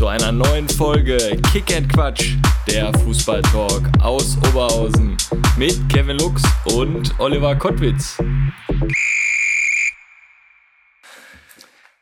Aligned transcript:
Zu 0.00 0.06
einer 0.06 0.32
neuen 0.32 0.66
Folge 0.66 1.18
Kick 1.52 1.76
and 1.76 1.92
Quatsch, 1.92 2.36
der 2.66 2.90
Fußballtalk 3.00 3.82
aus 4.00 4.38
Oberhausen 4.48 5.14
mit 5.58 5.78
Kevin 5.90 6.16
Lux 6.16 6.42
und 6.74 7.12
Oliver 7.20 7.54
Kottwitz. 7.54 8.16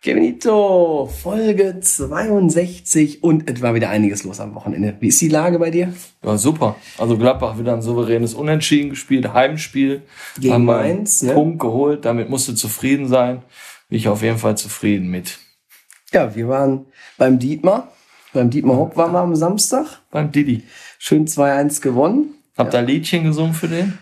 Kevinito, 0.01 1.11
Folge 1.13 1.81
62 1.81 3.25
und 3.25 3.51
etwa 3.51 3.75
wieder 3.75 3.91
einiges 3.91 4.23
los 4.23 4.39
am 4.39 4.55
Wochenende. 4.55 4.97
Wie 5.01 5.09
ist 5.09 5.21
die 5.21 5.29
Lage 5.29 5.59
bei 5.59 5.73
dir? 5.73 5.93
Ja, 6.25 6.39
super. 6.39 6.77
Also 6.99 7.19
Gladbach 7.19 7.59
wieder 7.59 7.75
ein 7.75 7.83
souveränes 7.83 8.33
Unentschieden 8.33 8.91
gespielt, 8.91 9.35
Heimspiel. 9.35 10.03
Gegen 10.39 10.55
Haben 10.55 10.67
Mainz, 10.67 11.23
einen 11.23 11.31
ne? 11.31 11.35
Punkt 11.35 11.59
geholt, 11.59 12.05
damit 12.05 12.31
musst 12.31 12.47
du 12.47 12.53
zufrieden 12.53 13.09
sein. 13.09 13.43
Bin 13.89 13.99
ich 13.99 14.07
auf 14.07 14.23
jeden 14.23 14.39
Fall 14.39 14.57
zufrieden 14.57 15.09
mit. 15.09 15.41
Ja, 16.13 16.35
wir 16.35 16.49
waren 16.49 16.87
beim 17.17 17.39
Dietmar. 17.39 17.89
Beim 18.33 18.51
Dietmar 18.51 18.77
Hopp 18.77 18.97
waren 18.97 19.13
wir 19.13 19.21
am 19.21 19.35
Samstag. 19.37 19.87
Beim 20.11 20.31
Didi. 20.33 20.63
Schön 20.99 21.27
2-1 21.27 21.81
gewonnen. 21.83 22.35
Habt 22.57 22.75
ihr 22.75 22.79
ein 22.81 22.87
Liedchen 22.87 23.25
gesungen 23.25 23.55
für 23.55 23.69
den? 23.69 23.99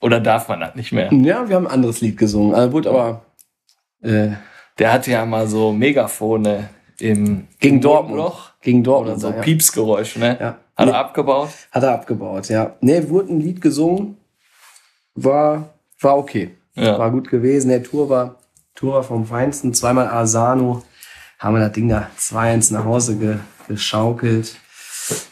Oder 0.00 0.20
darf 0.20 0.48
man 0.48 0.60
das 0.60 0.74
nicht 0.74 0.92
mehr? 0.92 1.12
Ja, 1.12 1.48
wir 1.48 1.56
haben 1.56 1.66
ein 1.66 1.72
anderes 1.72 2.00
Lied 2.00 2.16
gesungen. 2.16 2.54
Also 2.54 2.72
wurde 2.72 2.90
aber 2.90 3.22
äh, 4.00 4.30
Der 4.78 4.92
hatte 4.92 5.10
ja 5.12 5.24
mal 5.24 5.46
so 5.46 5.72
Megafone 5.72 6.68
im 6.98 7.46
gegen 7.60 7.76
im 7.76 7.80
Dortmund. 7.80 8.16
Mundloch. 8.18 8.50
Gegen 8.60 8.82
Dortmund. 8.82 9.18
Oder 9.18 9.20
so 9.20 9.30
ja. 9.36 9.40
Piepsgeräusche, 9.42 10.18
ne? 10.18 10.36
Ja. 10.40 10.58
Hat 10.76 10.86
Nee. 10.86 10.92
er 10.92 10.98
abgebaut? 10.98 11.50
Hat 11.70 11.82
er 11.82 11.92
abgebaut, 11.92 12.48
ja. 12.48 12.74
Nee, 12.80 13.08
wurde 13.08 13.32
ein 13.32 13.40
Lied 13.40 13.60
gesungen. 13.60 14.16
War, 15.14 15.70
war 16.00 16.16
okay. 16.18 16.50
Ja. 16.74 16.98
War 16.98 17.10
gut 17.10 17.28
gewesen. 17.28 17.68
Der 17.68 17.82
Tour 17.82 18.08
war, 18.08 18.36
Tour 18.74 18.94
war 18.94 19.02
vom 19.02 19.26
Feinsten. 19.26 19.74
Zweimal 19.74 20.08
Asano. 20.08 20.82
Haben 21.42 21.56
wir 21.56 21.60
das 21.60 21.72
Ding 21.72 21.88
da 21.88 22.08
2-1 22.16 22.72
nach 22.72 22.84
Hause 22.84 23.16
ge, 23.16 23.36
geschaukelt. 23.66 24.54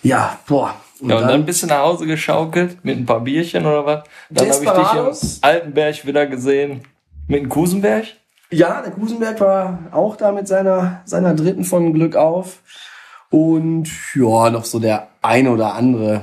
Ja, 0.02 0.40
boah. 0.48 0.74
Ja, 1.00 1.16
und 1.16 1.22
dann 1.22 1.30
ein 1.30 1.46
bisschen 1.46 1.68
nach 1.68 1.82
Hause 1.82 2.04
geschaukelt 2.04 2.84
mit 2.84 2.98
ein 2.98 3.06
paar 3.06 3.20
Bierchen 3.20 3.64
oder 3.64 3.86
was. 3.86 4.04
Dann 4.28 4.50
habe 4.50 4.64
ich 4.64 4.70
dich 4.70 5.32
im 5.32 5.38
Altenberg 5.42 6.06
wieder 6.06 6.26
gesehen 6.26 6.80
mit 7.28 7.42
dem 7.42 7.48
Kusenberg. 7.48 8.06
Ja, 8.50 8.82
der 8.82 8.90
Kusenberg 8.90 9.40
war 9.40 9.78
auch 9.92 10.16
da 10.16 10.32
mit 10.32 10.48
seiner, 10.48 11.00
seiner 11.04 11.32
dritten 11.32 11.62
von 11.62 11.92
Glück 11.94 12.16
auf. 12.16 12.58
Und 13.30 13.88
ja, 14.16 14.50
noch 14.50 14.64
so 14.64 14.80
der 14.80 15.10
eine 15.22 15.52
oder 15.52 15.74
andere 15.74 16.22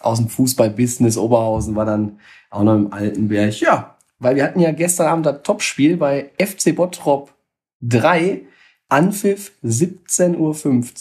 aus 0.00 0.16
dem 0.16 0.30
Fußball-Business 0.30 1.18
Oberhausen 1.18 1.76
war 1.76 1.84
dann 1.84 2.20
auch 2.48 2.62
noch 2.62 2.74
im 2.74 2.90
Altenberg. 2.90 3.60
Ja, 3.60 3.96
weil 4.18 4.36
wir 4.36 4.44
hatten 4.44 4.60
ja 4.60 4.72
gestern 4.72 5.08
Abend 5.08 5.26
das 5.26 5.42
Topspiel 5.42 5.98
bei 5.98 6.30
FC 6.40 6.74
Bottrop 6.74 7.34
3, 7.82 8.40
Anpfiff 8.88 9.52
17.15 9.64 10.36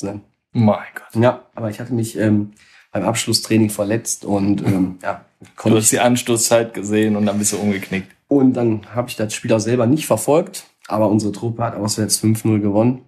Uhr. 0.05 0.21
Mein 0.53 0.79
Gott. 0.93 1.21
Ja, 1.21 1.45
aber 1.53 1.69
ich 1.69 1.79
hatte 1.79 1.93
mich 1.93 2.17
ähm, 2.17 2.51
beim 2.91 3.03
Abschlusstraining 3.03 3.69
verletzt 3.69 4.25
und 4.25 4.65
ähm, 4.65 4.99
ja, 5.03 5.25
Du 5.39 5.47
konnte 5.55 5.77
hast 5.77 5.91
die 5.91 5.99
Anstoßzeit 5.99 6.73
gesehen 6.73 7.15
und 7.15 7.25
dann 7.25 7.37
bist 7.37 7.53
du 7.53 7.57
umgeknickt. 7.57 8.07
Und 8.27 8.53
dann 8.53 8.81
habe 8.93 9.09
ich 9.09 9.15
das 9.15 9.33
Spiel 9.33 9.53
auch 9.53 9.59
selber 9.59 9.85
nicht 9.85 10.07
verfolgt, 10.07 10.65
aber 10.87 11.09
unsere 11.09 11.31
Truppe 11.31 11.63
hat 11.63 11.75
auswärts 11.75 12.21
5-0 12.21 12.59
gewonnen. 12.59 13.01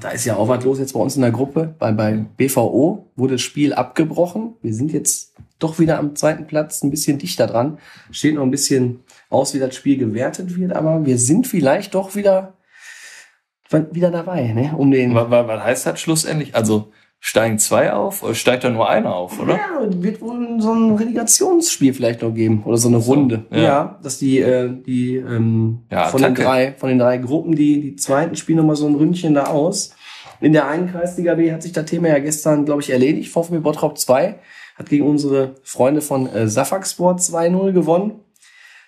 Da 0.00 0.10
ist 0.10 0.24
ja 0.24 0.36
auch 0.36 0.48
was 0.48 0.64
los 0.64 0.80
jetzt 0.80 0.94
bei 0.94 1.00
uns 1.00 1.14
in 1.14 1.22
der 1.22 1.30
Gruppe. 1.30 1.74
Bei, 1.78 1.92
bei 1.92 2.24
BVO 2.36 3.10
wurde 3.14 3.34
das 3.34 3.42
Spiel 3.42 3.72
abgebrochen. 3.72 4.54
Wir 4.60 4.74
sind 4.74 4.92
jetzt 4.92 5.34
doch 5.60 5.78
wieder 5.78 6.00
am 6.00 6.16
zweiten 6.16 6.48
Platz, 6.48 6.82
ein 6.82 6.90
bisschen 6.90 7.18
dichter 7.18 7.46
dran. 7.46 7.78
Steht 8.10 8.34
noch 8.34 8.42
ein 8.42 8.50
bisschen 8.50 9.04
aus, 9.30 9.54
wie 9.54 9.60
das 9.60 9.76
Spiel 9.76 9.96
gewertet 9.96 10.56
wird, 10.56 10.72
aber 10.72 11.06
wir 11.06 11.16
sind 11.18 11.46
vielleicht 11.46 11.94
doch 11.94 12.16
wieder, 12.16 12.54
wieder 13.92 14.10
dabei, 14.10 14.52
ne? 14.52 14.72
Um 14.76 14.90
den. 14.90 15.14
Was, 15.14 15.30
was, 15.30 15.62
heißt 15.64 15.86
das 15.86 16.00
schlussendlich? 16.00 16.54
Also 16.54 16.92
steigen 17.20 17.58
zwei 17.58 17.92
auf 17.92 18.22
oder 18.22 18.34
steigt 18.34 18.64
da 18.64 18.70
nur 18.70 18.88
einer 18.88 19.14
auf, 19.14 19.40
oder? 19.40 19.54
Ja, 19.54 19.80
wird 20.02 20.20
wohl 20.20 20.60
so 20.60 20.72
ein 20.74 20.94
Relegationsspiel 20.94 21.94
vielleicht 21.94 22.20
noch 22.22 22.32
geben 22.34 22.62
oder 22.64 22.76
so 22.76 22.88
eine 22.88 23.00
So, 23.00 23.12
Runde. 23.12 23.46
ja. 23.50 23.58
Ja, 23.62 23.98
dass 24.02 24.18
die 24.18 24.40
äh, 24.40 24.70
die 24.86 25.16
ähm, 25.16 25.80
Ja, 25.90 26.04
von 26.08 26.20
den 26.20 26.32
Attacke. 26.32 26.42
drei 26.44 26.74
von 26.76 26.90
den 26.90 26.98
drei 26.98 27.16
Gruppen 27.18 27.54
die 27.54 27.80
die 27.80 27.96
zweiten 27.96 28.36
spielen 28.36 28.58
noch 28.58 28.64
mal 28.66 28.76
so 28.76 28.86
ein 28.86 28.94
Ründchen 28.94 29.32
da 29.34 29.44
aus. 29.46 29.94
In 30.40 30.52
der 30.52 30.68
einen 30.68 30.90
Kreisliga 30.92 31.34
B 31.36 31.50
hat 31.52 31.62
sich 31.62 31.72
das 31.72 31.86
Thema 31.86 32.08
ja 32.08 32.18
gestern, 32.18 32.66
glaube 32.66 32.82
ich, 32.82 32.90
erledigt. 32.90 33.30
VfB 33.32 33.58
Bottrop 33.58 33.96
2 33.98 34.34
hat 34.76 34.88
gegen 34.90 35.06
unsere 35.06 35.54
Freunde 35.62 36.02
von 36.02 36.26
äh, 36.28 36.46
Safak 36.48 36.86
Sport 36.86 37.20
2-0 37.20 37.72
gewonnen. 37.72 38.20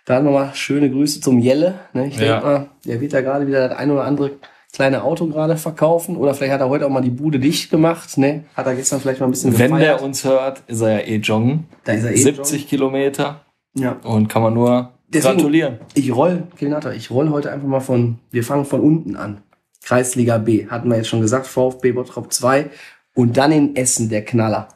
Da 0.04 0.20
nochmal 0.20 0.50
schöne 0.54 0.90
Grüße 0.90 1.20
zum 1.22 1.38
Jelle. 1.38 1.76
Ne? 1.94 2.08
Ich 2.08 2.16
Ja. 2.18 2.32
denke 2.34 2.46
mal, 2.46 2.66
der 2.84 3.00
wird 3.00 3.14
da 3.14 3.22
gerade 3.22 3.46
wieder 3.46 3.68
das 3.68 3.78
ein 3.78 3.90
oder 3.90 4.04
andere 4.04 4.32
kleine 4.76 5.02
Auto 5.02 5.26
gerade 5.26 5.56
verkaufen. 5.56 6.16
Oder 6.16 6.34
vielleicht 6.34 6.52
hat 6.52 6.60
er 6.60 6.68
heute 6.68 6.86
auch 6.86 6.90
mal 6.90 7.00
die 7.00 7.10
Bude 7.10 7.38
dicht 7.40 7.70
gemacht. 7.70 8.18
Ne? 8.18 8.44
Hat 8.54 8.66
er 8.66 8.74
gestern 8.74 9.00
vielleicht 9.00 9.20
mal 9.20 9.26
ein 9.26 9.30
bisschen 9.30 9.52
Wenn 9.58 9.70
der 9.72 9.78
gefeiert. 9.80 10.02
uns 10.02 10.22
hört, 10.24 10.62
ist 10.66 10.82
er 10.82 10.90
ja 11.00 11.06
eh 11.06 11.16
joggen. 11.16 11.64
Da 11.84 11.92
ist 11.92 12.04
er 12.04 12.12
eh 12.12 12.16
70 12.16 12.68
Kilometer 12.68 13.40
Ja. 13.74 13.92
und 14.04 14.28
kann 14.28 14.42
man 14.42 14.52
nur 14.54 14.92
Deswegen- 15.08 15.36
gratulieren. 15.38 15.78
Ich 15.94 16.14
roll, 16.14 16.44
Kevinata, 16.56 16.92
ich 16.92 17.10
roll 17.10 17.30
heute 17.30 17.50
einfach 17.50 17.66
mal 17.66 17.80
von, 17.80 18.18
wir 18.30 18.44
fangen 18.44 18.66
von 18.66 18.80
unten 18.80 19.16
an. 19.16 19.42
Kreisliga 19.82 20.36
B, 20.38 20.66
hatten 20.68 20.88
wir 20.90 20.96
jetzt 20.98 21.08
schon 21.08 21.20
gesagt, 21.22 21.46
VfB 21.46 21.92
Bottrop 21.92 22.32
2 22.32 22.68
und 23.14 23.36
dann 23.38 23.52
in 23.52 23.76
Essen 23.76 24.08
der 24.10 24.24
Knaller. 24.24 24.68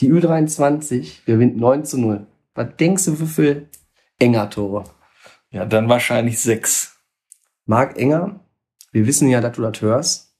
Die 0.00 0.12
Ü23 0.12 1.24
gewinnt 1.24 1.56
9 1.56 1.84
zu 1.84 1.98
0. 1.98 2.26
Was 2.54 2.66
denkst 2.78 3.04
du, 3.06 3.18
wie 3.20 3.26
viel 3.26 3.68
Enger 4.18 4.50
Tore? 4.50 4.84
Ja, 5.50 5.64
dann 5.64 5.88
wahrscheinlich 5.88 6.38
sechs. 6.40 6.96
Marc 7.66 7.96
Enger, 7.98 8.40
wir 8.96 9.06
wissen 9.06 9.28
ja, 9.28 9.42
dass 9.42 9.54
du 9.56 9.60
das 9.62 9.82
hörst. 9.82 10.32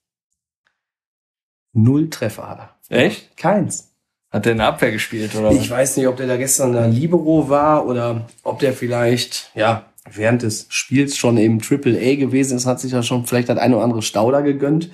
Null 1.74 2.08
Treffer 2.08 2.48
hat 2.48 2.58
er. 2.88 2.98
Echt? 3.04 3.36
Keins. 3.36 3.90
Hat 4.30 4.46
der 4.46 4.52
in 4.52 4.58
der 4.58 4.68
Abwehr 4.68 4.90
gespielt, 4.92 5.34
oder? 5.34 5.52
Ich 5.52 5.68
weiß 5.70 5.96
nicht, 5.98 6.06
ob 6.08 6.16
der 6.16 6.26
da 6.26 6.36
gestern 6.38 6.72
der 6.72 6.88
Libero 6.88 7.50
war 7.50 7.86
oder 7.86 8.26
ob 8.44 8.58
der 8.60 8.72
vielleicht, 8.72 9.50
ja, 9.54 9.84
während 10.10 10.40
des 10.42 10.66
Spiels 10.70 11.16
schon 11.18 11.36
im 11.36 11.60
Triple 11.60 11.98
A 11.98 12.14
gewesen 12.16 12.56
ist, 12.56 12.64
hat 12.64 12.80
sich 12.80 12.92
ja 12.92 13.02
schon 13.02 13.26
vielleicht 13.26 13.50
das 13.50 13.58
eine 13.58 13.76
oder 13.76 13.84
andere 13.84 14.00
Stauder 14.02 14.40
gegönnt. 14.42 14.90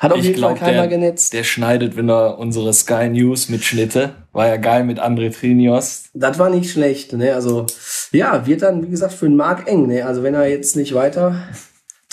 Hat 0.00 0.12
auf 0.12 0.18
Ich 0.18 0.24
jeden 0.26 0.36
glaub, 0.36 0.58
Fall 0.58 0.68
keiner 0.68 0.82
der- 0.82 0.88
genetzt. 0.98 1.32
Der 1.32 1.42
schneidet 1.44 1.96
wieder 1.96 2.38
unsere 2.38 2.74
Sky 2.74 3.08
News 3.08 3.48
Mitschnitte. 3.48 4.14
War 4.32 4.46
ja 4.46 4.58
geil 4.58 4.84
mit 4.84 5.00
André 5.00 5.32
Trinios. 5.34 6.10
das 6.12 6.38
war 6.38 6.50
nicht 6.50 6.70
schlecht, 6.70 7.14
ne? 7.14 7.32
Also, 7.34 7.64
ja, 8.12 8.46
wird 8.46 8.60
dann, 8.60 8.82
wie 8.84 8.90
gesagt, 8.90 9.14
für 9.14 9.26
den 9.26 9.36
Mark 9.36 9.66
eng, 9.68 9.86
ne? 9.86 10.04
Also, 10.04 10.22
wenn 10.22 10.34
er 10.34 10.46
jetzt 10.48 10.76
nicht 10.76 10.92
weiter 10.94 11.48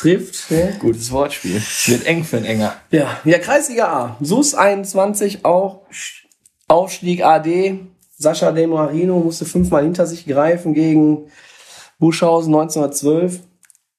trifft, 0.03 0.51
ne? 0.51 0.75
Gutes 0.79 1.11
Wortspiel. 1.11 1.61
Wird 1.85 2.05
eng 2.05 2.23
für 2.23 2.37
den 2.37 2.45
Enger. 2.45 2.75
Ja, 2.91 3.19
ja, 3.23 3.39
Kreisliga 3.39 3.87
A. 3.87 4.17
SUS 4.21 4.53
21 4.53 5.45
auch 5.45 5.81
Aufstieg 6.67 7.23
AD. 7.23 7.79
Sascha 8.17 8.51
De 8.51 8.67
Marino 8.67 9.19
musste 9.19 9.45
fünfmal 9.45 9.83
hinter 9.83 10.05
sich 10.05 10.25
greifen 10.25 10.73
gegen 10.73 11.25
Buschhausen 11.99 12.53
1912. 12.53 13.41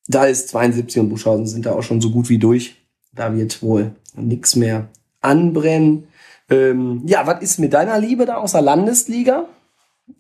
Da 0.06 0.26
ist 0.26 0.48
72 0.48 1.00
und 1.00 1.08
Buschhausen 1.08 1.46
sind 1.46 1.66
da 1.66 1.72
auch 1.72 1.82
schon 1.82 2.00
so 2.00 2.10
gut 2.10 2.28
wie 2.28 2.38
durch. 2.38 2.76
Da 3.12 3.34
wird 3.34 3.62
wohl 3.62 3.92
nichts 4.14 4.56
mehr 4.56 4.88
anbrennen. 5.20 6.08
Ähm, 6.50 7.02
ja, 7.06 7.26
was 7.26 7.42
ist 7.42 7.58
mit 7.58 7.72
deiner 7.72 7.98
Liebe 7.98 8.26
da 8.26 8.36
aus 8.36 8.52
der 8.52 8.60
Landesliga? 8.60 9.46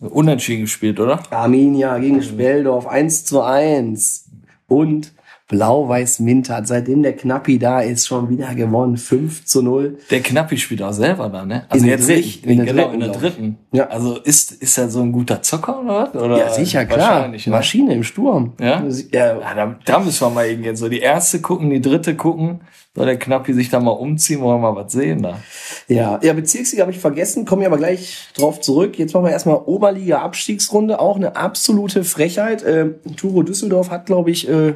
Unentschieden 0.00 0.62
gespielt, 0.62 0.98
oder? 0.98 1.22
Arminia 1.30 1.98
gegen 1.98 2.22
Speldorf 2.22 2.86
1 2.86 3.26
zu 3.26 3.42
1. 3.42 4.30
Und 4.66 5.12
Blau-Weiß-Mint 5.48 6.48
hat, 6.48 6.66
seitdem 6.66 7.02
der 7.02 7.14
Knappi 7.14 7.58
da 7.58 7.80
ist, 7.80 8.06
schon 8.06 8.30
wieder 8.30 8.54
gewonnen. 8.54 8.96
5 8.96 9.44
zu 9.44 9.60
0. 9.62 9.98
Der 10.10 10.20
Knappi 10.20 10.56
spielt 10.56 10.80
auch 10.82 10.92
selber 10.92 11.28
da, 11.28 11.44
ne? 11.44 11.66
Also 11.68 11.84
In 11.84 11.90
jetzt 11.90 12.08
dritten, 12.08 12.20
nicht, 12.20 12.46
in 12.46 12.56
der 12.56 12.66
genau, 12.66 12.82
dritten, 12.84 12.94
in 12.94 13.00
der 13.00 13.20
dritten. 13.20 13.58
Ja. 13.72 13.86
Also 13.88 14.18
ist, 14.18 14.52
ist 14.52 14.78
er 14.78 14.88
so 14.88 15.02
ein 15.02 15.12
guter 15.12 15.42
Zocker 15.42 15.80
oder 15.82 16.12
was? 16.12 16.22
Oder 16.22 16.38
Ja, 16.38 16.50
sicher, 16.50 16.86
klar. 16.86 17.28
Ne? 17.28 17.38
Maschine 17.46 17.92
im 17.92 18.04
Sturm. 18.04 18.54
Ja? 18.58 18.82
ja. 19.12 19.38
Ja, 19.40 19.54
da, 19.54 19.76
da 19.84 19.98
müssen 19.98 20.20
wir 20.22 20.30
mal 20.30 20.46
irgendwie 20.46 20.74
so 20.76 20.88
die 20.88 21.00
erste 21.00 21.40
gucken, 21.40 21.68
die 21.68 21.82
dritte 21.82 22.14
gucken. 22.14 22.62
Soll 22.96 23.06
der 23.06 23.18
Knappi 23.18 23.52
sich 23.52 23.70
da 23.70 23.80
mal 23.80 23.90
umziehen, 23.90 24.40
wollen 24.40 24.62
wir 24.62 24.72
mal 24.72 24.84
was 24.84 24.92
sehen 24.92 25.20
da. 25.22 25.40
Ja, 25.88 26.20
ja 26.22 26.32
Bezirksliga 26.32 26.82
habe 26.82 26.92
ich 26.92 27.00
vergessen, 27.00 27.44
komme 27.44 27.62
ich 27.62 27.66
aber 27.66 27.76
gleich 27.76 28.28
drauf 28.36 28.60
zurück. 28.60 28.98
Jetzt 28.98 29.12
machen 29.12 29.24
wir 29.24 29.32
erstmal 29.32 29.56
Oberliga-Abstiegsrunde, 29.56 31.00
auch 31.00 31.16
eine 31.16 31.34
absolute 31.34 32.04
Frechheit. 32.04 32.62
Äh, 32.62 32.90
Turo 33.16 33.42
Düsseldorf 33.42 33.90
hat, 33.90 34.06
glaube 34.06 34.30
ich, 34.30 34.48
äh, 34.48 34.74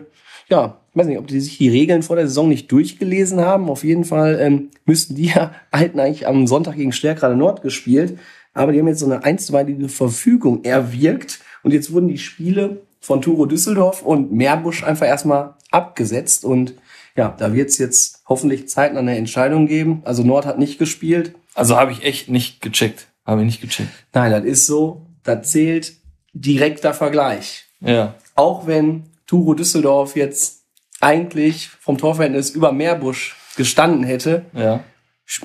ja, 0.49 0.81
weiß 0.95 1.07
nicht, 1.07 1.19
ob 1.19 1.27
die 1.27 1.41
sich 1.41 1.59
die 1.59 1.69
Regeln 1.69 2.03
vor 2.03 2.17
der 2.17 2.27
Saison 2.27 2.49
nicht 2.49 2.71
durchgelesen 2.71 3.41
haben. 3.41 3.71
Auf 3.71 3.85
jeden 3.85 4.05
Fall 4.05 4.39
ähm, 4.41 4.71
müssten 4.85 5.15
die 5.15 5.27
ja, 5.35 5.53
halten 5.73 6.01
eigentlich 6.01 6.27
am 6.27 6.47
Sonntag 6.47 6.77
gegen 6.77 6.93
Stärkrade 6.93 7.37
Nord 7.37 7.63
gespielt. 7.63 8.19
Aber 8.55 8.73
die 8.73 8.81
haben 8.81 8.89
jetzt 8.89 9.01
so 9.01 9.07
eine 9.07 9.25
einstweilige 9.25 9.89
Verfügung 9.89 10.65
erwirkt 10.65 11.41
Und 11.63 11.73
jetzt 11.73 11.93
wurden 11.93 12.09
die 12.09 12.19
Spiele 12.19 12.83
von 13.01 13.23
Turo 13.23 13.47
Düsseldorf 13.47 14.03
und 14.03 14.33
Meerbusch 14.33 14.83
einfach 14.83 15.07
erstmal 15.07 15.55
abgesetzt. 15.71 16.45
Und 16.45 16.75
ja, 17.15 17.35
da 17.39 17.55
wird 17.55 17.69
es 17.69 17.79
jetzt 17.79 18.23
hoffentlich 18.27 18.69
zeitnah 18.69 19.01
eine 19.01 19.17
Entscheidung 19.17 19.67
geben. 19.67 20.03
Also 20.05 20.25
Nord 20.25 20.47
hat 20.47 20.59
nicht 20.59 20.79
gespielt. 20.79 21.35
Also 21.55 21.77
habe 21.77 21.93
ich 21.93 22.05
echt 22.05 22.29
nicht 22.29 22.61
gecheckt. 22.61 23.07
Habe 23.25 23.43
ich 23.43 23.47
nicht 23.47 23.61
gecheckt. 23.61 23.91
Nein, 24.13 24.33
das 24.33 24.45
ist 24.45 24.67
so. 24.67 25.07
Da 25.23 25.43
zählt 25.43 25.93
direkter 26.33 26.95
Vergleich. 26.95 27.67
Ja. 27.81 28.15
Auch 28.35 28.67
wenn 28.67 29.05
Turo 29.29 29.55
Düsseldorf 29.55 30.17
jetzt 30.17 30.65
eigentlich 31.01 31.69
vom 31.69 31.97
Torverhältnis 31.97 32.51
über 32.51 32.73
Meerbusch 32.73 33.37
gestanden 33.57 34.03
hätte, 34.03 34.47
Ja. 34.53 34.81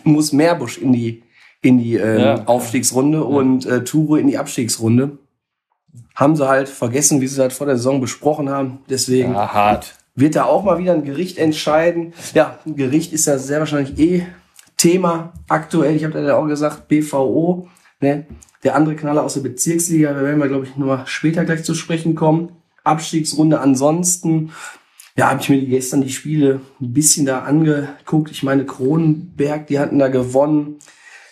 muss 0.04 0.34
Meerbusch 0.34 0.80
in 0.80 0.92
die 0.94 1.22
in 1.62 1.78
die 1.78 1.96
ähm, 1.96 2.20
Ja. 2.20 2.44
Aufstiegsrunde 2.46 3.24
und 3.24 3.66
äh, 3.66 3.84
Turo 3.84 4.16
in 4.18 4.28
die 4.28 4.38
Abstiegsrunde. 4.38 5.18
Haben 6.16 6.36
sie 6.36 6.48
halt 6.48 6.68
vergessen, 6.68 7.22
wie 7.22 7.28
sie 7.28 7.38
das 7.38 7.54
vor 7.56 7.68
der 7.68 7.78
Saison 7.78 8.02
besprochen 8.02 8.50
haben. 8.50 8.80
Deswegen 8.90 9.34
ja. 9.34 9.54
Hart. 9.54 9.96
wird 10.16 10.36
da 10.36 10.44
auch 10.46 10.64
mal 10.64 10.78
wieder 10.78 10.94
ein 10.94 11.06
Gericht 11.06 11.38
entscheiden. 11.38 12.14
Ja, 12.34 12.60
ein 12.66 12.76
Gericht 12.76 13.14
ist 13.14 13.28
ja 13.28 13.38
sehr 13.38 13.60
wahrscheinlich 13.60 13.98
eh 14.00 14.26
Thema 14.78 15.32
aktuell. 15.48 15.96
Ich 15.96 16.04
habe 16.04 16.22
ja 16.22 16.36
auch 16.36 16.48
gesagt, 16.48 16.88
BVO, 16.90 17.70
ne? 18.02 18.26
der 18.64 18.76
andere 18.76 18.96
Knaller 18.96 19.24
aus 19.24 19.36
der 19.36 19.42
Bezirksliga, 19.42 20.14
da 20.14 20.22
werden 20.22 20.40
wir, 20.40 20.48
glaube 20.50 20.66
ich, 20.66 20.76
nochmal 20.76 21.04
später 21.06 21.46
gleich 21.46 21.64
zu 21.64 21.76
sprechen 21.76 22.16
kommen. 22.16 22.50
Abstiegsrunde 22.84 23.60
ansonsten. 23.60 24.52
Ja, 25.16 25.30
habe 25.30 25.42
ich 25.42 25.50
mir 25.50 25.64
gestern 25.66 26.02
die 26.02 26.10
Spiele 26.10 26.62
ein 26.82 26.94
bisschen 26.94 27.26
da 27.26 27.40
angeguckt. 27.40 28.32
Ich 28.32 28.44
meine, 28.44 28.66
Kronenberg, 28.66 29.68
die 29.68 29.80
hatten 29.80 30.00
da 30.00 30.08
gewonnen. 30.08 30.80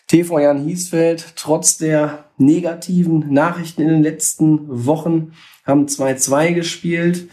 TV 0.08 0.40
Jan 0.40 0.66
Hiesfeld, 0.66 1.34
trotz 1.36 1.78
der 1.78 2.26
negativen 2.38 3.34
Nachrichten 3.34 3.82
in 3.82 3.88
den 3.88 4.04
letzten 4.04 4.86
Wochen, 4.86 5.34
haben 5.66 5.86
2-2 5.86 6.54
gespielt. 6.54 7.30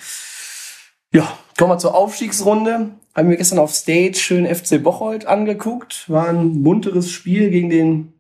Ja, 1.13 1.39
kommen 1.57 1.73
wir 1.73 1.79
zur 1.79 1.95
Aufstiegsrunde. 1.95 2.91
Haben 3.15 3.31
wir 3.31 3.37
gestern 3.37 3.59
auf 3.59 3.75
Stage 3.75 4.15
schön 4.15 4.47
FC 4.47 4.83
Bocholt 4.83 5.27
angeguckt. 5.27 6.09
War 6.09 6.29
ein 6.29 6.61
munteres 6.63 7.11
Spiel 7.11 7.51
gegen 7.51 7.69
den 7.69 8.13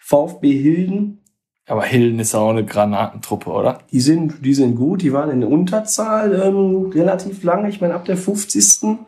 VfB 0.00 0.52
Hilden. 0.52 1.21
Aber 1.66 1.84
Hilden 1.84 2.18
ist 2.18 2.34
auch 2.34 2.50
eine 2.50 2.64
Granatentruppe, 2.64 3.50
oder? 3.50 3.78
Die 3.92 4.00
sind, 4.00 4.44
die 4.44 4.54
sind 4.54 4.74
gut, 4.74 5.02
die 5.02 5.12
waren 5.12 5.30
in 5.30 5.44
Unterzahl 5.44 6.34
ähm, 6.34 6.90
relativ 6.92 7.44
lange, 7.44 7.68
ich 7.68 7.80
meine 7.80 7.94
ab 7.94 8.04
der 8.04 8.16
50. 8.16 8.98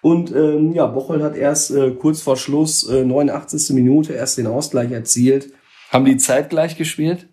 Und 0.00 0.32
ähm, 0.32 0.72
ja, 0.74 0.86
Bocholt 0.86 1.22
hat 1.22 1.34
erst 1.34 1.70
äh, 1.70 1.90
kurz 1.92 2.22
vor 2.22 2.36
Schluss, 2.36 2.88
äh, 2.88 3.04
89. 3.04 3.74
Minute, 3.74 4.12
erst 4.12 4.38
den 4.38 4.46
Ausgleich 4.46 4.92
erzielt. 4.92 5.50
Haben 5.90 6.04
die 6.04 6.16
zeitgleich 6.16 6.76
gespielt? 6.76 7.26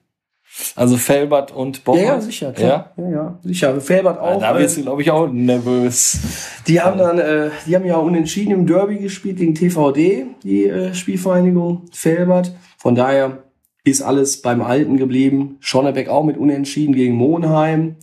Also 0.75 0.97
Felbert 0.97 1.51
und 1.51 1.83
Bochum? 1.83 1.99
Ja, 2.01 2.15
ja, 2.15 2.21
sicher, 2.21 2.51
klar. 2.51 2.91
Ja, 2.97 3.09
ja, 3.09 3.39
sicher. 3.43 3.79
Felbert 3.79 4.17
Ja? 4.17 4.21
auch. 4.21 4.39
Da 4.39 4.57
äh, 4.57 4.61
wirst 4.61 4.77
du, 4.77 4.81
glaube 4.81 5.01
ich, 5.01 5.11
auch 5.11 5.27
nervös. 5.27 6.19
Die 6.67 6.81
haben 6.81 6.97
dann, 6.97 7.19
äh, 7.19 7.49
die 7.65 7.75
haben 7.75 7.85
ja 7.85 7.97
unentschieden 7.97 8.51
im 8.51 8.67
Derby 8.67 8.97
gespielt 8.97 9.37
gegen 9.37 9.55
TVD, 9.55 10.25
die 10.43 10.65
äh, 10.65 10.93
Spielvereinigung 10.93 11.85
Felbert. 11.93 12.53
Von 12.77 12.95
daher 12.95 13.43
ist 13.83 14.01
alles 14.01 14.41
beim 14.41 14.61
Alten 14.61 14.97
geblieben. 14.97 15.57
Schonnebeck 15.59 16.09
auch 16.09 16.23
mit 16.23 16.37
unentschieden 16.37 16.93
gegen 16.93 17.15
Monheim. 17.15 17.95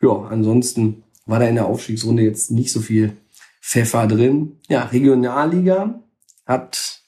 Ja, 0.00 0.26
ansonsten 0.30 1.04
war 1.26 1.38
da 1.38 1.46
in 1.46 1.54
der 1.54 1.66
Aufstiegsrunde 1.66 2.22
jetzt 2.22 2.50
nicht 2.50 2.72
so 2.72 2.80
viel 2.80 3.16
Pfeffer 3.60 4.06
drin. 4.06 4.58
Ja, 4.68 4.84
Regionalliga 4.84 6.00
hat 6.46 7.02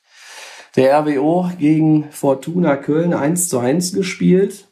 der 0.77 0.99
RWO 1.01 1.51
gegen 1.59 2.11
Fortuna 2.11 2.77
Köln 2.77 3.13
1 3.13 3.49
zu 3.49 3.59
1 3.59 3.93
gespielt. 3.93 4.69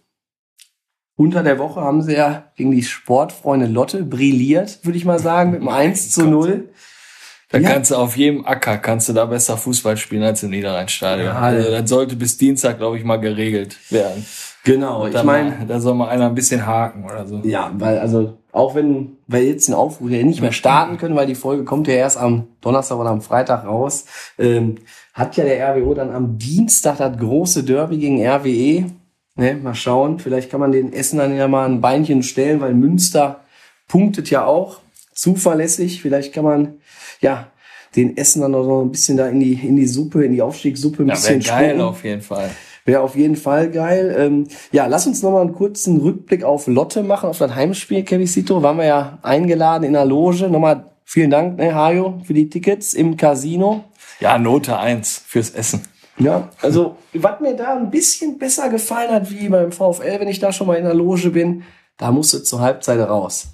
Unter 1.17 1.43
der 1.43 1.59
Woche 1.59 1.81
haben 1.81 2.03
sie 2.03 2.15
ja 2.15 2.51
gegen 2.57 2.71
die 2.71 2.83
Sportfreunde 2.83 3.67
Lotte 3.67 4.05
brilliert, 4.05 4.81
würde 4.85 4.99
ich 4.99 5.05
mal 5.05 5.19
sagen, 5.19 5.51
mit 5.51 5.61
einem 5.61 5.69
1 5.69 6.11
zu 6.13 6.25
0. 6.25 6.71
Da 7.53 7.59
Ja. 7.59 7.71
kannst 7.71 7.91
du 7.91 7.97
auf 7.97 8.17
jedem 8.17 8.45
Acker 8.47 8.79
kannst 8.79 9.09
du 9.09 9.13
da 9.13 9.27
besser 9.27 9.57
Fußball 9.57 9.97
spielen 9.97 10.23
als 10.23 10.43
im 10.43 10.51
Niederrheinstadion. 10.51 11.27
Ja, 11.29 11.39
also, 11.39 11.71
das 11.71 11.89
sollte 11.89 12.17
bis 12.17 12.39
Dienstag, 12.39 12.79
glaube 12.79 12.97
ich, 12.97 13.05
mal 13.05 13.19
geregelt 13.21 13.77
werden. 13.91 14.25
Genau, 14.65 15.07
ich 15.07 15.23
meine, 15.23 15.67
da 15.67 15.81
soll 15.81 15.95
mal 15.95 16.09
einer 16.09 16.27
ein 16.27 16.35
bisschen 16.35 16.65
haken 16.67 17.05
oder 17.05 17.27
so. 17.27 17.41
ja, 17.45 17.71
weil 17.75 17.99
also 17.99 18.39
auch 18.53 18.75
wenn 18.75 19.17
wir 19.27 19.43
jetzt 19.45 19.67
den 19.69 19.75
Aufruf 19.75 20.09
ja 20.11 20.23
nicht 20.23 20.41
mehr 20.41 20.53
starten 20.53 20.99
können, 20.99 21.17
weil 21.17 21.27
die 21.27 21.35
Folge 21.35 21.65
kommt 21.65 21.89
ja 21.89 21.95
erst 21.95 22.17
am 22.17 22.47
Donnerstag 22.61 22.97
oder 22.99 23.11
am 23.11 23.23
Freitag 23.23 23.65
raus, 23.67 24.05
ähm, 24.39 24.77
hat 25.15 25.37
ja 25.37 25.45
der 25.45 25.75
RWO 25.75 25.95
dann 25.95 26.11
am 26.15 26.39
Dienstag 26.39 26.99
das 26.99 27.19
große 27.19 27.65
Derby 27.65 27.99
gegen 27.99 28.25
RWE. 28.27 28.87
Ne, 29.35 29.55
mal 29.55 29.75
schauen, 29.75 30.19
vielleicht 30.19 30.51
kann 30.51 30.61
man 30.61 30.73
den 30.73 30.93
Essen 30.93 31.19
dann 31.19 31.35
ja 31.37 31.49
mal 31.49 31.67
ein 31.67 31.81
Beinchen 31.81 32.23
stellen, 32.23 32.61
weil 32.61 32.75
Münster 32.75 33.41
punktet 33.89 34.31
ja 34.31 34.45
auch 34.45 34.79
zuverlässig. 35.13 36.03
Vielleicht 36.03 36.33
kann 36.33 36.45
man 36.45 36.75
ja 37.21 37.49
den 37.97 38.17
Essen 38.17 38.41
dann 38.43 38.53
noch 38.53 38.65
so 38.65 38.83
ein 38.83 38.91
bisschen 38.91 39.17
da 39.17 39.29
in 39.29 39.41
die 39.41 39.53
in 39.55 39.77
die 39.77 39.87
Suppe, 39.87 40.25
in 40.25 40.33
die 40.33 40.43
Aufstiegssuppe 40.43 41.03
ein 41.03 41.09
Ja, 41.09 41.15
wäre 41.15 41.37
bisschen 41.37 41.41
geil 41.41 41.69
spucken. 41.71 41.81
auf 41.83 42.05
jeden 42.05 42.23
Fall. 42.23 42.51
Wäre 42.85 43.01
auf 43.03 43.15
jeden 43.15 43.37
Fall 43.37 43.71
geil. 43.71 44.15
Ähm, 44.19 44.49
ja, 44.73 44.87
lass 44.87 45.07
uns 45.07 45.23
noch 45.23 45.31
mal 45.31 45.43
einen 45.43 45.53
kurzen 45.53 45.99
Rückblick 46.01 46.43
auf 46.43 46.67
Lotte 46.67 47.03
machen, 47.05 47.29
auf 47.29 47.39
das 47.39 47.55
Heimspiel, 47.55 48.03
Kevisito. 48.03 48.61
Waren 48.63 48.79
wir 48.79 48.87
ja 48.87 49.19
eingeladen 49.23 49.85
in 49.85 49.93
der 49.93 50.05
Loge. 50.05 50.49
Nochmal 50.49 50.91
vielen 51.05 51.31
Dank, 51.31 51.59
ne, 51.59 51.75
Hajo, 51.75 52.21
für 52.25 52.35
die 52.35 52.49
Tickets 52.49 52.95
im 52.95 53.17
Casino. 53.17 53.85
Ja, 54.19 54.37
Note 54.39 54.77
1 54.79 55.23
fürs 55.27 55.51
Essen. 55.51 55.83
Ja, 56.19 56.49
also 56.61 56.97
was 57.15 57.41
mir 57.41 57.55
da 57.55 57.77
ein 57.77 57.91
bisschen 57.91 58.39
besser 58.39 58.69
gefallen 58.69 59.11
hat, 59.13 59.31
wie 59.31 59.49
beim 59.49 59.71
VfL, 59.73 60.19
wenn 60.21 60.29
ich 60.29 60.41
da 60.41 60.53
schon 60.53 60.67
mal 60.67 60.75
in 60.77 60.85
der 60.85 60.95
Loge 60.95 61.31
bin, 61.31 61.63
da 61.99 62.11
musst 62.11 62.33
du 62.35 62.39
zur 62.41 62.61
Halbzeit 62.61 62.99
raus. 63.01 63.49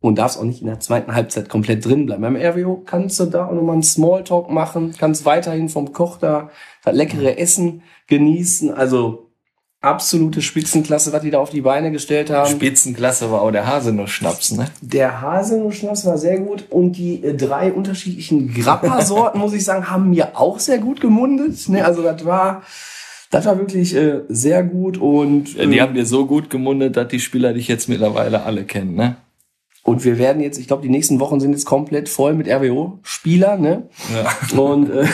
Und 0.00 0.18
darfst 0.18 0.38
auch 0.38 0.44
nicht 0.44 0.60
in 0.60 0.66
der 0.66 0.78
zweiten 0.78 1.14
Halbzeit 1.14 1.48
komplett 1.48 1.84
drin 1.84 2.06
bleiben. 2.06 2.22
Beim 2.22 2.36
RWO 2.36 2.82
kannst 2.84 3.18
du 3.18 3.24
da 3.24 3.46
auch 3.46 3.52
nochmal 3.52 3.74
einen 3.74 3.82
Smalltalk 3.82 4.50
machen, 4.50 4.94
kannst 4.96 5.24
weiterhin 5.24 5.68
vom 5.68 5.92
Koch 5.92 6.18
da 6.18 6.50
das 6.84 6.94
leckere 6.94 7.38
Essen 7.38 7.82
genießen. 8.06 8.72
Also 8.72 9.26
absolute 9.80 10.42
Spitzenklasse, 10.42 11.12
was 11.12 11.22
die 11.22 11.30
da 11.30 11.38
auf 11.38 11.50
die 11.50 11.60
Beine 11.60 11.92
gestellt 11.92 12.30
haben. 12.30 12.50
Spitzenklasse 12.50 13.30
war 13.30 13.42
auch 13.42 13.50
der 13.50 13.66
Haselnuss-Schnaps, 13.66 14.52
ne? 14.52 14.66
Der 14.80 15.20
Haselnussschnaps 15.20 16.04
war 16.06 16.18
sehr 16.18 16.38
gut 16.38 16.64
und 16.70 16.92
die 16.92 17.22
äh, 17.22 17.34
drei 17.34 17.72
unterschiedlichen 17.72 18.52
Grappa-Sorten, 18.52 19.38
muss 19.38 19.52
ich 19.52 19.64
sagen, 19.64 19.88
haben 19.90 20.10
mir 20.10 20.38
auch 20.38 20.58
sehr 20.58 20.78
gut 20.78 21.00
gemundet. 21.00 21.68
Ne, 21.68 21.84
also 21.84 22.02
das 22.02 22.24
war, 22.24 22.62
das 23.30 23.46
war 23.46 23.58
wirklich 23.58 23.94
äh, 23.94 24.22
sehr 24.28 24.64
gut 24.64 24.98
und 24.98 25.54
Ja, 25.54 25.66
die 25.66 25.78
äh, 25.78 25.80
haben 25.80 25.94
dir 25.94 26.06
so 26.06 26.26
gut 26.26 26.50
gemundet, 26.50 26.96
dass 26.96 27.08
die 27.08 27.20
Spieler 27.20 27.52
dich 27.52 27.68
jetzt 27.68 27.88
mittlerweile 27.88 28.42
alle 28.42 28.64
kennen, 28.64 28.94
ne? 28.94 29.16
Und 29.86 30.04
wir 30.04 30.18
werden 30.18 30.42
jetzt, 30.42 30.58
ich 30.58 30.66
glaube, 30.66 30.82
die 30.82 30.88
nächsten 30.88 31.20
Wochen 31.20 31.38
sind 31.38 31.52
jetzt 31.52 31.64
komplett 31.64 32.08
voll 32.08 32.34
mit 32.34 32.48
RWO-Spielern, 32.48 33.60
ne? 33.60 33.88
Ja. 34.12 34.58
Und 34.58 34.90
äh, 34.90 35.06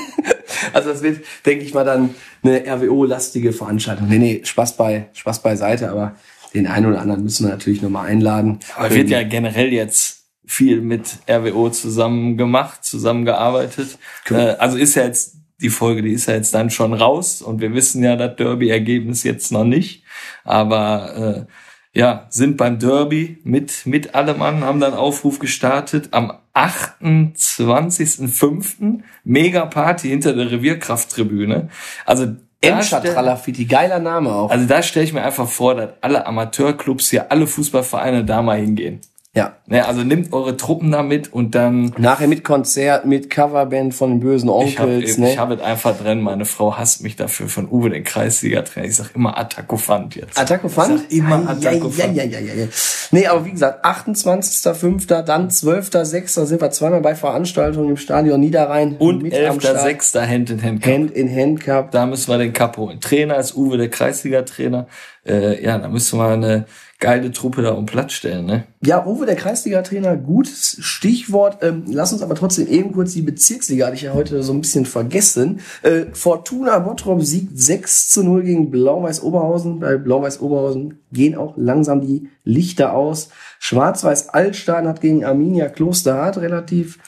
also 0.74 0.90
das 0.90 1.02
wird, 1.02 1.24
denke 1.46 1.64
ich 1.64 1.72
mal, 1.72 1.84
dann 1.84 2.10
eine 2.42 2.62
RWO-lastige 2.66 3.54
Veranstaltung. 3.54 4.08
Nee, 4.08 4.18
nee, 4.18 4.40
Spaß 4.44 4.76
bei 4.76 5.08
Spaß 5.14 5.42
beiseite, 5.42 5.90
aber 5.90 6.14
den 6.52 6.66
einen 6.66 6.86
oder 6.86 7.00
anderen 7.00 7.24
müssen 7.24 7.46
wir 7.46 7.52
natürlich 7.52 7.80
nochmal 7.80 8.06
einladen. 8.06 8.58
Aber 8.76 8.94
wird 8.94 9.08
ja 9.08 9.22
generell 9.22 9.72
jetzt 9.72 10.24
viel 10.44 10.82
mit 10.82 11.18
RWO 11.26 11.70
zusammen 11.70 12.36
gemacht, 12.36 12.84
zusammengearbeitet. 12.84 13.98
Äh, 14.28 14.56
also 14.58 14.76
ist 14.76 14.94
ja 14.94 15.04
jetzt 15.04 15.36
die 15.62 15.70
Folge, 15.70 16.02
die 16.02 16.12
ist 16.12 16.26
ja 16.26 16.34
jetzt 16.34 16.52
dann 16.52 16.68
schon 16.68 16.92
raus 16.92 17.40
und 17.40 17.62
wir 17.62 17.72
wissen 17.72 18.04
ja 18.04 18.16
das 18.16 18.36
Derby-Ergebnis 18.36 19.22
jetzt 19.22 19.52
noch 19.52 19.64
nicht. 19.64 20.04
Aber 20.44 21.46
äh, 21.48 21.52
ja, 21.94 22.26
sind 22.30 22.56
beim 22.56 22.78
Derby 22.78 23.38
mit, 23.44 23.84
mit 23.86 24.14
allem 24.14 24.40
an, 24.42 24.64
haben 24.64 24.80
dann 24.80 24.94
Aufruf 24.94 25.38
gestartet 25.38 26.08
am 26.12 26.32
28.05. 26.54 29.00
Mega 29.24 29.66
Party 29.66 30.08
hinter 30.08 30.32
der 30.34 30.50
Revierkrafttribüne. 30.50 31.68
Also 32.06 32.26
da 32.26 32.36
Emscher 32.60 33.00
stell- 33.00 33.14
Tralafiti, 33.14 33.64
geiler 33.64 33.98
Name 33.98 34.32
auch. 34.32 34.50
also 34.50 34.66
da 34.66 34.82
stelle 34.82 35.04
ich 35.04 35.12
mir 35.12 35.22
einfach 35.22 35.48
vor, 35.48 35.74
dass 35.74 35.90
alle 36.00 36.26
Amateurclubs 36.26 37.10
hier, 37.10 37.30
alle 37.32 37.46
Fußballvereine 37.46 38.24
da 38.24 38.40
mal 38.42 38.58
hingehen. 38.58 39.00
Ja. 39.34 39.56
Ne, 39.66 39.86
also 39.86 40.02
nehmt 40.02 40.30
eure 40.34 40.58
Truppen 40.58 40.92
da 40.92 41.02
mit 41.02 41.32
und 41.32 41.54
dann. 41.54 41.94
Nachher 41.96 42.28
mit 42.28 42.44
Konzert, 42.44 43.06
mit 43.06 43.30
Coverband 43.30 43.94
von 43.94 44.10
den 44.10 44.20
bösen 44.20 44.50
Ich 44.66 44.78
habe 44.78 44.92
Onkels, 44.92 45.12
ich 45.12 45.18
ne? 45.18 45.36
hab 45.38 45.50
es 45.50 45.60
einfach 45.62 45.96
drin. 45.96 46.20
Meine 46.20 46.44
Frau 46.44 46.76
hasst 46.76 47.02
mich 47.02 47.16
dafür 47.16 47.48
von 47.48 47.66
Uwe, 47.70 47.88
den 47.88 48.04
Kreisliga-Trainer. 48.04 48.86
Ich 48.86 48.96
sag 48.96 49.14
immer 49.14 49.38
Attacko-Fand 49.38 50.16
jetzt. 50.16 50.36
Sag 50.36 50.62
immer 51.10 51.42
ja, 51.42 51.48
Attacco 51.48 51.90
ja, 51.96 52.06
ja, 52.08 52.24
ja, 52.24 52.40
ja, 52.40 52.54
ja. 52.54 52.66
Nee, 53.10 53.26
aber 53.26 53.46
wie 53.46 53.52
gesagt, 53.52 53.84
28.05., 53.86 55.22
dann 55.22 55.48
12.06. 55.48 56.44
sind 56.44 56.60
wir 56.60 56.70
zweimal 56.70 57.00
bei 57.00 57.14
Veranstaltungen 57.14 57.88
im 57.88 57.96
Stadion 57.96 58.38
Niederrhein. 58.38 58.96
Und 58.98 59.22
mit 59.22 59.34
am 59.34 59.60
Start. 59.60 59.78
11.6. 59.78 60.28
Hand 60.28 60.50
in 60.50 60.62
Hand. 60.62 60.82
Cup. 60.82 60.92
Hand 60.92 61.10
in 61.12 61.34
Hand 61.34 61.60
Cup. 61.60 61.90
Da 61.90 62.04
müssen 62.04 62.30
wir 62.30 62.36
den 62.36 62.52
Cup 62.52 62.76
holen. 62.76 63.00
Trainer 63.00 63.38
ist 63.38 63.56
Uwe, 63.56 63.78
der 63.78 63.88
Kreisliga-Trainer. 63.88 64.88
Äh, 65.26 65.62
ja, 65.62 65.78
da 65.78 65.88
müsste 65.88 66.16
man 66.16 66.44
eine 66.44 66.66
geile 67.02 67.32
Truppe 67.32 67.62
da 67.62 67.72
um 67.72 67.84
Platz 67.84 68.12
stellen, 68.12 68.46
ne? 68.46 68.64
Ja, 68.84 69.04
Uwe, 69.04 69.26
der 69.26 69.34
Kreisliga-Trainer, 69.34 70.16
gutes 70.16 70.76
Stichwort. 70.80 71.58
Ähm, 71.60 71.84
lass 71.88 72.12
uns 72.12 72.22
aber 72.22 72.36
trotzdem 72.36 72.68
eben 72.68 72.92
kurz 72.92 73.12
die 73.12 73.22
Bezirksliga, 73.22 73.86
hatte 73.86 73.96
ich 73.96 74.02
ja 74.02 74.14
heute 74.14 74.42
so 74.44 74.52
ein 74.52 74.60
bisschen 74.60 74.86
vergessen. 74.86 75.60
Äh, 75.82 76.06
Fortuna 76.12 76.78
Bottrop 76.78 77.22
siegt 77.22 77.58
6 77.58 78.08
zu 78.10 78.22
0 78.22 78.44
gegen 78.44 78.70
Blau-Weiß 78.70 79.22
Oberhausen. 79.22 79.80
Bei 79.80 79.96
Blau-Weiß 79.96 80.40
Oberhausen 80.40 81.00
gehen 81.10 81.36
auch 81.36 81.54
langsam 81.56 82.00
die 82.00 82.28
Lichter 82.44 82.92
aus. 82.92 83.30
Schwarz-Weiß 83.58 84.28
Altstein 84.28 84.86
hat 84.86 85.00
gegen 85.00 85.24
Arminia 85.24 85.68
Klosterhardt 85.68 86.38
relativ 86.38 86.98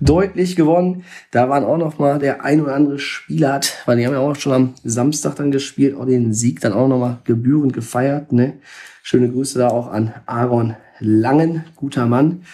deutlich 0.00 0.56
gewonnen. 0.56 1.04
Da 1.30 1.48
waren 1.48 1.64
auch 1.64 1.78
noch 1.78 1.98
mal 1.98 2.18
der 2.18 2.44
ein 2.44 2.60
oder 2.60 2.74
andere 2.74 2.98
Spieler 2.98 3.54
hat, 3.54 3.82
weil 3.86 3.96
die 3.96 4.06
haben 4.06 4.14
ja 4.14 4.20
auch 4.20 4.36
schon 4.36 4.52
am 4.52 4.74
Samstag 4.84 5.36
dann 5.36 5.50
gespielt, 5.50 5.96
auch 5.96 6.06
den 6.06 6.32
Sieg 6.32 6.60
dann 6.60 6.72
auch 6.72 6.88
noch 6.88 6.98
mal 6.98 7.20
gebührend 7.24 7.72
gefeiert, 7.72 8.32
ne? 8.32 8.58
Schöne 9.02 9.30
Grüße 9.30 9.58
da 9.58 9.68
auch 9.68 9.88
an 9.88 10.14
Aaron 10.26 10.76
Langen, 11.00 11.64
guter 11.76 12.06
Mann. 12.06 12.44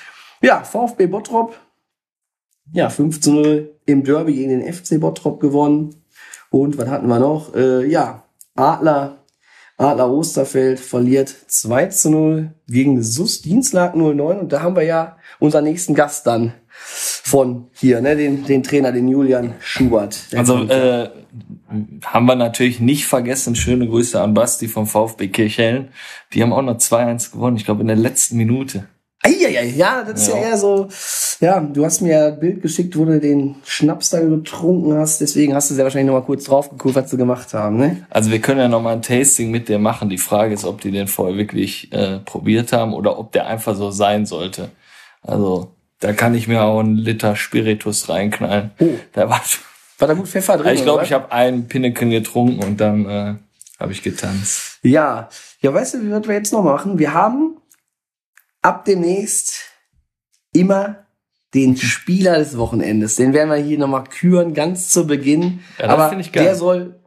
Ja, 0.43 0.65
VfB 0.65 1.07
Bottrop, 1.07 1.59
ja, 2.73 2.89
5 2.89 3.21
zu 3.21 3.33
0 3.33 3.71
im 3.87 4.05
Derby 4.05 4.35
gegen 4.35 4.51
den 4.51 4.73
FC 4.73 5.01
Bottrop 5.01 5.41
gewonnen. 5.41 5.95
Und 6.51 6.79
was 6.79 6.89
hatten 6.89 7.09
wir 7.09 7.19
noch? 7.19 7.55
Äh, 7.55 7.87
ja, 7.87 8.25
Adler, 8.55 9.19
Adler 9.77 10.11
Osterfeld 10.11 10.81
verliert 10.81 11.29
2 11.29 11.87
zu 11.87 12.11
0 12.11 12.55
gegen 12.69 13.03
SUS 13.03 13.43
Dienstlag 13.43 13.95
09. 13.95 14.41
Und 14.41 14.53
da 14.53 14.63
haben 14.63 14.77
wir 14.77 14.83
ja 14.83 15.17
unseren 15.39 15.65
nächsten 15.65 15.95
Gast 15.95 16.27
dann 16.27 16.55
von 16.93 17.69
hier, 17.73 18.01
ne, 18.01 18.17
den, 18.17 18.45
den 18.45 18.63
Trainer, 18.63 18.93
den 18.93 19.09
Julian 19.09 19.55
Schubert. 19.61 20.19
Also 20.35 20.65
äh, 20.65 21.09
haben 22.05 22.27
wir 22.27 22.35
natürlich 22.35 22.81
nicht 22.81 23.07
vergessen. 23.07 23.55
Schöne 23.55 23.87
Grüße 23.87 24.21
an 24.21 24.35
Basti 24.35 24.67
vom 24.69 24.87
VfB 24.87 25.29
Kirchhellen. 25.29 25.89
Die 26.33 26.43
haben 26.43 26.53
auch 26.53 26.63
noch 26.63 26.77
2-1 26.77 27.33
gewonnen, 27.33 27.57
ich 27.57 27.65
glaube 27.65 27.83
in 27.83 27.87
der 27.87 27.97
letzten 27.97 28.37
Minute. 28.37 28.89
Eieiei, 29.23 29.67
ja, 29.77 30.03
das 30.03 30.23
ist 30.23 30.29
ja. 30.29 30.37
ja 30.37 30.43
eher 30.49 30.57
so, 30.57 30.89
ja, 31.41 31.61
du 31.61 31.85
hast 31.85 32.01
mir 32.01 32.29
ein 32.29 32.41
Bild 32.41 32.63
geschickt, 32.63 32.97
wo 32.97 33.05
du 33.05 33.21
den 33.21 33.57
Schnaps 33.67 34.09
da 34.09 34.21
getrunken 34.21 34.95
hast, 34.95 35.21
deswegen 35.21 35.55
hast 35.55 35.71
du 35.71 35.75
sehr 35.75 35.85
wahrscheinlich 35.85 36.11
noch 36.11 36.19
mal 36.19 36.25
kurz 36.25 36.45
drauf 36.45 36.71
geguckt, 36.71 36.95
was 36.95 37.11
sie 37.11 37.19
gemacht 37.19 37.53
haben, 37.53 37.77
ne? 37.77 38.07
Also 38.09 38.31
wir 38.31 38.41
können 38.41 38.61
ja 38.61 38.69
noch 38.69 38.81
mal 38.81 38.95
ein 38.95 39.03
Tasting 39.03 39.51
mit 39.51 39.69
dir 39.69 39.79
machen. 39.79 40.09
Die 40.09 40.17
Frage 40.17 40.55
ist, 40.55 40.65
ob 40.65 40.81
die 40.81 40.91
den 40.91 41.07
vorher 41.07 41.37
wirklich 41.37 41.93
äh, 41.93 42.21
probiert 42.21 42.73
haben 42.73 42.95
oder 42.95 43.19
ob 43.19 43.33
der 43.33 43.47
einfach 43.47 43.77
so 43.77 43.91
sein 43.91 44.25
sollte. 44.25 44.71
Also 45.23 45.75
da 46.01 46.13
kann 46.13 46.35
ich 46.35 46.49
mir 46.49 46.63
auch 46.63 46.81
einen 46.81 46.97
Liter 46.97 47.37
Spiritus 47.37 48.09
reinknallen. 48.09 48.71
Oh. 48.79 48.89
Da 49.13 49.29
war, 49.29 49.41
war 49.99 50.09
da 50.09 50.15
gut 50.15 50.29
Pfeffer 50.29 50.57
drin? 50.57 50.75
Ich 50.75 50.83
glaube, 50.83 51.05
ich 51.05 51.13
habe 51.13 51.31
einen 51.31 51.69
Pinneken 51.69 52.11
getrunken 52.11 52.63
und 52.63 52.81
dann 52.81 53.07
äh, 53.07 53.35
habe 53.79 53.93
ich 53.93 54.03
getanzt. 54.03 54.79
Ja, 54.83 55.29
ja, 55.61 55.73
weißt 55.73 55.95
du, 55.95 56.03
wie 56.03 56.11
wird 56.11 56.27
wir 56.27 56.35
jetzt 56.35 56.53
noch 56.53 56.65
machen? 56.65 56.99
Wir 56.99 57.15
haben 57.15 57.59
ab 58.63 58.85
demnächst 58.85 59.61
immer 60.53 61.07
den 61.55 61.77
Spieler 61.77 62.39
des 62.39 62.57
Wochenendes. 62.57 63.17
Den 63.17 63.33
werden 63.33 63.51
wir 63.51 63.57
hier 63.57 63.79
nochmal 63.79 64.05
küren, 64.05 64.55
ganz 64.55 64.91
zu 64.91 65.07
Beginn. 65.07 65.61
Ja, 65.79 65.89
Aber 65.89 66.15
der 66.15 66.55
soll 66.55 67.01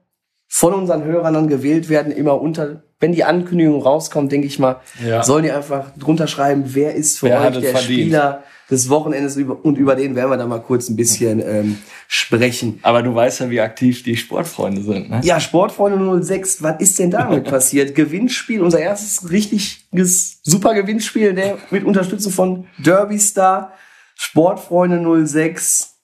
von 0.47 0.73
unseren 0.73 1.03
Hörern 1.03 1.33
dann 1.33 1.47
gewählt 1.47 1.89
werden, 1.89 2.11
immer 2.11 2.39
unter, 2.39 2.83
wenn 3.03 3.11
die 3.11 3.25
Ankündigung 3.25 3.81
rauskommt, 3.81 4.31
denke 4.31 4.47
ich 4.47 4.59
mal, 4.59 4.77
ja. 5.05 5.23
sollen 5.23 5.43
die 5.43 5.51
einfach 5.51 5.91
drunter 5.97 6.25
schreiben, 6.25 6.63
wer 6.67 6.95
ist 6.95 7.19
für 7.19 7.25
wer 7.25 7.41
euch 7.41 7.59
der 7.59 7.71
verdient. 7.71 7.83
Spieler 7.83 8.43
des 8.71 8.89
Wochenendes 8.89 9.35
und 9.35 9.77
über 9.77 9.97
den 9.97 10.15
werden 10.15 10.29
wir 10.29 10.37
dann 10.37 10.47
mal 10.47 10.61
kurz 10.61 10.87
ein 10.87 10.95
bisschen 10.95 11.41
ähm, 11.45 11.77
sprechen. 12.07 12.79
Aber 12.81 13.03
du 13.03 13.13
weißt 13.13 13.41
ja, 13.41 13.49
wie 13.49 13.59
aktiv 13.59 14.03
die 14.03 14.15
Sportfreunde 14.15 14.81
sind, 14.81 15.09
ne? 15.09 15.19
Ja, 15.21 15.41
Sportfreunde 15.41 16.23
06, 16.23 16.63
was 16.63 16.79
ist 16.79 16.97
denn 16.97 17.11
damit 17.11 17.43
passiert? 17.49 17.93
Gewinnspiel, 17.93 18.61
unser 18.61 18.79
erstes 18.79 19.29
richtiges 19.29 20.39
super 20.43 20.73
Gewinnspiel, 20.73 21.33
der 21.33 21.57
mit 21.71 21.83
Unterstützung 21.83 22.31
von 22.31 22.67
Derby 22.77 23.19
Star, 23.19 23.73
Sportfreunde 24.15 25.27
06, 25.27 25.95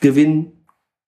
Gewinn. 0.00 0.52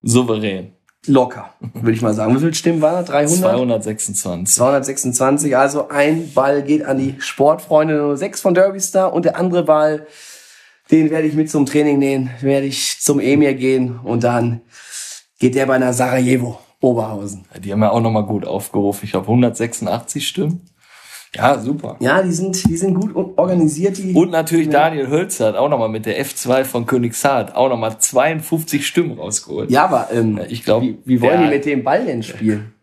Souverän. 0.03 0.73
Locker, 1.07 1.53
würde 1.75 1.93
ich 1.93 2.03
mal 2.03 2.15
sagen. 2.15 2.35
Wie 2.35 2.39
viele 2.39 2.55
Stimmen 2.55 2.81
waren 2.81 2.95
da? 2.95 3.03
300? 3.03 3.39
226. 3.39 4.55
226. 4.55 5.57
Also 5.57 5.89
ein 5.89 6.33
Ball 6.33 6.63
geht 6.63 6.85
an 6.85 6.99
die 6.99 7.17
Sportfreunde 7.19 8.17
06 8.17 8.41
von 8.41 8.55
Derby 8.55 8.81
Star 8.81 9.13
und 9.13 9.25
der 9.25 9.37
andere 9.37 9.65
Ball 9.65 10.07
den 10.93 11.11
werde 11.11 11.27
ich 11.27 11.35
mit 11.35 11.51
zum 11.51 11.65
Training 11.65 11.99
nehmen, 11.99 12.31
werde 12.43 12.67
ich 12.67 13.01
zum 13.01 13.19
Emir 13.19 13.55
gehen 13.55 13.99
und 14.01 14.25
dann 14.25 14.61
geht 15.39 15.55
der 15.55 15.67
bei 15.67 15.75
einer 15.75 15.93
Sarajevo, 15.93 16.59
Oberhausen. 16.81 17.47
Die 17.65 17.73
haben 17.73 17.81
ja 17.83 17.91
auch 17.91 18.01
nochmal 18.01 18.27
gut 18.27 18.45
aufgerufen. 18.45 19.07
Ich 19.07 19.15
habe 19.15 19.25
186 19.25 20.29
Stimmen. 20.29 20.61
Ja, 21.35 21.59
super. 21.59 21.97
Ja, 22.01 22.23
die 22.23 22.33
sind, 22.33 22.69
die 22.69 22.77
sind 22.77 22.95
gut 22.95 23.15
organisiert. 23.39 23.97
Die 23.97 24.13
und 24.13 24.31
natürlich 24.31 24.67
ja. 24.67 24.73
Daniel 24.73 25.09
Hölzer 25.09 25.47
hat 25.47 25.57
auch 25.57 25.71
nochmal 25.71 25.89
mit 25.89 26.05
der 26.05 26.23
F2 26.23 26.65
von 26.65 26.85
Königshardt 26.85 27.55
auch 27.55 27.71
nochmal 27.71 27.99
52 27.99 28.87
Stimmen 28.87 29.19
rausgeholt. 29.19 29.71
Ja, 29.71 29.85
aber 29.85 30.09
ähm, 30.13 30.39
ich 30.49 30.63
glaube, 30.63 30.87
wie, 30.87 30.99
wie 31.05 31.21
wollen 31.23 31.45
die 31.45 31.49
mit 31.49 31.65
dem 31.65 31.85
Ball 31.85 32.05
denn 32.05 32.23
spielen? 32.23 32.75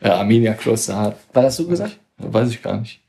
Ja, 0.00 0.16
Arminia 0.16 0.54
Klosterhardt. 0.54 1.16
War 1.34 1.42
das 1.42 1.56
so 1.56 1.66
gesagt? 1.66 1.98
Weiß 2.16 2.48
ich 2.50 2.62
gar 2.62 2.78
nicht. 2.78 3.02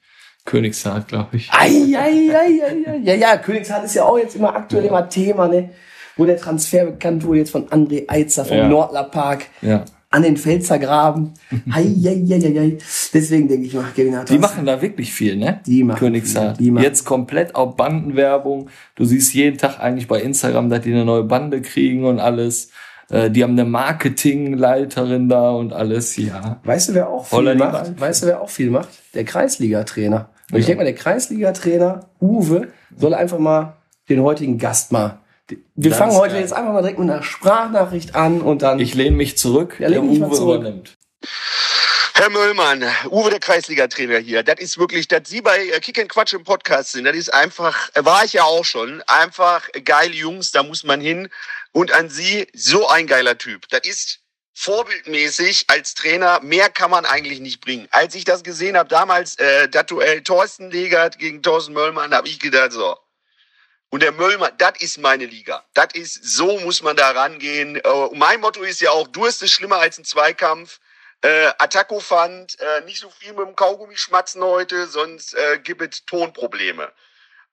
Königshardt, 0.43 1.07
glaube 1.07 1.37
ich. 1.37 1.49
Ei, 1.51 1.93
ei, 1.95 2.29
ei, 2.33 2.61
ei, 2.65 2.97
Ja, 3.03 3.13
ja, 3.13 3.37
Königshardt 3.37 3.85
ist 3.85 3.95
ja 3.95 4.03
auch 4.03 4.17
jetzt 4.17 4.35
immer 4.35 4.55
aktuell 4.55 4.83
ja. 4.83 4.89
immer 4.89 5.07
Thema, 5.07 5.47
ne? 5.47 5.69
Wo 6.15 6.25
der 6.25 6.37
Transfer 6.37 6.85
bekannt 6.85 7.23
wurde 7.25 7.39
jetzt 7.39 7.51
von 7.51 7.67
André 7.69 8.09
Eitzer 8.09 8.43
vom 8.43 8.57
ja. 8.57 8.67
Nordler 8.67 9.03
Park. 9.03 9.45
Ja. 9.61 9.85
An 10.09 10.23
den 10.23 10.37
Pfälzer 10.37 10.79
Graben. 10.79 11.33
ei, 11.71 11.93
ei, 12.05 12.25
ei, 12.29 12.59
ei, 12.59 12.77
Deswegen 13.13 13.47
denke 13.47 13.67
ich 13.67 13.73
mal, 13.73 13.85
Kevin 13.93 14.15
hat 14.15 14.29
Die 14.29 14.37
machen 14.37 14.65
da 14.65 14.81
wirklich 14.81 15.11
viel, 15.11 15.35
ne? 15.35 15.59
Die 15.65 15.83
machen 15.83 15.99
Königshardt. 15.99 16.59
Die 16.59 16.71
machen. 16.71 16.83
Jetzt 16.83 17.03
komplett 17.03 17.55
auf 17.55 17.75
Bandenwerbung. 17.75 18.69
Du 18.95 19.03
siehst 19.03 19.33
jeden 19.33 19.57
Tag 19.57 19.79
eigentlich 19.79 20.07
bei 20.07 20.21
Instagram, 20.21 20.69
dass 20.69 20.81
die 20.81 20.93
eine 20.93 21.03
neue 21.03 21.23
Bande 21.23 21.61
kriegen 21.61 22.05
und 22.05 22.19
alles. 22.19 22.71
Äh, 23.09 23.29
die 23.31 23.43
haben 23.43 23.51
eine 23.51 23.65
Marketingleiterin 23.65 25.29
da 25.29 25.51
und 25.51 25.73
alles, 25.73 26.15
ja. 26.17 26.59
Weißt 26.63 26.89
du, 26.89 26.93
wer 26.93 27.09
auch 27.09 27.25
viel 27.25 27.55
macht? 27.55 27.99
Weißt 27.99 28.23
du, 28.23 28.27
wer 28.27 28.41
auch 28.41 28.49
viel 28.49 28.69
macht? 28.69 28.89
Der 29.13 29.25
Kreisliga-Trainer. 29.25 30.29
Und 30.51 30.59
ich 30.59 30.65
denke 30.65 30.79
mal, 30.79 30.85
der 30.85 30.95
Kreisliga-Trainer 30.95 32.07
Uwe 32.21 32.69
soll 32.95 33.13
einfach 33.13 33.39
mal 33.39 33.73
den 34.09 34.21
heutigen 34.21 34.57
Gast 34.57 34.91
mal. 34.91 35.19
Wir 35.75 35.89
das 35.91 35.99
fangen 35.99 36.13
heute 36.13 36.33
geil. 36.33 36.41
jetzt 36.41 36.53
einfach 36.53 36.73
mal 36.73 36.81
direkt 36.81 36.99
mit 36.99 37.09
einer 37.09 37.23
Sprachnachricht 37.23 38.15
an 38.15 38.41
und 38.41 38.61
dann. 38.61 38.79
Ich 38.79 38.93
lehne 38.93 39.15
mich 39.15 39.37
zurück, 39.37 39.77
ja, 39.79 39.89
der 39.89 40.03
Uwe 40.03 40.31
zurück. 40.35 40.61
übernimmt. 40.61 40.97
Herr 42.13 42.31
Möllmann, 42.31 42.83
Uwe 43.11 43.29
der 43.29 43.39
Kreisliga-Trainer 43.39 44.17
hier. 44.17 44.41
Das 44.41 44.59
ist 44.59 44.79
wirklich, 44.79 45.07
dass 45.07 45.29
Sie 45.29 45.41
bei 45.41 45.67
äh, 45.67 45.79
Kick 45.79 45.99
and 45.99 46.09
Quatsch 46.09 46.33
im 46.33 46.43
Podcast 46.43 46.93
sind, 46.93 47.05
das 47.05 47.15
ist 47.15 47.31
einfach, 47.31 47.89
äh, 47.93 48.03
war 48.03 48.25
ich 48.25 48.33
ja 48.33 48.43
auch 48.43 48.65
schon, 48.65 49.03
einfach 49.05 49.69
geile 49.85 50.13
Jungs, 50.13 50.51
da 50.51 50.63
muss 50.63 50.83
man 50.83 50.99
hin. 50.99 51.29
Und 51.73 51.91
an 51.91 52.09
Sie, 52.09 52.47
so 52.55 52.87
ein 52.87 53.05
geiler 53.05 53.37
Typ. 53.37 53.69
Das 53.69 53.81
ist 53.83 54.21
vorbildmäßig 54.55 55.65
als 55.67 55.93
Trainer, 55.93 56.39
mehr 56.41 56.69
kann 56.69 56.89
man 56.89 57.05
eigentlich 57.05 57.39
nicht 57.39 57.61
bringen. 57.61 57.87
Als 57.91 58.15
ich 58.15 58.23
das 58.23 58.43
gesehen 58.43 58.75
habe, 58.75 58.89
damals 58.89 59.37
äh, 59.37 59.69
das 59.69 59.85
Duell 59.85 60.23
Thorsten 60.23 60.71
Legert 60.71 61.19
gegen 61.19 61.43
Thorsten 61.43 61.73
Möllmann, 61.73 62.15
habe 62.15 62.27
ich 62.27 62.39
gedacht, 62.39 62.71
so. 62.71 62.95
Und 63.89 64.03
der 64.03 64.11
Möllmann, 64.11 64.51
das 64.57 64.73
ist 64.79 64.97
meine 64.97 65.25
Liga. 65.25 65.63
Das 65.73 65.87
ist, 65.93 66.23
so 66.23 66.59
muss 66.59 66.81
man 66.81 66.97
da 66.97 67.11
rangehen. 67.11 67.77
Äh, 67.77 68.09
mein 68.13 68.41
Motto 68.41 68.63
ist 68.63 68.81
ja 68.81 68.91
auch, 68.91 69.07
Durst 69.07 69.41
ist 69.41 69.51
schlimmer 69.51 69.77
als 69.77 69.97
ein 69.97 70.03
Zweikampf. 70.03 70.79
Äh, 71.21 71.47
Attacco 71.57 71.99
fand 71.99 72.59
äh, 72.59 72.81
nicht 72.81 72.99
so 72.99 73.09
viel 73.09 73.33
mit 73.33 73.47
dem 73.47 73.55
Kaugummi 73.55 73.97
schmatzen 73.97 74.43
heute, 74.43 74.87
sonst 74.87 75.33
äh, 75.33 75.59
gibt 75.59 75.81
es 75.81 76.05
Tonprobleme. 76.05 76.91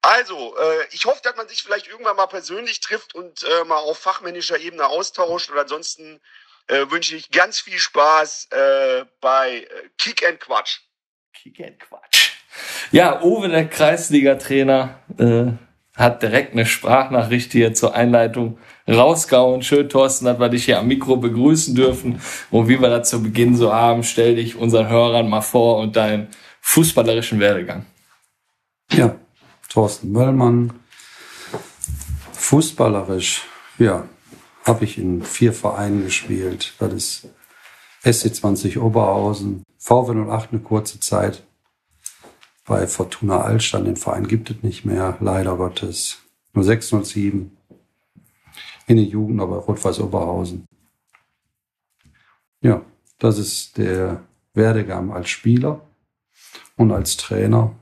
Also, 0.03 0.55
äh, 0.59 0.87
ich 0.91 1.07
hoffe, 1.07 1.21
dass 1.23 1.37
man 1.37 1.49
sich 1.49 1.63
vielleicht 1.63 1.87
irgendwann 1.87 2.17
mal 2.17 2.27
persönlich 2.27 2.81
trifft 2.81 3.15
und 3.15 3.43
äh, 3.43 3.65
mal 3.65 3.79
auf 3.79 3.99
fachmännischer 3.99 4.59
Ebene 4.59 4.87
austauscht. 4.87 5.51
Und 5.51 5.59
ansonsten 5.59 6.21
äh, 6.67 6.91
wünsche 6.91 7.17
ich 7.17 7.31
ganz 7.31 7.61
viel 7.61 7.79
Spaß 7.79 8.49
äh, 8.51 9.05
bei 9.23 9.61
äh, 9.61 9.89
Kick 9.97 10.27
and 10.29 10.41
Quatsch. 10.41 10.81
Kick 11.33 11.59
and 11.61 11.81
Quatsch. 11.81 12.33
Ja, 12.91 13.23
Uwe, 13.23 13.49
der 13.49 13.67
Kreisliga-Trainer, 13.69 15.03
äh, 15.19 15.64
hat 15.95 16.23
direkt 16.23 16.53
eine 16.53 16.67
Sprachnachricht 16.67 17.53
hier 17.53 17.73
zur 17.75 17.95
Einleitung 17.95 18.59
rausgehauen. 18.89 19.63
Schön, 19.63 19.89
Thorsten, 19.89 20.25
dass 20.25 20.41
wir 20.41 20.49
dich 20.49 20.65
hier 20.65 20.81
am 20.81 20.89
Mikro 20.89 21.17
begrüßen 21.17 21.75
dürfen. 21.75 22.21
Und 22.51 22.69
wie 22.69 22.81
wir 22.81 22.89
das 22.89 23.11
zu 23.11 23.23
Beginn 23.23 23.57
so 23.57 23.73
haben, 23.73 24.03
stell 24.03 24.37
dich 24.37 24.57
unseren 24.57 24.89
Hörern 24.89 25.29
mal 25.29 25.41
vor 25.41 25.79
und 25.79 25.97
deinen 25.97 26.29
fußballerischen 26.61 27.39
Werdegang. 27.39 27.87
Ja, 28.93 29.15
Thorsten 29.69 30.11
Möllmann, 30.13 30.73
fußballerisch, 32.33 33.43
ja, 33.79 34.09
habe 34.65 34.85
ich 34.85 34.99
in 34.99 35.23
vier 35.23 35.53
Vereinen 35.53 36.05
gespielt. 36.05 36.75
Das 36.79 36.93
ist 36.93 37.29
SC20 38.05 38.79
Oberhausen, 38.79 39.63
VW08 39.81 40.49
eine 40.51 40.61
kurze 40.61 41.01
Zeit. 41.01 41.45
Bei 42.67 42.87
Fortuna 42.87 43.43
Altstein, 43.43 43.85
den 43.85 43.97
Verein 43.97 44.27
gibt 44.27 44.51
es 44.51 44.63
nicht 44.63 44.85
mehr, 44.85 45.17
leider 45.21 45.57
Gottes. 45.57 46.19
Nur 46.55 46.65
607 46.65 47.55
in 48.87 48.97
der 48.97 49.05
Jugend, 49.05 49.41
aber 49.41 49.57
Rot-Weiß 49.59 50.01
Oberhausen. 50.01 50.67
Ja, 52.61 52.83
das 53.19 53.39
ist 53.39 53.77
der 53.77 54.23
Werdegang 54.55 55.13
als 55.13 55.29
Spieler 55.29 55.81
und 56.77 56.93
als 56.93 57.17
Trainer 57.17 57.75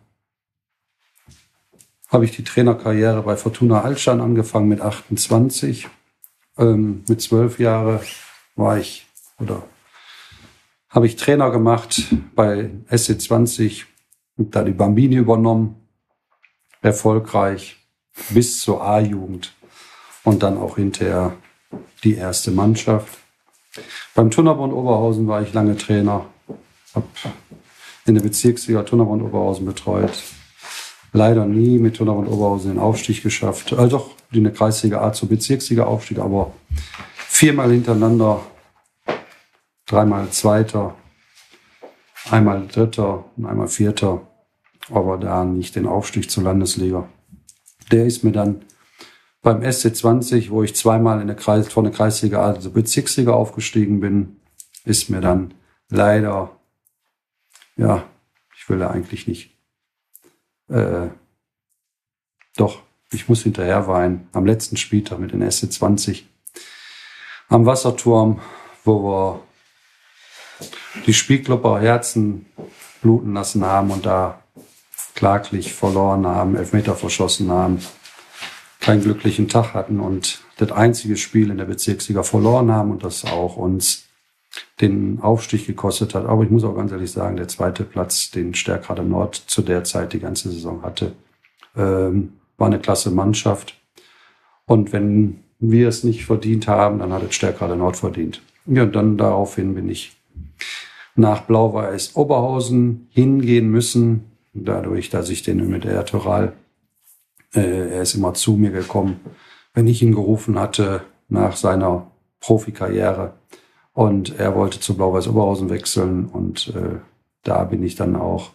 habe 2.09 2.25
ich 2.25 2.37
die 2.37 2.45
Trainerkarriere 2.45 3.23
bei 3.23 3.37
Fortuna 3.37 3.83
Altstein 3.83 4.21
angefangen 4.21 4.69
mit 4.69 4.81
28. 4.81 5.89
Ähm, 6.59 7.05
mit 7.09 7.23
zwölf 7.23 7.59
Jahren 7.59 8.01
war 8.55 8.79
ich 8.79 9.07
oder 9.39 9.62
habe 10.91 11.07
ich 11.07 11.17
Trainer 11.17 11.51
gemacht 11.51 12.15
bei 12.35 12.71
SC20, 12.91 13.85
da 14.37 14.62
die 14.62 14.73
Bambini 14.73 15.17
übernommen, 15.17 15.77
erfolgreich 16.81 17.77
bis 18.31 18.61
zur 18.61 18.83
A-Jugend 18.83 19.55
und 20.25 20.43
dann 20.43 20.59
auch 20.59 20.77
hinterher 20.77 21.35
die 22.05 22.15
erste 22.15 22.51
Mannschaft. 22.51 23.19
Beim 24.15 24.31
Turnerbund 24.31 24.73
Oberhausen 24.73 25.27
war 25.27 25.43
ich 25.43 25.53
lange 25.53 25.77
Trainer, 25.77 26.27
habe 26.95 27.07
in 28.05 28.15
der 28.15 28.23
Bezirksliga 28.23 28.83
Turnerbund 28.83 29.23
Oberhausen 29.23 29.65
betreut, 29.65 30.23
leider 31.12 31.47
nie 31.47 31.79
mit 31.79 31.97
Turnerbund 31.97 32.29
Oberhausen 32.29 32.73
den 32.73 32.81
Aufstieg 32.81 33.23
geschafft. 33.23 33.73
Also 33.73 33.99
doch 33.99 34.11
in 34.33 34.45
der 34.45 34.53
Kreisliga 34.53 35.01
A 35.03 35.12
zur 35.12 35.29
Bezirksliga 35.29 35.85
Aufstieg, 35.85 36.19
aber 36.19 36.53
viermal 37.17 37.71
hintereinander, 37.71 38.41
dreimal 39.87 40.29
Zweiter, 40.31 40.95
einmal 42.31 42.67
Dritter 42.67 43.25
und 43.37 43.47
einmal 43.47 43.69
Vierter, 43.69 44.26
aber 44.91 45.19
da 45.19 45.45
nicht 45.45 45.76
den 45.76 45.87
Aufstieg 45.87 46.31
zur 46.31 46.45
Landesliga. 46.45 47.09
Der 47.91 48.07
ist 48.07 48.25
mir 48.25 48.33
dann 48.33 48.64
beim 49.43 49.61
SC20, 49.61 50.50
wo 50.50 50.62
ich 50.62 50.75
zweimal 50.76 51.21
in 51.21 51.26
der 51.26 51.37
Kreis, 51.37 51.73
von 51.73 51.85
der 51.85 51.93
Kreisliga, 51.93 52.43
also 52.43 52.71
Bezirksliga 52.71 53.33
aufgestiegen 53.33 54.00
bin, 54.00 54.41
ist 54.85 55.11
mir 55.11 55.21
dann 55.21 55.55
leider, 55.88 56.57
ja, 57.76 58.05
ich 58.57 58.69
will 58.69 58.79
da 58.79 58.91
eigentlich 58.91 59.26
nicht, 59.26 59.59
äh, 60.69 61.09
doch, 62.57 62.83
ich 63.11 63.29
muss 63.29 63.43
hinterher 63.43 63.88
weinen, 63.88 64.29
am 64.33 64.47
letzten 64.47 64.76
Spieltag 64.76 65.19
mit 65.19 65.33
den 65.33 65.43
SC20 65.43 66.25
am 67.49 67.67
Wasserturm, 67.67 68.41
wo 68.85 69.05
wir 69.05 69.41
die 71.07 71.14
Spielklopper 71.14 71.81
Herzen 71.81 72.47
bluten 73.00 73.35
lassen 73.35 73.64
haben 73.64 73.90
und 73.90 74.07
da 74.07 74.42
klaglich 75.14 75.73
verloren 75.73 76.26
haben, 76.26 76.57
Elfmeter 76.57 76.95
verschossen 76.95 77.50
haben, 77.50 77.78
keinen 78.81 79.02
glücklichen 79.02 79.49
Tag 79.49 79.75
hatten 79.75 80.00
und 80.00 80.42
das 80.57 80.73
einzige 80.73 81.16
Spiel 81.16 81.50
in 81.50 81.59
der 81.59 81.64
Bezirksliga 81.64 82.23
verloren 82.23 82.71
haben 82.71 82.90
und 82.90 83.04
das 83.04 83.25
auch 83.25 83.57
uns 83.57 84.07
den 84.81 85.21
Aufstieg 85.21 85.66
gekostet 85.66 86.14
hat. 86.14 86.26
Aber 86.26 86.42
ich 86.42 86.50
muss 86.50 86.64
auch 86.64 86.75
ganz 86.75 86.92
ehrlich 86.92 87.11
sagen, 87.11 87.37
der 87.37 87.49
zweite 87.49 87.85
Platz, 87.85 88.31
den 88.31 88.54
Stärkrade 88.54 89.02
Nord 89.02 89.37
zu 89.37 89.62
der 89.62 89.85
Zeit 89.85 90.12
die 90.12 90.21
ganze 90.21 90.50
Saison 90.50 90.83
hatte, 90.83 91.12
ähm, 91.76 92.35
war 92.59 92.66
eine 92.66 92.81
klasse 92.81 93.11
Mannschaft. 93.11 93.75
Und 94.66 94.92
wenn 94.92 95.42
wir 95.59 95.88
es 95.88 96.04
nicht 96.04 96.25
verdient 96.25 96.69
haben, 96.69 96.99
dann 96.99 97.12
hat 97.12 97.23
es 97.23 97.35
Stärkrade 97.35 97.76
Nord 97.76 97.97
verdient. 97.97 98.42
Ja, 98.66 98.83
und 98.83 98.95
dann 98.95 99.16
daraufhin 99.16 99.75
bin 99.75 99.88
ich 99.88 100.16
nach 101.14 101.42
Blau-Weiß 101.42 102.16
Oberhausen 102.16 103.09
hingehen 103.11 103.71
müssen, 103.71 104.33
dadurch, 104.54 105.11
dass 105.11 105.31
ich 105.31 105.42
den 105.42 105.69
mit 105.69 105.85
der 105.85 106.04
Toral, 106.04 106.54
äh, 107.54 107.90
er 107.90 108.02
ist 108.02 108.14
immer 108.14 108.35
zu 108.35 108.52
mir 108.52 108.71
gekommen, 108.71 109.21
wenn 109.75 109.87
ich 109.87 110.02
ihn 110.02 110.14
gerufen 110.14 110.59
hatte 110.59 111.02
nach 111.28 111.57
seiner 111.57 112.11
Profikarriere. 112.40 113.35
Und 113.92 114.38
er 114.38 114.54
wollte 114.54 114.81
zu 114.81 114.97
Blau-Weiß 114.97 115.28
Oberhausen 115.28 115.69
wechseln 115.69 116.26
und 116.26 116.69
äh, 116.75 116.99
da 117.42 117.64
bin 117.64 117.83
ich 117.83 117.95
dann 117.95 118.16
auch 118.16 118.50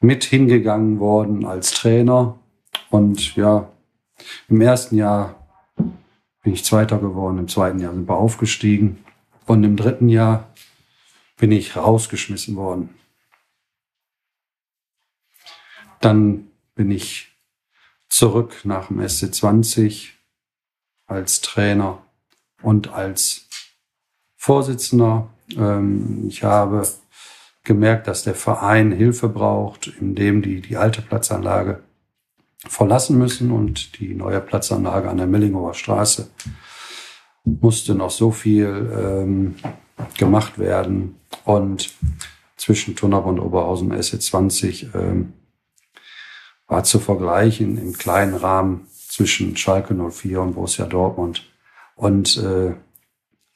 mit 0.00 0.24
hingegangen 0.24 1.00
worden 1.00 1.46
als 1.46 1.72
Trainer. 1.72 2.38
Und 2.90 3.34
ja, 3.36 3.70
im 4.48 4.60
ersten 4.60 4.96
Jahr 4.96 5.34
bin 6.42 6.52
ich 6.52 6.64
Zweiter 6.64 6.98
geworden, 6.98 7.38
im 7.38 7.48
zweiten 7.48 7.80
Jahr 7.80 7.94
sind 7.94 8.08
wir 8.08 8.16
aufgestiegen 8.16 8.98
und 9.48 9.64
im 9.64 9.76
dritten 9.76 10.08
Jahr 10.08 10.52
bin 11.36 11.52
ich 11.52 11.76
rausgeschmissen 11.76 12.56
worden. 12.56 12.94
Dann 16.00 16.48
bin 16.74 16.90
ich 16.90 17.32
zurück 18.08 18.60
nach 18.64 18.88
dem 18.88 19.00
SC20 19.00 20.10
als 21.06 21.40
Trainer 21.40 22.02
und 22.62 22.88
als 22.88 23.48
Vorsitzender. 24.36 25.28
Ähm, 25.56 26.26
ich 26.28 26.44
habe 26.44 26.86
gemerkt, 27.64 28.06
dass 28.06 28.24
der 28.24 28.34
Verein 28.34 28.92
Hilfe 28.92 29.28
braucht, 29.28 29.86
indem 29.86 30.42
die 30.42 30.60
die 30.60 30.76
alte 30.76 31.02
Platzanlage 31.02 31.82
verlassen 32.66 33.18
müssen 33.18 33.50
und 33.50 33.98
die 33.98 34.14
neue 34.14 34.40
Platzanlage 34.40 35.08
an 35.08 35.16
der 35.16 35.26
Millinghofer 35.26 35.74
Straße 35.74 36.30
musste 37.60 37.94
noch 37.94 38.10
so 38.10 38.30
viel 38.30 38.90
ähm, 38.96 39.54
gemacht 40.16 40.58
werden 40.58 41.16
und 41.44 41.90
zwischen 42.56 42.96
Tunnerbund 42.96 43.38
und 43.38 43.46
Oberhausen 43.46 43.92
SE20 43.92 44.94
ähm, 44.94 45.32
war 46.66 46.84
zu 46.84 46.98
vergleichen 46.98 47.78
im 47.78 47.94
kleinen 47.94 48.34
Rahmen 48.34 48.86
zwischen 48.90 49.56
Schalke 49.56 49.94
04 49.94 50.40
und 50.40 50.54
Borussia 50.54 50.86
Dortmund. 50.86 51.50
Und 51.96 52.36
äh, 52.36 52.74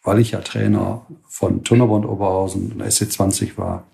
weil 0.02 0.18
ich 0.18 0.32
ja 0.32 0.40
Trainer 0.40 1.06
von 1.28 1.62
Tunnerbund 1.62 2.06
Oberhausen 2.06 2.72
und 2.72 2.82
SC20 2.82 3.56
war, 3.56 3.86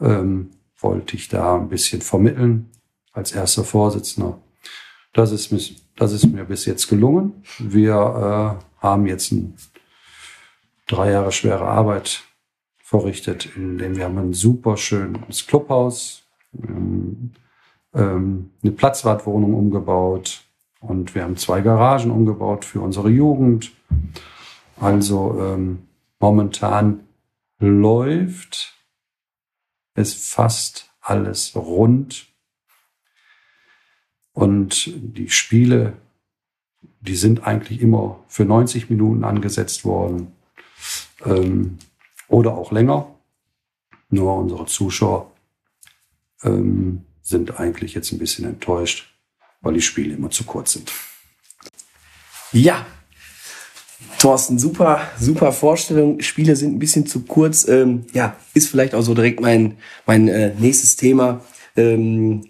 ähm, 0.00 0.50
wollte 0.78 1.16
ich 1.16 1.28
da 1.28 1.56
ein 1.56 1.68
bisschen 1.68 2.00
vermitteln 2.00 2.70
als 3.12 3.32
erster 3.32 3.64
Vorsitzender. 3.64 4.38
Das 5.12 5.32
ist, 5.32 5.52
das 5.96 6.12
ist 6.12 6.26
mir 6.26 6.44
bis 6.44 6.66
jetzt 6.66 6.88
gelungen. 6.88 7.42
Wir 7.58 8.58
äh, 8.60 8.75
haben 8.86 9.06
jetzt 9.06 9.32
ein, 9.32 9.54
drei 10.86 11.10
Jahre 11.10 11.32
schwere 11.32 11.66
Arbeit 11.66 12.22
verrichtet, 12.78 13.56
indem 13.56 13.96
wir 13.96 14.04
haben 14.04 14.18
ein 14.18 14.32
super 14.32 14.76
schönes 14.76 15.46
Clubhaus, 15.46 16.22
ähm, 16.62 17.32
eine 17.92 18.72
Platzwartwohnung 18.76 19.54
umgebaut 19.54 20.44
und 20.80 21.14
wir 21.14 21.22
haben 21.22 21.36
zwei 21.36 21.60
Garagen 21.60 22.10
umgebaut 22.10 22.64
für 22.64 22.80
unsere 22.80 23.08
Jugend. 23.08 23.72
Also 24.78 25.36
ähm, 25.40 25.88
momentan 26.20 27.00
läuft 27.58 28.74
es 29.94 30.14
fast 30.28 30.90
alles 31.00 31.56
rund 31.56 32.26
und 34.32 34.92
die 34.94 35.30
Spiele, 35.30 35.94
die 37.00 37.16
sind 37.16 37.46
eigentlich 37.46 37.80
immer 37.80 38.18
für 38.28 38.44
90 38.44 38.90
Minuten 38.90 39.24
angesetzt 39.24 39.84
worden 39.84 40.32
ähm, 41.24 41.78
oder 42.28 42.54
auch 42.54 42.72
länger. 42.72 43.14
Nur 44.08 44.36
unsere 44.36 44.66
Zuschauer 44.66 45.30
ähm, 46.42 47.02
sind 47.22 47.58
eigentlich 47.58 47.94
jetzt 47.94 48.12
ein 48.12 48.18
bisschen 48.18 48.44
enttäuscht, 48.44 49.12
weil 49.60 49.74
die 49.74 49.82
Spiele 49.82 50.14
immer 50.14 50.30
zu 50.30 50.44
kurz 50.44 50.72
sind. 50.72 50.92
Ja, 52.52 52.86
Thorsten, 54.18 54.58
super, 54.58 55.00
super 55.18 55.52
Vorstellung. 55.52 56.20
Spiele 56.20 56.56
sind 56.56 56.74
ein 56.74 56.78
bisschen 56.78 57.06
zu 57.06 57.20
kurz. 57.20 57.66
Ähm, 57.68 58.06
ja, 58.12 58.36
ist 58.54 58.68
vielleicht 58.68 58.94
auch 58.94 59.02
so 59.02 59.14
direkt 59.14 59.40
mein, 59.40 59.76
mein 60.06 60.28
äh, 60.28 60.54
nächstes 60.58 60.96
Thema. 60.96 61.42
Ähm, 61.76 62.48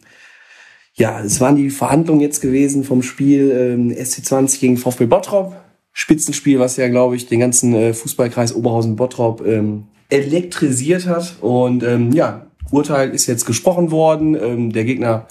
ja, 0.98 1.20
es 1.20 1.40
waren 1.40 1.56
die 1.56 1.70
Verhandlungen 1.70 2.20
jetzt 2.20 2.40
gewesen 2.40 2.82
vom 2.82 3.02
Spiel 3.02 3.50
ähm, 3.50 3.90
SC20 3.90 4.60
gegen 4.60 4.76
VfB 4.78 5.06
Bottrop. 5.06 5.54
Spitzenspiel, 5.92 6.58
was 6.58 6.76
ja, 6.76 6.88
glaube 6.88 7.16
ich, 7.16 7.26
den 7.26 7.40
ganzen 7.40 7.74
äh, 7.74 7.94
Fußballkreis 7.94 8.54
Oberhausen-Bottrop 8.54 9.46
ähm, 9.46 9.84
elektrisiert 10.08 11.06
hat. 11.06 11.36
Und 11.40 11.82
ähm, 11.82 12.12
ja, 12.12 12.46
Urteil 12.70 13.10
ist 13.10 13.26
jetzt 13.26 13.44
gesprochen 13.46 13.90
worden. 13.90 14.34
Ähm, 14.34 14.72
der 14.72 14.84
Gegner 14.84 15.26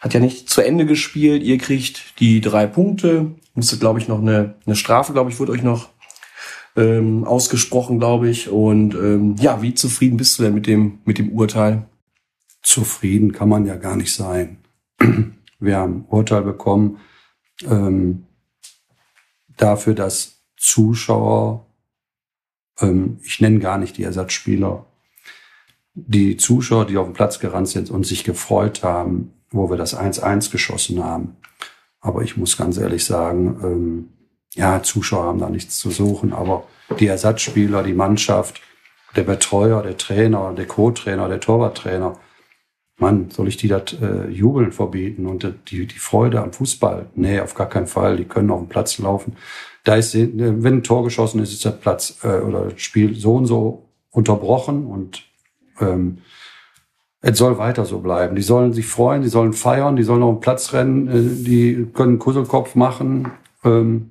hat 0.00 0.14
ja 0.14 0.20
nicht 0.20 0.48
zu 0.48 0.60
Ende 0.60 0.86
gespielt. 0.86 1.42
Ihr 1.42 1.58
kriegt 1.58 2.20
die 2.20 2.40
drei 2.40 2.66
Punkte. 2.66 3.32
Musstet, 3.54 3.80
glaube 3.80 3.98
ich, 3.98 4.08
noch 4.08 4.20
eine, 4.20 4.54
eine 4.66 4.76
Strafe, 4.76 5.12
glaube 5.12 5.30
ich, 5.30 5.38
wurde 5.38 5.52
euch 5.52 5.62
noch 5.62 5.88
ähm, 6.76 7.24
ausgesprochen, 7.24 7.98
glaube 7.98 8.28
ich. 8.28 8.48
Und 8.48 8.94
ähm, 8.94 9.36
ja, 9.40 9.62
wie 9.62 9.74
zufrieden 9.74 10.16
bist 10.16 10.38
du 10.38 10.44
denn 10.44 10.54
mit 10.54 10.66
dem, 10.66 11.00
mit 11.04 11.18
dem 11.18 11.30
Urteil? 11.30 11.86
Zufrieden 12.62 13.32
kann 13.32 13.48
man 13.48 13.66
ja 13.66 13.74
gar 13.76 13.96
nicht 13.96 14.14
sein. 14.14 14.61
Wir 15.60 15.76
haben 15.76 16.04
Urteil 16.08 16.42
bekommen 16.42 16.98
ähm, 17.68 18.26
dafür, 19.56 19.94
dass 19.94 20.42
Zuschauer, 20.56 21.66
ähm, 22.80 23.18
ich 23.22 23.40
nenne 23.40 23.58
gar 23.58 23.78
nicht 23.78 23.96
die 23.96 24.04
Ersatzspieler, 24.04 24.86
die 25.94 26.36
Zuschauer, 26.36 26.86
die 26.86 26.96
auf 26.96 27.06
dem 27.06 27.14
Platz 27.14 27.38
gerannt 27.38 27.68
sind 27.68 27.90
und 27.90 28.06
sich 28.06 28.24
gefreut 28.24 28.82
haben, 28.82 29.32
wo 29.50 29.70
wir 29.70 29.76
das 29.76 29.96
1-1 29.96 30.50
geschossen 30.50 31.04
haben. 31.04 31.36
Aber 32.00 32.22
ich 32.22 32.36
muss 32.36 32.56
ganz 32.56 32.78
ehrlich 32.78 33.04
sagen, 33.04 33.60
ähm, 33.62 34.08
ja, 34.54 34.82
Zuschauer 34.82 35.24
haben 35.24 35.38
da 35.38 35.48
nichts 35.48 35.78
zu 35.78 35.90
suchen, 35.90 36.32
aber 36.32 36.66
die 36.98 37.06
Ersatzspieler, 37.06 37.82
die 37.82 37.94
Mannschaft 37.94 38.60
der 39.16 39.22
Betreuer, 39.22 39.82
der 39.82 39.96
Trainer, 39.96 40.52
der 40.54 40.66
Co-Trainer, 40.66 41.28
der 41.28 41.40
Torwarttrainer, 41.40 42.18
Mann, 43.02 43.30
soll 43.30 43.48
ich 43.48 43.56
die 43.56 43.68
das 43.68 43.94
äh, 44.00 44.28
Jubeln 44.30 44.72
verbieten 44.72 45.26
und 45.26 45.46
die, 45.68 45.86
die 45.86 45.98
Freude 45.98 46.40
am 46.40 46.52
Fußball? 46.52 47.06
Nee, 47.16 47.40
auf 47.40 47.54
gar 47.54 47.68
keinen 47.68 47.88
Fall. 47.88 48.16
Die 48.16 48.24
können 48.24 48.50
auf 48.50 48.60
dem 48.60 48.68
Platz 48.68 48.96
laufen. 48.98 49.36
Da 49.84 49.96
ist, 49.96 50.14
äh, 50.14 50.30
wenn 50.32 50.78
ein 50.78 50.82
Tor 50.82 51.04
geschossen 51.04 51.42
ist, 51.42 51.52
ist 51.52 51.64
der 51.64 51.72
Platz 51.72 52.18
äh, 52.22 52.38
oder 52.38 52.70
das 52.70 52.80
Spiel 52.80 53.14
so 53.14 53.34
und 53.34 53.46
so 53.46 53.88
unterbrochen 54.10 54.86
und 54.86 55.24
ähm, 55.80 56.18
es 57.20 57.38
soll 57.38 57.58
weiter 57.58 57.84
so 57.84 58.00
bleiben. 58.00 58.36
Die 58.36 58.42
sollen 58.42 58.72
sich 58.72 58.86
freuen, 58.86 59.22
die 59.22 59.28
sollen 59.28 59.52
feiern, 59.52 59.96
die 59.96 60.02
sollen 60.02 60.22
auf 60.22 60.36
den 60.36 60.40
Platz 60.40 60.72
rennen, 60.72 61.08
äh, 61.08 61.44
die 61.44 61.86
können 61.92 62.18
Kusselkopf 62.18 62.74
machen. 62.74 63.32
Ähm, 63.64 64.10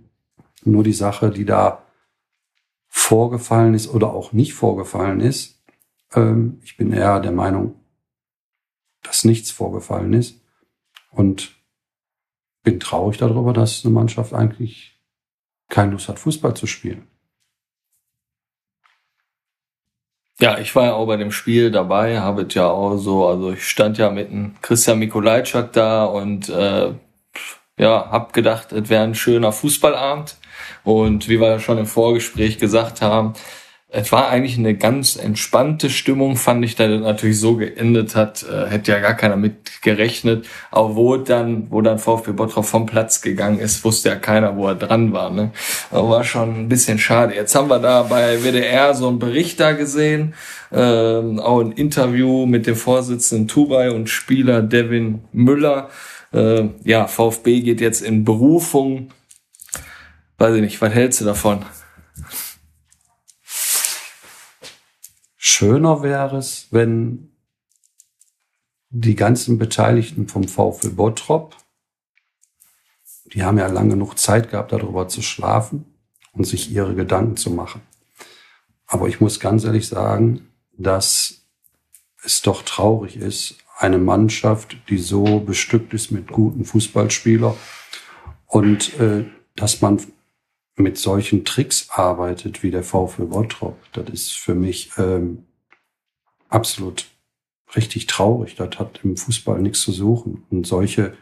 nur 0.63 0.83
die 0.83 0.93
Sache, 0.93 1.31
die 1.31 1.45
da 1.45 1.83
vorgefallen 2.87 3.73
ist 3.73 3.93
oder 3.93 4.13
auch 4.13 4.33
nicht 4.33 4.53
vorgefallen 4.53 5.21
ist, 5.21 5.61
ähm, 6.13 6.59
ich 6.63 6.77
bin 6.77 6.91
eher 6.91 7.19
der 7.19 7.31
Meinung, 7.31 7.75
dass 9.01 9.25
nichts 9.25 9.51
vorgefallen 9.51 10.13
ist. 10.13 10.39
Und 11.11 11.55
bin 12.63 12.79
traurig 12.79 13.17
darüber, 13.17 13.53
dass 13.53 13.83
eine 13.83 13.93
Mannschaft 13.93 14.33
eigentlich 14.33 14.99
keine 15.69 15.91
Lust 15.91 16.09
hat, 16.09 16.19
Fußball 16.19 16.53
zu 16.53 16.67
spielen. 16.67 17.07
Ja, 20.39 20.57
ich 20.57 20.75
war 20.75 20.85
ja 20.85 20.93
auch 20.93 21.05
bei 21.05 21.17
dem 21.17 21.31
Spiel 21.31 21.69
dabei, 21.69 22.19
habe 22.19 22.43
es 22.43 22.53
ja 22.55 22.67
auch 22.67 22.97
so, 22.97 23.27
also 23.27 23.51
ich 23.51 23.63
stand 23.67 23.97
ja 23.99 24.09
mit 24.09 24.29
einem 24.29 24.55
Christian 24.61 24.97
Mikolajczak 24.97 25.71
da 25.71 26.05
und 26.05 26.49
äh, 26.49 26.93
ja, 27.77 28.09
hab 28.11 28.33
gedacht, 28.33 28.71
es 28.71 28.89
wäre 28.89 29.03
ein 29.03 29.15
schöner 29.15 29.51
Fußballabend. 29.51 30.37
Und 30.83 31.29
wie 31.29 31.39
wir 31.39 31.47
ja 31.47 31.59
schon 31.59 31.77
im 31.77 31.85
Vorgespräch 31.85 32.57
gesagt 32.57 33.01
haben, 33.01 33.33
es 33.93 34.09
war 34.13 34.29
eigentlich 34.29 34.57
eine 34.57 34.73
ganz 34.73 35.17
entspannte 35.17 35.89
Stimmung, 35.89 36.37
fand 36.37 36.63
ich, 36.63 36.75
da 36.75 36.87
das 36.87 37.01
natürlich 37.01 37.41
so 37.41 37.57
geendet 37.57 38.15
hat, 38.15 38.43
äh, 38.43 38.69
hätte 38.69 38.93
ja 38.93 38.99
gar 38.99 39.15
keiner 39.15 39.35
mit 39.35 39.81
gerechnet. 39.81 40.47
Aber 40.71 40.95
wo 40.95 41.17
dann, 41.17 41.69
wo 41.69 41.81
dann 41.81 41.99
VfB 41.99 42.31
Bottrop 42.31 42.63
vom 42.63 42.85
Platz 42.85 43.21
gegangen 43.21 43.59
ist, 43.59 43.83
wusste 43.83 44.07
ja 44.07 44.15
keiner, 44.15 44.55
wo 44.55 44.67
er 44.67 44.75
dran 44.75 45.11
war. 45.11 45.29
Ne? 45.29 45.51
War 45.91 46.23
schon 46.23 46.55
ein 46.55 46.69
bisschen 46.69 46.99
schade. 46.99 47.35
Jetzt 47.35 47.53
haben 47.53 47.69
wir 47.69 47.79
da 47.79 48.03
bei 48.03 48.41
WDR 48.41 48.93
so 48.93 49.09
einen 49.09 49.19
Bericht 49.19 49.59
da 49.59 49.73
gesehen, 49.73 50.35
ähm, 50.71 51.41
auch 51.41 51.59
ein 51.59 51.73
Interview 51.73 52.45
mit 52.45 52.67
dem 52.67 52.77
Vorsitzenden 52.77 53.49
Tubai 53.49 53.91
und 53.91 54.09
Spieler 54.09 54.61
Devin 54.61 55.19
Müller. 55.33 55.89
Äh, 56.31 56.69
ja, 56.85 57.07
VfB 57.07 57.59
geht 57.59 57.81
jetzt 57.81 58.01
in 58.01 58.23
Berufung. 58.23 59.09
Weiß 60.37 60.55
ich 60.55 60.61
nicht, 60.61 60.81
was 60.81 60.93
hältst 60.93 61.19
du 61.19 61.25
davon? 61.25 61.65
Schöner 65.43 66.03
wäre 66.03 66.37
es, 66.37 66.67
wenn 66.69 67.31
die 68.91 69.15
ganzen 69.15 69.57
Beteiligten 69.57 70.27
vom 70.27 70.43
VfL 70.47 70.91
Bottrop, 70.91 71.57
die 73.33 73.43
haben 73.43 73.57
ja 73.57 73.65
lange 73.65 73.89
genug 73.89 74.19
Zeit 74.19 74.51
gehabt, 74.51 74.71
darüber 74.71 75.07
zu 75.07 75.23
schlafen 75.23 75.85
und 76.33 76.43
sich 76.43 76.71
ihre 76.71 76.93
Gedanken 76.93 77.37
zu 77.37 77.49
machen. 77.49 77.81
Aber 78.85 79.07
ich 79.07 79.19
muss 79.19 79.39
ganz 79.39 79.63
ehrlich 79.63 79.87
sagen, 79.87 80.47
dass 80.77 81.41
es 82.23 82.43
doch 82.43 82.61
traurig 82.61 83.17
ist, 83.17 83.55
eine 83.79 83.97
Mannschaft, 83.97 84.77
die 84.89 84.99
so 84.99 85.39
bestückt 85.39 85.95
ist 85.95 86.11
mit 86.11 86.27
guten 86.27 86.65
Fußballspielern 86.65 87.55
und 88.45 88.99
äh, 88.99 89.25
dass 89.55 89.81
man 89.81 89.99
mit 90.75 90.97
solchen 90.97 91.45
Tricks 91.45 91.89
arbeitet 91.89 92.63
wie 92.63 92.71
der 92.71 92.83
VfL 92.83 93.25
Bottrop, 93.25 93.77
das 93.93 94.09
ist 94.09 94.31
für 94.31 94.55
mich 94.55 94.91
ähm, 94.97 95.45
absolut 96.49 97.07
richtig 97.75 98.07
traurig. 98.07 98.55
Das 98.55 98.77
hat 98.79 99.01
im 99.03 99.17
Fußball 99.17 99.61
nichts 99.61 99.81
zu 99.81 99.91
suchen. 99.91 100.43
Und 100.49 100.67
solche, 100.67 101.13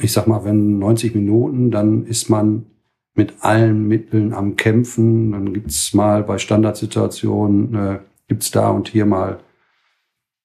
ich 0.00 0.12
sag 0.12 0.26
mal, 0.26 0.44
wenn 0.44 0.78
90 0.78 1.14
Minuten, 1.14 1.70
dann 1.70 2.06
ist 2.06 2.28
man 2.28 2.66
mit 3.14 3.34
allen 3.40 3.86
Mitteln 3.88 4.32
am 4.32 4.56
Kämpfen. 4.56 5.32
Dann 5.32 5.52
gibt's 5.52 5.92
mal 5.92 6.22
bei 6.22 6.38
Standardsituationen, 6.38 7.74
äh, 7.74 7.98
gibt's 8.28 8.50
da 8.50 8.70
und 8.70 8.88
hier 8.88 9.06
mal 9.06 9.40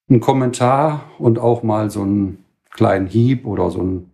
einen 0.10 0.20
Kommentar 0.20 1.12
und 1.20 1.40
auch 1.40 1.64
mal 1.64 1.90
so 1.90 2.02
einen 2.02 2.44
kleinen 2.72 3.08
Hieb 3.08 3.46
oder 3.46 3.70
so 3.72 3.82
ein, 3.82 4.12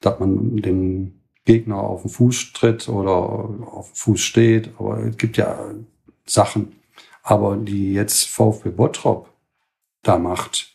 dass 0.00 0.20
man 0.20 0.56
den 0.56 1.23
Gegner 1.44 1.78
auf 1.78 2.02
den 2.02 2.10
Fuß 2.10 2.52
tritt 2.52 2.88
oder 2.88 3.12
auf 3.12 3.90
den 3.90 3.96
Fuß 3.96 4.20
steht. 4.20 4.70
Aber 4.78 4.98
es 4.98 5.16
gibt 5.16 5.36
ja 5.36 5.58
Sachen. 6.26 6.80
Aber 7.22 7.56
die 7.56 7.92
jetzt 7.92 8.28
VfB 8.28 8.70
Bottrop 8.70 9.28
da 10.02 10.18
macht, 10.18 10.74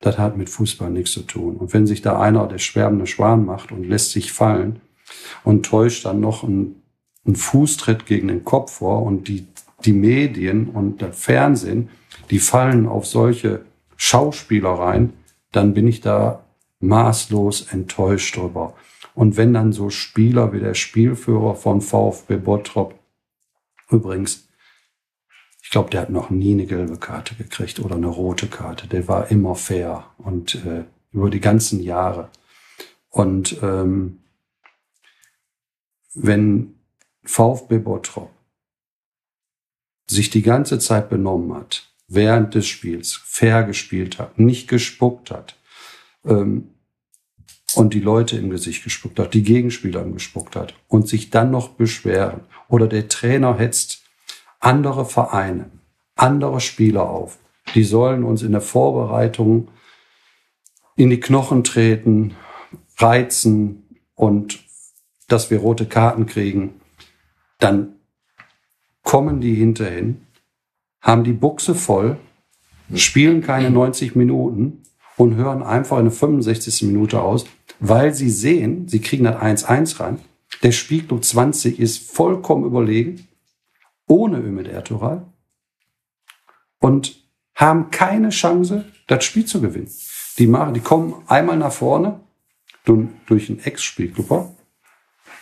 das 0.00 0.18
hat 0.18 0.36
mit 0.36 0.48
Fußball 0.48 0.90
nichts 0.90 1.12
zu 1.12 1.22
tun. 1.22 1.56
Und 1.56 1.72
wenn 1.72 1.86
sich 1.86 2.02
da 2.02 2.20
einer 2.20 2.46
der 2.46 2.58
schwärmende 2.58 3.06
Schwan 3.06 3.44
macht 3.44 3.72
und 3.72 3.84
lässt 3.84 4.12
sich 4.12 4.32
fallen 4.32 4.80
und 5.44 5.66
täuscht 5.66 6.04
dann 6.04 6.20
noch 6.20 6.44
einen, 6.44 6.82
einen 7.24 7.36
Fußtritt 7.36 8.06
gegen 8.06 8.28
den 8.28 8.44
Kopf 8.44 8.74
vor 8.74 9.02
und 9.02 9.28
die, 9.28 9.46
die 9.84 9.92
Medien 9.92 10.68
und 10.68 11.00
der 11.00 11.12
Fernsehen, 11.12 11.88
die 12.30 12.38
fallen 12.38 12.86
auf 12.86 13.06
solche 13.06 13.62
Schauspieler 13.96 14.70
rein, 14.70 15.14
dann 15.52 15.74
bin 15.74 15.88
ich 15.88 16.00
da 16.00 16.44
maßlos 16.80 17.72
enttäuscht 17.72 18.36
drüber. 18.36 18.74
Und 19.18 19.36
wenn 19.36 19.52
dann 19.52 19.72
so 19.72 19.90
Spieler 19.90 20.52
wie 20.52 20.60
der 20.60 20.74
Spielführer 20.74 21.56
von 21.56 21.80
VfB 21.80 22.36
Bottrop, 22.36 22.96
übrigens, 23.90 24.48
ich 25.60 25.70
glaube, 25.70 25.90
der 25.90 26.02
hat 26.02 26.10
noch 26.10 26.30
nie 26.30 26.52
eine 26.52 26.66
gelbe 26.66 26.98
Karte 26.98 27.34
gekriegt 27.34 27.80
oder 27.80 27.96
eine 27.96 28.06
rote 28.06 28.46
Karte. 28.46 28.86
Der 28.86 29.08
war 29.08 29.28
immer 29.32 29.56
fair 29.56 30.08
und 30.18 30.64
äh, 30.64 30.84
über 31.10 31.30
die 31.30 31.40
ganzen 31.40 31.82
Jahre. 31.82 32.30
Und 33.08 33.60
ähm, 33.60 34.20
wenn 36.14 36.76
VfB 37.24 37.78
Bottrop 37.78 38.30
sich 40.06 40.30
die 40.30 40.42
ganze 40.42 40.78
Zeit 40.78 41.10
benommen 41.10 41.56
hat, 41.56 41.92
während 42.06 42.54
des 42.54 42.68
Spiels 42.68 43.14
fair 43.14 43.64
gespielt 43.64 44.20
hat, 44.20 44.38
nicht 44.38 44.68
gespuckt 44.68 45.32
hat, 45.32 45.56
ähm, 46.24 46.70
und 47.78 47.94
die 47.94 48.00
Leute 48.00 48.36
im 48.36 48.50
Gesicht 48.50 48.82
gespuckt 48.82 49.20
hat, 49.20 49.34
die 49.34 49.44
Gegenspieler 49.44 50.02
gespuckt 50.04 50.56
hat 50.56 50.74
und 50.88 51.06
sich 51.06 51.30
dann 51.30 51.52
noch 51.52 51.68
beschweren 51.68 52.40
oder 52.68 52.88
der 52.88 53.08
Trainer 53.08 53.56
hetzt 53.56 54.02
andere 54.58 55.04
Vereine, 55.04 55.70
andere 56.16 56.60
Spieler 56.60 57.08
auf, 57.08 57.38
die 57.76 57.84
sollen 57.84 58.24
uns 58.24 58.42
in 58.42 58.50
der 58.50 58.60
Vorbereitung 58.60 59.68
in 60.96 61.10
die 61.10 61.20
Knochen 61.20 61.62
treten, 61.62 62.34
reizen 62.96 63.84
und 64.16 64.58
dass 65.28 65.52
wir 65.52 65.60
rote 65.60 65.86
Karten 65.86 66.26
kriegen, 66.26 66.80
dann 67.60 67.94
kommen 69.04 69.40
die 69.40 69.54
hinterhin, 69.54 70.26
haben 71.00 71.22
die 71.22 71.32
Buchse 71.32 71.76
voll, 71.76 72.18
spielen 72.96 73.40
keine 73.40 73.70
90 73.70 74.16
Minuten 74.16 74.82
und 75.18 75.34
hören 75.34 75.62
einfach 75.62 75.98
eine 75.98 76.10
65. 76.10 76.84
Minute 76.84 77.20
aus, 77.20 77.44
weil 77.80 78.14
sie 78.14 78.30
sehen, 78.30 78.88
sie 78.88 79.00
kriegen 79.00 79.24
das 79.24 79.36
1-1 79.36 80.00
rein. 80.00 80.20
Der 80.62 80.72
Spiegel 80.72 81.20
20 81.20 81.78
ist 81.78 82.10
vollkommen 82.10 82.64
überlegen, 82.64 83.28
ohne 84.06 84.38
Ümit 84.38 84.68
Ertural 84.68 85.26
und 86.78 87.22
haben 87.54 87.90
keine 87.90 88.30
Chance, 88.30 88.84
das 89.08 89.24
Spiel 89.24 89.44
zu 89.44 89.60
gewinnen. 89.60 89.90
Die, 90.38 90.46
machen, 90.46 90.74
die 90.74 90.80
kommen 90.80 91.14
einmal 91.26 91.56
nach 91.56 91.72
vorne 91.72 92.20
durch 92.84 93.50
einen 93.50 93.58
Ex-Spielklubber 93.58 94.54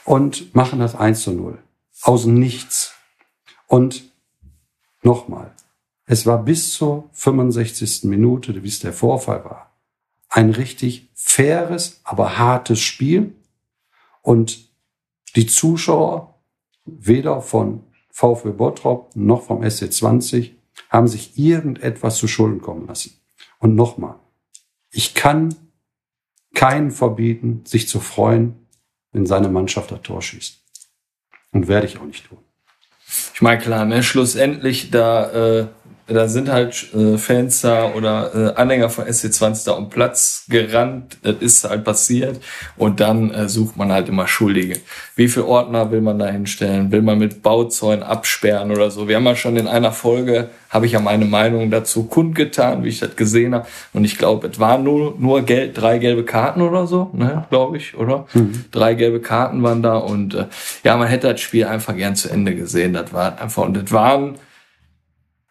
und 0.05 0.55
machen 0.55 0.81
das 0.81 0.95
1 0.95 1.23
zu 1.23 1.33
0. 1.33 1.59
Aus 2.03 2.25
nichts. 2.25 2.95
Und 3.67 4.11
nochmal, 5.03 5.55
es 6.07 6.25
war 6.25 6.43
bis 6.43 6.73
zur 6.73 7.11
65. 7.13 8.05
Minute, 8.05 8.63
wie 8.63 8.69
es 8.69 8.81
der 8.81 8.93
Vorfall 8.93 9.45
war, 9.45 9.66
ein 10.29 10.51
richtig 10.51 11.09
faires, 11.15 12.01
aber 12.05 12.39
hartes 12.39 12.81
Spiel. 12.81 13.35
Und 14.23 14.69
die 15.35 15.47
Zuschauer, 15.47 16.35
weder 16.85 17.43
von 17.43 17.85
VfB 18.11 18.51
Bottrop 18.51 19.15
noch 19.15 19.43
vom 19.43 19.63
SC20, 19.63 20.53
haben 20.91 21.09
sich 21.09 21.39
irgendetwas 21.39 22.17
zu 22.17 22.29
Schulden 22.29 22.61
kommen 22.61 22.87
lassen. 22.87 23.21
Und 23.59 23.75
nochmal, 23.75 24.17
ich 24.91 25.15
kann 25.15 25.55
keinen 26.55 26.91
verbieten, 26.91 27.63
sich 27.67 27.89
zu 27.89 28.01
freuen, 28.01 28.67
wenn 29.13 29.27
seine 29.27 29.49
Mannschaft 29.49 29.91
das 29.91 30.03
Tor 30.03 30.23
schießt. 30.23 30.59
Und 31.53 31.69
werde 31.69 31.87
ich 31.87 31.99
auch 31.99 32.05
nicht 32.05 32.27
tun. 32.27 32.39
Ich 33.35 33.43
meine, 33.43 33.61
klar, 33.61 33.85
ne, 33.85 34.03
schlussendlich, 34.03 34.91
da 34.91 35.59
äh, 35.61 35.69
da 36.09 36.29
sind 36.29 36.49
halt 36.49 36.95
äh, 36.95 37.19
Fans 37.19 37.63
da 37.63 37.93
oder 37.93 38.31
äh, 38.35 38.61
Anhänger 38.61 38.89
von 38.91 39.07
SC20 39.07 39.65
da 39.65 39.73
um 39.73 39.91
Platz 39.91 40.45
gerannt, 40.49 41.19
das 41.23 41.37
ist 41.41 41.69
halt 41.69 41.83
passiert 41.83 42.41
und 42.77 43.01
dann 43.01 43.33
äh, 43.33 43.49
sucht 43.49 43.77
man 43.77 43.91
halt 43.91 44.09
immer 44.09 44.29
Schuldige. 44.29 44.79
Wie 45.17 45.27
viel 45.27 45.43
Ordner 45.43 45.91
will 45.91 46.01
man 46.01 46.19
da 46.19 46.27
hinstellen? 46.27 46.93
Will 46.93 47.03
man 47.03 47.19
mit 47.19 47.43
Bauzäunen 47.43 48.05
absperren 48.05 48.71
oder 48.71 48.91
so? 48.91 49.09
Wir 49.09 49.17
haben 49.17 49.25
ja 49.25 49.35
schon 49.35 49.57
in 49.57 49.67
einer 49.67 49.91
Folge, 49.91 50.51
habe 50.71 50.87
ich 50.87 50.93
ja 50.93 51.01
meine 51.01 51.25
Meinung 51.25 51.71
dazu 51.73 52.05
kundgetan, 52.05 52.85
wie 52.85 52.89
ich 52.89 53.01
das 53.01 53.17
gesehen 53.17 53.55
habe 53.55 53.67
und 53.93 54.05
ich 54.05 54.17
glaube, 54.17 54.47
es 54.47 54.61
waren 54.61 54.85
nur, 54.85 55.17
nur 55.19 55.43
Geld, 55.43 55.77
drei 55.77 55.99
gelbe 55.99 56.25
Karten 56.25 56.63
oder 56.63 56.87
so, 56.87 57.11
ne, 57.15 57.47
glaube 57.51 57.79
ich, 57.79 57.97
oder? 57.97 58.27
Mhm. 58.33 58.67
Drei 58.71 58.95
gelbe 58.95 59.21
Karten 59.21 59.61
waren 59.65 59.83
da 59.83 59.97
und 59.97 60.35
äh, 60.35 60.47
ja, 60.85 60.97
man 60.97 61.09
hätte 61.09 61.33
das 61.33 61.41
Spiel 61.41 61.65
einfach 61.65 61.97
gern 61.97 62.15
zu 62.15 62.29
Ende 62.29 62.55
gesehen, 62.55 62.93
das 62.93 63.13
war 63.13 63.41
einfach 63.41 63.65
und 63.65 63.77
das 63.77 63.91
waren 63.91 64.37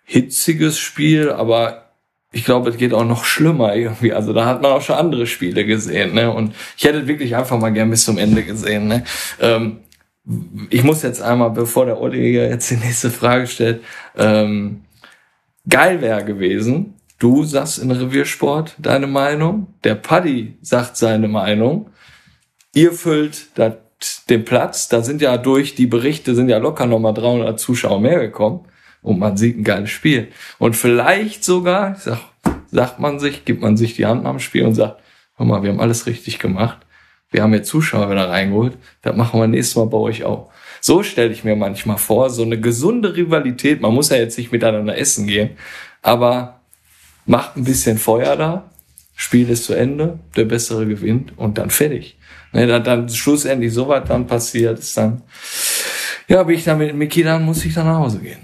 hitziges 0.06 0.78
Spiel, 0.80 1.32
aber 1.32 1.86
ich 2.32 2.46
glaube, 2.46 2.70
es 2.70 2.78
geht 2.78 2.94
auch 2.94 3.06
noch 3.06 3.26
schlimmer 3.26 3.76
irgendwie. 3.76 4.14
Also 4.14 4.34
da 4.34 4.46
hat 4.46 4.62
man 4.62 4.72
auch 4.72 4.82
schon 4.82 4.98
andere 4.98 5.26
Spiele 5.26 5.66
gesehen. 5.66 6.14
Ne? 6.14 6.32
Und 6.32 6.54
ich 6.78 6.84
hätte 6.84 7.08
wirklich 7.08 7.36
einfach 7.36 7.58
mal 7.58 7.72
gern 7.72 7.90
bis 7.90 8.06
zum 8.06 8.18
Ende 8.18 8.44
gesehen. 8.44 8.88
Ne? 8.88 9.04
Ähm, 9.40 9.80
ich 10.70 10.84
muss 10.84 11.02
jetzt 11.02 11.22
einmal, 11.22 11.52
bevor 11.52 11.86
der 11.86 12.00
Olli 12.00 12.34
jetzt 12.36 12.70
die 12.70 12.76
nächste 12.76 13.10
Frage 13.10 13.48
stellt, 13.48 13.82
ähm, 14.18 14.82
geil 15.68 16.02
wäre 16.02 16.26
gewesen. 16.26 16.96
Du 17.20 17.46
sagst 17.46 17.80
in 17.80 17.90
Reviersport 17.90 18.76
deine 18.80 19.08
Meinung, 19.08 19.68
der 19.84 19.96
Paddy 19.96 20.58
sagt 20.62 20.98
seine 20.98 21.30
Meinung, 21.30 21.90
ihr 22.74 22.92
füllt 22.92 23.48
dat, 23.56 23.80
den 24.30 24.44
Platz, 24.44 24.90
da 24.90 25.02
sind 25.02 25.22
ja 25.22 25.38
durch 25.38 25.74
die 25.74 25.88
Berichte 25.88 26.36
sind 26.36 26.50
ja 26.50 26.58
locker 26.58 26.86
nochmal 26.86 27.14
300 27.14 27.58
Zuschauer 27.58 28.02
mehr 28.02 28.20
gekommen 28.20 28.66
und 29.06 29.20
man 29.20 29.38
sieht 29.38 29.58
ein 29.58 29.64
geiles 29.64 29.92
Spiel. 29.92 30.30
Und 30.58 30.76
vielleicht 30.76 31.44
sogar, 31.44 31.96
sag, 31.96 32.20
sagt 32.72 33.00
man 33.00 33.20
sich, 33.20 33.46
gibt 33.46 33.62
man 33.62 33.78
sich 33.78 33.96
die 33.96 34.06
Hand 34.06 34.26
am 34.26 34.40
Spiel 34.40 34.66
und 34.66 34.76
sagt, 34.76 35.02
hör 35.38 35.46
mal, 35.46 35.64
wir 35.64 35.70
haben 35.70 35.80
alles 35.80 36.06
richtig 36.08 36.40
gemacht. 36.40 36.80
Wir 37.32 37.44
haben 37.44 37.54
jetzt 37.54 37.70
Zuschauer 37.70 38.10
wieder 38.10 38.30
reingeholt. 38.30 38.78
Das 39.02 39.16
machen 39.16 39.40
wir 39.40 39.48
nächstes 39.48 39.76
Mal 39.76 39.88
bei 39.88 39.98
euch 39.98 40.24
auch. 40.24 40.52
So 40.82 41.04
stelle 41.04 41.32
ich 41.32 41.44
mir 41.44 41.56
manchmal 41.56 41.98
vor, 41.98 42.30
so 42.30 42.44
eine 42.44 42.60
gesunde 42.60 43.16
Rivalität. 43.16 43.82
Man 43.82 43.94
muss 43.94 44.10
ja 44.10 44.18
jetzt 44.18 44.38
nicht 44.38 44.52
miteinander 44.52 44.98
essen 44.98 45.28
gehen, 45.28 45.52
aber 46.02 46.62
macht 47.26 47.58
ein 47.58 47.64
bisschen 47.64 47.98
Feuer 47.98 48.36
da. 48.36 48.70
Spiel 49.16 49.50
ist 49.50 49.66
zu 49.66 49.74
Ende, 49.74 50.20
der 50.36 50.46
Bessere 50.46 50.86
gewinnt 50.86 51.38
und 51.38 51.58
dann 51.58 51.70
fertig. 51.70 52.18
Ne, 52.54 52.68
dann, 52.68 52.84
dann 52.84 53.10
schlussendlich 53.10 53.74
so 53.74 53.88
was 53.88 54.08
dann 54.08 54.28
passiert 54.28 54.80
ist, 54.80 54.96
dann, 54.96 55.22
ja, 56.28 56.44
bin 56.44 56.56
ich 56.56 56.64
dann 56.64 56.78
mit 56.78 56.96
Miki, 56.96 57.24
dann 57.24 57.44
muss 57.44 57.66
ich 57.66 57.74
dann 57.74 57.88
nach 57.88 57.98
Hause 57.98 58.20
gehen. 58.20 58.40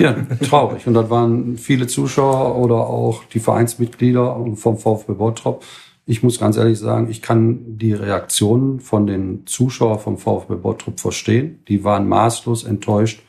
Ja, 0.00 0.14
traurig. 0.42 0.86
Und 0.86 0.94
das 0.94 1.10
waren 1.10 1.58
viele 1.58 1.86
Zuschauer 1.86 2.56
oder 2.56 2.76
auch 2.76 3.24
die 3.24 3.38
Vereinsmitglieder 3.38 4.46
vom 4.54 4.78
VfB 4.78 5.12
Bottrop. 5.12 5.62
Ich 6.06 6.22
muss 6.22 6.40
ganz 6.40 6.56
ehrlich 6.56 6.78
sagen, 6.78 7.10
ich 7.10 7.20
kann 7.20 7.76
die 7.76 7.92
Reaktionen 7.92 8.80
von 8.80 9.06
den 9.06 9.46
Zuschauern 9.46 9.98
vom 9.98 10.16
VfB 10.16 10.54
Bottrop 10.54 10.98
verstehen. 10.98 11.62
Die 11.68 11.84
waren 11.84 12.08
maßlos 12.08 12.64
enttäuscht 12.64 13.22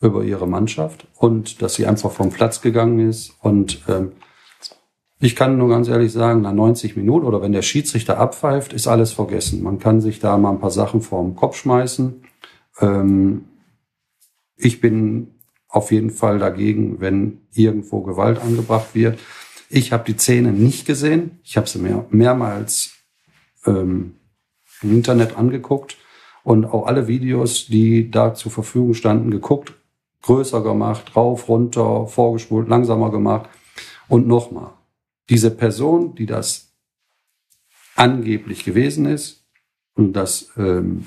über 0.00 0.22
ihre 0.22 0.46
Mannschaft 0.46 1.08
und 1.16 1.60
dass 1.60 1.74
sie 1.74 1.86
einfach 1.86 2.12
vom 2.12 2.30
Platz 2.30 2.60
gegangen 2.60 3.00
ist. 3.00 3.34
Und 3.40 3.80
ähm, 3.88 4.12
ich 5.18 5.34
kann 5.34 5.58
nur 5.58 5.68
ganz 5.68 5.88
ehrlich 5.88 6.12
sagen, 6.12 6.42
nach 6.42 6.52
90 6.52 6.96
Minuten 6.96 7.26
oder 7.26 7.42
wenn 7.42 7.52
der 7.52 7.62
Schiedsrichter 7.62 8.18
abpfeift, 8.18 8.72
ist 8.72 8.86
alles 8.86 9.12
vergessen. 9.12 9.60
Man 9.62 9.80
kann 9.80 10.00
sich 10.00 10.20
da 10.20 10.38
mal 10.38 10.50
ein 10.50 10.60
paar 10.60 10.70
Sachen 10.70 11.00
vorm 11.00 11.34
Kopf 11.34 11.56
schmeißen. 11.56 12.22
Ähm, 12.80 13.44
ich 14.56 14.80
bin 14.80 15.41
auf 15.72 15.90
jeden 15.90 16.10
Fall 16.10 16.38
dagegen, 16.38 17.00
wenn 17.00 17.38
irgendwo 17.54 18.02
Gewalt 18.02 18.38
angebracht 18.40 18.94
wird. 18.94 19.18
Ich 19.70 19.90
habe 19.90 20.04
die 20.04 20.18
Szene 20.18 20.52
nicht 20.52 20.86
gesehen. 20.86 21.40
Ich 21.42 21.56
habe 21.56 21.66
sie 21.66 21.78
mehr, 21.78 22.04
mehrmals 22.10 22.92
ähm, 23.66 24.16
im 24.82 24.92
Internet 24.92 25.36
angeguckt 25.36 25.96
und 26.44 26.66
auch 26.66 26.86
alle 26.86 27.08
Videos, 27.08 27.66
die 27.66 28.10
da 28.10 28.34
zur 28.34 28.52
Verfügung 28.52 28.92
standen, 28.92 29.30
geguckt, 29.30 29.72
größer 30.22 30.62
gemacht, 30.62 31.16
rauf, 31.16 31.48
runter, 31.48 32.06
vorgespult, 32.06 32.68
langsamer 32.68 33.10
gemacht. 33.10 33.48
Und 34.08 34.26
nochmal, 34.26 34.72
diese 35.30 35.50
Person, 35.50 36.14
die 36.14 36.26
das 36.26 36.70
angeblich 37.96 38.64
gewesen 38.64 39.06
ist 39.06 39.46
und 39.94 40.12
dass 40.12 40.50
ähm, 40.58 41.06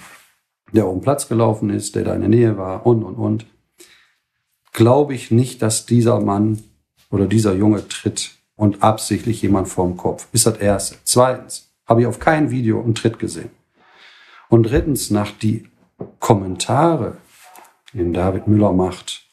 der 0.71 0.87
um 0.87 1.01
Platz 1.01 1.27
gelaufen 1.27 1.69
ist, 1.69 1.95
der 1.95 2.03
da 2.03 2.15
in 2.15 2.21
der 2.21 2.29
Nähe 2.29 2.57
war 2.57 2.85
und, 2.85 3.03
und, 3.03 3.15
und, 3.15 3.45
glaube 4.75 5.15
ich 5.15 5.31
nicht, 5.31 5.61
dass 5.61 5.85
dieser 5.85 6.19
Mann 6.19 6.61
oder 7.09 7.25
dieser 7.25 7.53
Junge 7.53 7.87
tritt 7.87 8.37
und 8.55 8.83
absichtlich 8.83 9.41
jemand 9.41 9.67
vorm 9.69 9.97
Kopf. 9.97 10.27
Ist 10.33 10.45
das 10.45 10.57
Erste. 10.57 10.97
Zweitens 11.03 11.73
habe 11.87 12.01
ich 12.01 12.07
auf 12.07 12.19
kein 12.19 12.51
Video 12.51 12.81
einen 12.81 12.93
Tritt 12.93 13.17
gesehen. 13.17 13.49
Und 14.49 14.63
drittens, 14.63 15.09
nach 15.09 15.31
die 15.31 15.69
Kommentare, 16.19 17.17
die 17.93 18.11
David 18.11 18.47
Müller 18.47 18.73
macht 18.73 19.25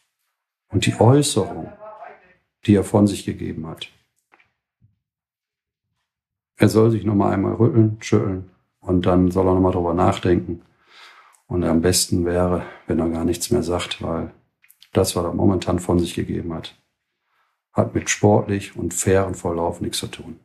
und 0.68 0.87
die 0.87 0.98
Äußerung, 0.98 1.72
die 2.64 2.76
er 2.76 2.85
von 2.85 3.07
sich 3.07 3.24
gegeben 3.24 3.66
hat. 3.66 3.88
Er 6.57 6.68
soll 6.68 6.92
sich 6.92 7.05
nochmal 7.05 7.35
einmal 7.35 7.55
rütteln, 7.55 7.96
schütteln 8.00 8.50
und 8.81 9.07
dann 9.07 9.33
soll 9.33 9.48
er 9.48 9.55
nochmal 9.55 9.72
drüber 9.72 9.94
nachdenken. 9.94 10.62
Und 11.48 11.64
am 11.64 11.83
besten 11.83 12.24
wäre, 12.24 12.64
wenn 12.87 13.00
er 13.00 13.09
gar 13.09 13.24
nichts 13.24 13.50
mehr 13.50 13.64
sagt, 13.64 14.00
weil 14.02 14.33
das, 14.92 15.16
was 15.16 15.24
er 15.24 15.33
momentan 15.33 15.78
von 15.78 15.98
sich 15.98 16.14
gegeben 16.14 16.55
hat, 16.55 16.74
hat 17.72 17.94
mit 17.94 18.11
sportlich 18.11 18.76
und 18.76 18.94
fairen 18.94 19.35
Verlauf 19.35 19.81
nichts 19.81 19.98
zu 19.98 20.07
tun. 20.07 20.38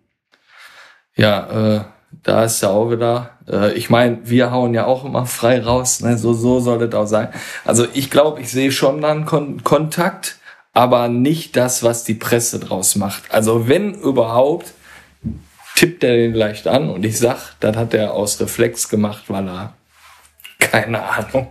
Ja, 1.15 1.77
äh, 1.77 1.83
da 2.23 2.43
ist 2.45 2.61
ja 2.61 2.69
auch 2.69 2.89
wieder, 2.89 3.31
äh, 3.47 3.73
ich 3.73 3.89
meine, 3.89 4.19
wir 4.23 4.51
hauen 4.51 4.73
ja 4.73 4.85
auch 4.85 5.03
immer 5.05 5.25
frei 5.39 5.61
raus, 5.61 6.01
ne? 6.01 6.17
so, 6.17 6.33
so 6.33 6.59
soll 6.59 6.87
das 6.87 6.95
auch 6.95 7.07
sein. 7.07 7.29
Also 7.65 7.85
ich 7.93 8.09
glaube, 8.09 8.41
ich 8.41 8.49
sehe 8.49 8.71
schon 8.71 9.01
dann 9.01 9.25
Kon 9.25 9.63
Kontakt, 9.63 10.39
aber 10.73 11.07
nicht 11.09 11.57
das, 11.57 11.83
was 11.83 12.03
die 12.03 12.13
Presse 12.13 12.59
draus 12.59 12.95
macht. 12.95 13.31
Also 13.33 13.67
wenn 13.67 13.93
überhaupt, 13.95 14.73
tippt 15.75 16.03
er 16.03 16.15
den 16.15 16.33
leicht 16.33 16.67
an 16.67 16.89
und 16.89 17.03
ich 17.03 17.19
sag, 17.19 17.55
das 17.59 17.75
hat 17.75 17.93
er 17.93 18.13
aus 18.13 18.39
Reflex 18.39 18.89
gemacht, 18.89 19.25
weil 19.27 19.47
er, 19.47 19.73
keine 20.59 21.03
Ahnung, 21.03 21.49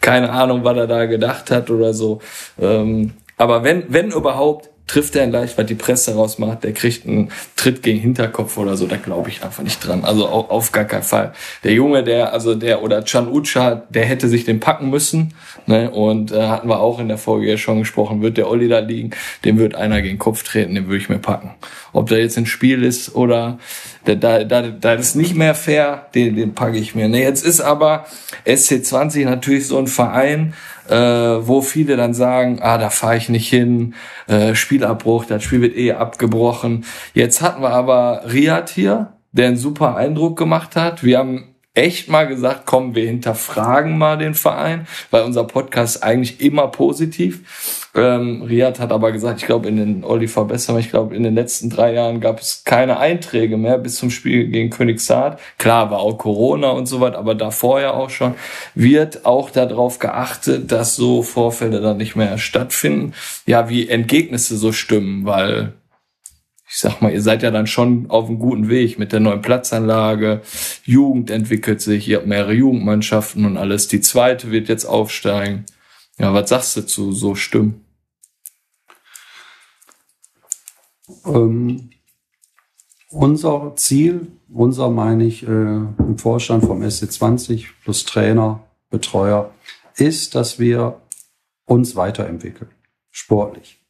keine 0.00 0.30
Ahnung, 0.30 0.64
was 0.64 0.76
er 0.76 0.86
da 0.86 1.06
gedacht 1.06 1.50
hat 1.50 1.70
oder 1.70 1.94
so. 1.94 2.20
Ähm, 2.60 3.12
aber 3.36 3.64
wenn, 3.64 3.84
wenn 3.88 4.10
überhaupt, 4.10 4.68
trifft 4.86 5.16
er 5.16 5.26
leicht, 5.26 5.56
weil 5.56 5.64
die 5.64 5.74
Presse 5.74 6.14
rausmacht, 6.14 6.64
der 6.64 6.72
kriegt 6.72 7.06
einen 7.06 7.30
Tritt 7.56 7.82
gegen 7.82 7.98
Hinterkopf 7.98 8.58
oder 8.58 8.76
so, 8.76 8.86
da 8.86 8.96
glaube 8.96 9.30
ich 9.30 9.42
einfach 9.42 9.62
nicht 9.62 9.86
dran. 9.86 10.04
Also 10.04 10.28
auf, 10.28 10.50
auf 10.50 10.72
gar 10.72 10.84
keinen 10.84 11.02
Fall. 11.02 11.32
Der 11.64 11.72
Junge, 11.72 12.04
der, 12.04 12.32
also 12.32 12.54
der, 12.54 12.82
oder 12.82 13.02
Chan 13.04 13.28
Ucha, 13.28 13.84
der 13.88 14.04
hätte 14.04 14.28
sich 14.28 14.44
den 14.44 14.60
packen 14.60 14.90
müssen, 14.90 15.34
ne, 15.66 15.90
und 15.90 16.32
äh, 16.32 16.42
hatten 16.42 16.68
wir 16.68 16.80
auch 16.80 16.98
in 16.98 17.08
der 17.08 17.16
Folge 17.16 17.48
ja 17.48 17.56
schon 17.56 17.78
gesprochen, 17.78 18.20
wird 18.20 18.36
der 18.36 18.50
Olli 18.50 18.68
da 18.68 18.80
liegen, 18.80 19.12
dem 19.44 19.58
wird 19.58 19.74
einer 19.76 20.02
gegen 20.02 20.16
den 20.16 20.18
Kopf 20.18 20.42
treten, 20.42 20.74
den 20.74 20.86
würde 20.86 20.98
ich 20.98 21.08
mir 21.08 21.18
packen. 21.18 21.54
Ob 21.92 22.08
der 22.08 22.18
jetzt 22.18 22.36
ein 22.36 22.46
Spiel 22.46 22.82
ist 22.82 23.14
oder 23.14 23.58
da, 24.04 24.14
da, 24.14 24.44
da, 24.44 24.62
da 24.62 24.94
ist 24.94 25.14
nicht 25.14 25.34
mehr 25.34 25.54
fair, 25.54 26.06
den, 26.14 26.36
den 26.36 26.54
packe 26.54 26.78
ich 26.78 26.94
mir. 26.94 27.08
Ne, 27.08 27.20
jetzt 27.20 27.44
ist 27.44 27.60
aber 27.60 28.06
SC20 28.46 29.24
natürlich 29.24 29.66
so 29.66 29.78
ein 29.78 29.86
Verein, 29.86 30.54
äh, 30.88 30.96
wo 30.96 31.60
viele 31.60 31.96
dann 31.96 32.14
sagen, 32.14 32.58
ah, 32.60 32.78
da 32.78 32.90
fahre 32.90 33.16
ich 33.16 33.28
nicht 33.28 33.48
hin, 33.48 33.94
äh, 34.26 34.54
Spielabbruch, 34.54 35.24
das 35.24 35.44
Spiel 35.44 35.62
wird 35.62 35.76
eh 35.76 35.92
abgebrochen. 35.92 36.84
Jetzt 37.14 37.42
hatten 37.42 37.62
wir 37.62 37.70
aber 37.70 38.24
Riyad 38.32 38.70
hier, 38.70 39.12
der 39.32 39.48
einen 39.48 39.56
super 39.56 39.96
Eindruck 39.96 40.36
gemacht 40.36 40.76
hat. 40.76 41.04
Wir 41.04 41.18
haben 41.18 41.54
echt 41.74 42.08
mal 42.08 42.26
gesagt, 42.26 42.62
komm, 42.66 42.94
wir 42.94 43.06
hinterfragen 43.06 43.96
mal 43.96 44.18
den 44.18 44.34
Verein, 44.34 44.86
weil 45.10 45.22
unser 45.22 45.44
Podcast 45.44 46.02
eigentlich 46.02 46.40
immer 46.40 46.68
positiv. 46.68 47.81
Ähm, 47.94 48.40
Riyad 48.42 48.80
hat 48.80 48.90
aber 48.90 49.12
gesagt, 49.12 49.40
ich 49.40 49.46
glaube 49.46 49.68
in 49.68 49.76
den 49.76 50.04
Oliver 50.04 50.46
Besser, 50.46 50.78
ich 50.78 50.88
glaube 50.88 51.14
in 51.14 51.22
den 51.22 51.34
letzten 51.34 51.68
drei 51.68 51.92
Jahren 51.92 52.20
gab 52.20 52.40
es 52.40 52.64
keine 52.64 52.98
Einträge 52.98 53.58
mehr 53.58 53.76
bis 53.76 53.96
zum 53.96 54.10
Spiel 54.10 54.48
gegen 54.48 54.70
Königshaard. 54.70 55.38
Klar 55.58 55.90
war 55.90 55.98
auch 55.98 56.16
Corona 56.16 56.70
und 56.70 56.86
so 56.86 57.00
weiter, 57.00 57.18
aber 57.18 57.34
davor 57.34 57.82
ja 57.82 57.92
auch 57.92 58.08
schon 58.08 58.34
wird 58.74 59.26
auch 59.26 59.50
darauf 59.50 59.98
geachtet, 59.98 60.72
dass 60.72 60.96
so 60.96 61.22
Vorfälle 61.22 61.82
dann 61.82 61.98
nicht 61.98 62.16
mehr 62.16 62.38
stattfinden. 62.38 63.12
Ja, 63.46 63.68
wie 63.68 63.86
Entgegnisse 63.88 64.56
so 64.56 64.72
stimmen, 64.72 65.26
weil 65.26 65.74
ich 66.66 66.78
sag 66.78 67.02
mal, 67.02 67.12
ihr 67.12 67.20
seid 67.20 67.42
ja 67.42 67.50
dann 67.50 67.66
schon 67.66 68.06
auf 68.08 68.28
einem 68.28 68.38
guten 68.38 68.70
Weg 68.70 68.98
mit 68.98 69.12
der 69.12 69.20
neuen 69.20 69.42
Platzanlage. 69.42 70.40
Jugend 70.84 71.30
entwickelt 71.30 71.82
sich, 71.82 72.08
ihr 72.08 72.16
habt 72.16 72.26
mehrere 72.26 72.54
Jugendmannschaften 72.54 73.44
und 73.44 73.58
alles. 73.58 73.88
Die 73.88 74.00
zweite 74.00 74.50
wird 74.50 74.70
jetzt 74.70 74.86
aufsteigen. 74.86 75.66
Ja, 76.18 76.32
was 76.32 76.48
sagst 76.48 76.76
du 76.76 76.86
zu 76.86 77.12
so 77.12 77.34
Stimmen? 77.34 77.81
Ähm, 81.24 81.90
unser 83.10 83.74
Ziel, 83.76 84.28
unser 84.48 84.90
meine 84.90 85.24
ich 85.24 85.42
äh, 85.42 85.46
im 85.46 86.18
Vorstand 86.18 86.64
vom 86.64 86.82
SC20 86.82 87.66
plus 87.82 88.04
Trainer, 88.04 88.64
Betreuer, 88.90 89.52
ist, 89.96 90.34
dass 90.34 90.58
wir 90.58 91.00
uns 91.64 91.96
weiterentwickeln, 91.96 92.70
sportlich. 93.10 93.82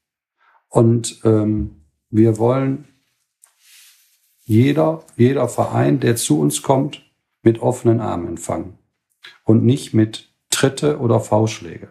Und 0.69 1.21
ähm, 1.25 1.83
wir 2.11 2.39
wollen 2.39 2.89
jeder, 4.45 5.05
jeder 5.17 5.49
Verein, 5.49 6.01
der 6.01 6.17
zu 6.17 6.41
uns 6.41 6.63
kommt, 6.63 7.03
mit 7.43 7.61
offenen 7.61 8.01
Armen 8.01 8.29
empfangen 8.29 8.79
und 9.45 9.65
nicht 9.65 9.95
mit 9.95 10.33
Tritte 10.51 10.99
oder 10.99 11.21
Faustschläge, 11.21 11.89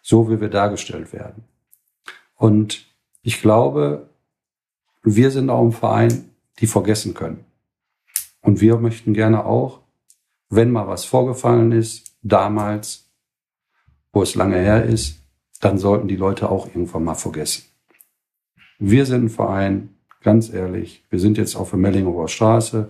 so 0.00 0.30
wie 0.30 0.40
wir 0.40 0.48
dargestellt 0.48 1.12
werden. 1.12 1.44
Und 2.36 2.86
ich 3.22 3.40
glaube, 3.40 4.08
wir 5.02 5.30
sind 5.30 5.50
auch 5.50 5.64
ein 5.64 5.72
Verein, 5.72 6.30
die 6.58 6.66
vergessen 6.66 7.14
können. 7.14 7.44
Und 8.40 8.60
wir 8.60 8.76
möchten 8.76 9.14
gerne 9.14 9.44
auch, 9.44 9.80
wenn 10.48 10.70
mal 10.70 10.86
was 10.86 11.04
vorgefallen 11.04 11.72
ist, 11.72 12.16
damals, 12.22 13.10
wo 14.12 14.22
es 14.22 14.34
lange 14.34 14.56
her 14.56 14.84
ist, 14.84 15.20
dann 15.60 15.78
sollten 15.78 16.08
die 16.08 16.16
Leute 16.16 16.50
auch 16.50 16.66
irgendwann 16.66 17.04
mal 17.04 17.14
vergessen. 17.14 17.64
Wir 18.78 19.06
sind 19.06 19.24
ein 19.24 19.30
Verein, 19.30 19.90
ganz 20.20 20.52
ehrlich, 20.52 21.04
wir 21.08 21.20
sind 21.20 21.38
jetzt 21.38 21.56
auf 21.56 21.70
der 21.70 21.78
Mellinghofer 21.78 22.28
Straße, 22.28 22.88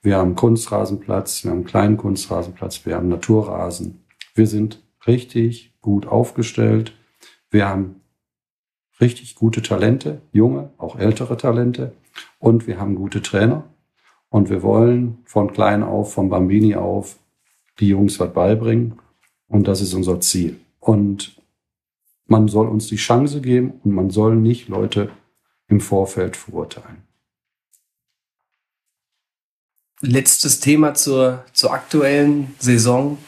wir 0.00 0.16
haben 0.16 0.36
Kunstrasenplatz, 0.36 1.42
wir 1.44 1.50
haben 1.50 1.58
einen 1.58 1.66
kleinen 1.66 1.96
Kunstrasenplatz, 1.96 2.86
wir 2.86 2.94
haben 2.94 3.08
Naturrasen. 3.08 4.04
Wir 4.34 4.46
sind 4.46 4.80
richtig 5.06 5.74
gut 5.80 6.06
aufgestellt. 6.06 6.92
Wir 7.50 7.68
haben 7.68 8.00
richtig 9.00 9.34
gute 9.34 9.62
Talente, 9.62 10.22
junge, 10.32 10.70
auch 10.78 10.98
ältere 10.98 11.36
Talente. 11.36 11.92
Und 12.38 12.66
wir 12.66 12.80
haben 12.80 12.94
gute 12.94 13.22
Trainer. 13.22 13.64
Und 14.30 14.50
wir 14.50 14.62
wollen 14.62 15.18
von 15.24 15.52
klein 15.52 15.82
auf, 15.82 16.12
von 16.12 16.28
Bambini 16.28 16.74
auf, 16.74 17.16
die 17.80 17.88
Jungs 17.88 18.20
was 18.20 18.32
beibringen. 18.32 18.98
Und 19.46 19.68
das 19.68 19.80
ist 19.80 19.94
unser 19.94 20.20
Ziel. 20.20 20.60
Und 20.80 21.40
man 22.26 22.48
soll 22.48 22.68
uns 22.68 22.88
die 22.88 22.96
Chance 22.96 23.40
geben 23.40 23.80
und 23.82 23.92
man 23.92 24.10
soll 24.10 24.36
nicht 24.36 24.68
Leute 24.68 25.10
im 25.66 25.80
Vorfeld 25.80 26.36
verurteilen. 26.36 27.02
Letztes 30.00 30.60
Thema 30.60 30.94
zur, 30.94 31.44
zur 31.52 31.72
aktuellen 31.72 32.54
Saison. 32.58 33.18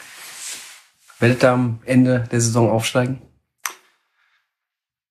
Werdet 1.19 1.45
am 1.45 1.81
Ende 1.85 2.29
der 2.31 2.41
Saison 2.41 2.71
aufsteigen? 2.71 3.21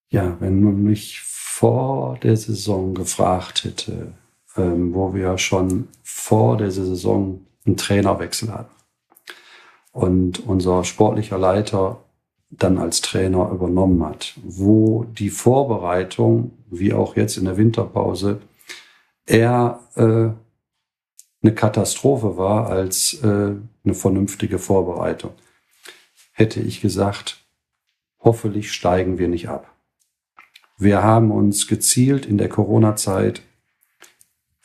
Ja, 0.10 0.38
wenn 0.40 0.64
man 0.64 0.82
mich 0.82 1.22
vor 1.22 2.18
der 2.24 2.36
Saison 2.36 2.96
gefragt 2.96 3.64
hätte, 3.64 4.14
ähm, 4.58 4.94
wo 4.94 5.14
wir 5.14 5.38
schon 5.38 5.88
vor 6.04 6.58
der 6.58 6.72
Saison 6.72 7.46
einen 7.66 7.78
Trainerwechsel 7.78 8.52
hatten 8.52 8.74
und 9.92 10.40
unser 10.48 10.84
sportlicher 10.84 11.38
Leiter 11.38 12.04
dann 12.50 12.80
als 12.80 13.02
Trainer 13.02 13.52
übernommen 13.52 14.04
hat, 14.04 14.34
wo 14.44 15.04
die 15.04 15.30
Vorbereitung, 15.30 16.52
wie 16.72 16.94
auch 16.94 17.16
jetzt 17.16 17.38
in 17.38 17.46
der 17.46 17.58
Winterpause, 17.58 18.42
eher 19.28 19.80
äh, 19.96 20.30
eine 21.42 21.56
Katastrophe 21.56 22.38
war 22.38 22.68
als 22.68 23.22
äh, 23.24 23.28
eine 23.84 23.94
vernünftige 23.94 24.58
Vorbereitung. 24.58 25.34
Hätte 26.32 26.62
ich 26.62 26.82
gesagt, 26.82 27.46
hoffentlich 28.20 28.72
steigen 28.72 29.20
wir 29.20 29.28
nicht 29.28 29.50
ab. 29.50 29.69
Wir 30.80 31.04
haben 31.04 31.32
uns 31.32 31.68
gezielt 31.68 32.26
in 32.26 32.38
der 32.38 32.50
Corona-Zeit 32.50 33.44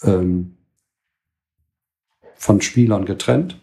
ähm, 0.03 0.57
von 2.37 2.61
Spielern 2.61 3.05
getrennt 3.05 3.61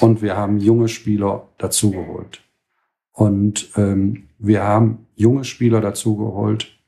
und 0.00 0.22
wir 0.22 0.36
haben 0.36 0.58
junge 0.58 0.88
Spieler 0.88 1.48
dazugeholt. 1.58 2.42
Und 3.12 3.70
ähm, 3.76 4.28
wir 4.38 4.62
haben 4.62 5.06
junge 5.16 5.44
Spieler 5.44 5.80
dazugeholt 5.80 6.78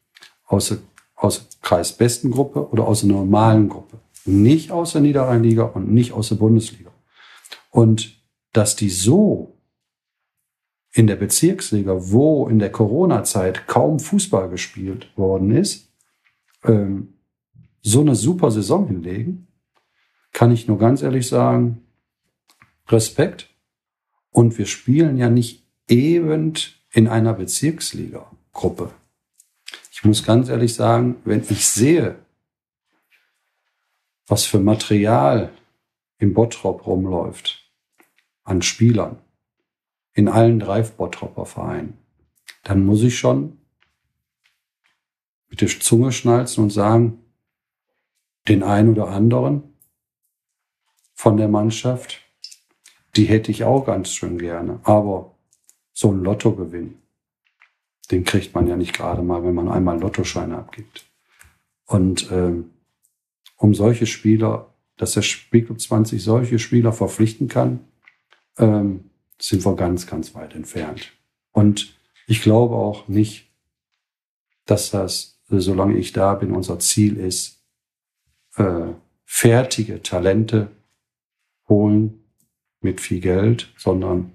aus, 0.47 0.77
aus 1.17 1.49
Kreisbestengruppe 1.63 2.69
oder 2.71 2.87
aus 2.87 3.01
der 3.01 3.09
normalen 3.09 3.69
Gruppe 3.69 3.99
nicht 4.25 4.71
aus 4.71 4.93
der 4.93 5.01
Niederrheinliga 5.01 5.65
und 5.65 5.93
nicht 5.93 6.13
aus 6.13 6.29
der 6.29 6.37
Bundesliga. 6.37 6.91
Und 7.71 8.21
dass 8.53 8.77
die 8.77 8.91
so 8.91 9.52
in 10.93 11.07
der 11.07 11.17
Bezirksliga, 11.17 11.97
wo 11.99 12.47
in 12.49 12.59
der 12.59 12.71
Corona-Zeit 12.71 13.67
kaum 13.67 13.99
Fußball 13.99 14.51
gespielt 14.51 15.17
worden 15.17 15.51
ist, 15.51 15.91
ähm, 16.65 17.15
so 17.81 18.01
eine 18.01 18.15
super 18.15 18.51
Saison 18.51 18.87
hinlegen, 18.87 19.49
kann 20.33 20.53
ich 20.53 20.69
nur 20.69 20.79
ganz 20.79 21.03
ehrlich 21.03 21.29
sagen, 21.29 21.83
Respekt. 22.89 23.49
Und 24.31 24.57
wir 24.59 24.67
spielen 24.67 25.17
ja 25.17 25.29
nicht 25.29 25.67
eben 25.89 26.55
in 26.93 27.09
einer 27.09 27.35
Bezirksliga-Gruppe. 27.35 28.93
Ich 29.93 30.05
muss 30.05 30.25
ganz 30.25 30.49
ehrlich 30.49 30.75
sagen, 30.75 31.17
wenn 31.25 31.43
ich 31.49 31.67
sehe, 31.67 32.17
was 34.27 34.45
für 34.45 34.59
Material 34.59 35.51
im 36.19 36.35
Bottrop 36.35 36.87
rumläuft 36.87 37.71
an 38.45 38.63
Spielern 38.63 39.22
in 40.14 40.29
allen 40.29 40.59
drei 40.59 40.83
Bottropper 40.83 41.46
Vereinen, 41.46 41.98
dann 42.64 42.85
muss 42.85 43.03
ich 43.03 43.18
schon 43.18 43.59
mit 45.48 45.61
der 45.61 45.68
Zunge 45.68 46.12
schnalzen 46.12 46.64
und 46.64 46.70
sagen, 46.70 47.18
den 48.48 48.62
einen 48.62 48.90
oder 48.90 49.09
anderen 49.09 49.62
von 51.14 51.37
der 51.37 51.48
Mannschaft, 51.48 52.20
die 53.16 53.27
hätte 53.27 53.51
ich 53.51 53.64
auch 53.64 53.85
ganz 53.85 54.11
schön 54.11 54.38
gerne. 54.38 54.81
Aber 54.85 55.35
so 55.92 56.11
ein 56.11 56.22
Lottogewinn, 56.22 56.96
den 58.11 58.25
kriegt 58.25 58.55
man 58.55 58.66
ja 58.66 58.77
nicht 58.77 58.94
gerade 58.94 59.22
mal, 59.22 59.44
wenn 59.44 59.55
man 59.55 59.68
einmal 59.68 60.01
Lottoscheine 60.01 60.57
abgibt. 60.57 61.07
Und 61.87 62.31
ähm, 62.33 62.70
um 63.57 63.75
solche 63.75 64.07
Spieler, 64.07 64.75
dass 64.96 65.12
der 65.12 65.22
Spielclub 65.22 65.81
20 65.81 66.22
solche 66.22 66.59
Spieler 66.59 66.92
verpflichten 66.92 67.48
kann, 67.48 67.81
ähm, 68.59 69.11
sind 69.43 69.65
wir 69.65 69.75
ganz, 69.75 70.07
ganz 70.07 70.35
weit 70.35 70.55
entfernt. 70.55 71.13
Und 71.51 71.99
ich 72.27 72.43
glaube 72.43 72.77
auch 72.77 73.09
nicht, 73.09 73.51
dass 74.67 74.91
das, 74.91 75.41
solange 75.49 75.99
ich 75.99 76.13
da 76.13 76.35
bin, 76.35 76.53
unser 76.53 76.79
Ziel 76.79 77.17
ist, 77.17 77.61
äh, 78.57 78.93
fertige 79.25 80.01
Talente 80.03 80.71
holen 81.69 82.23
mit 82.81 83.01
viel 83.01 83.21
Geld, 83.21 83.73
sondern 83.77 84.33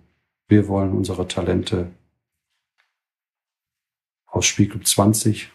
wir 0.50 0.68
wollen 0.68 0.92
unsere 0.92 1.28
Talente 1.28 1.92
aus 4.26 4.46
Spielclub 4.46 4.86
20 4.86 5.52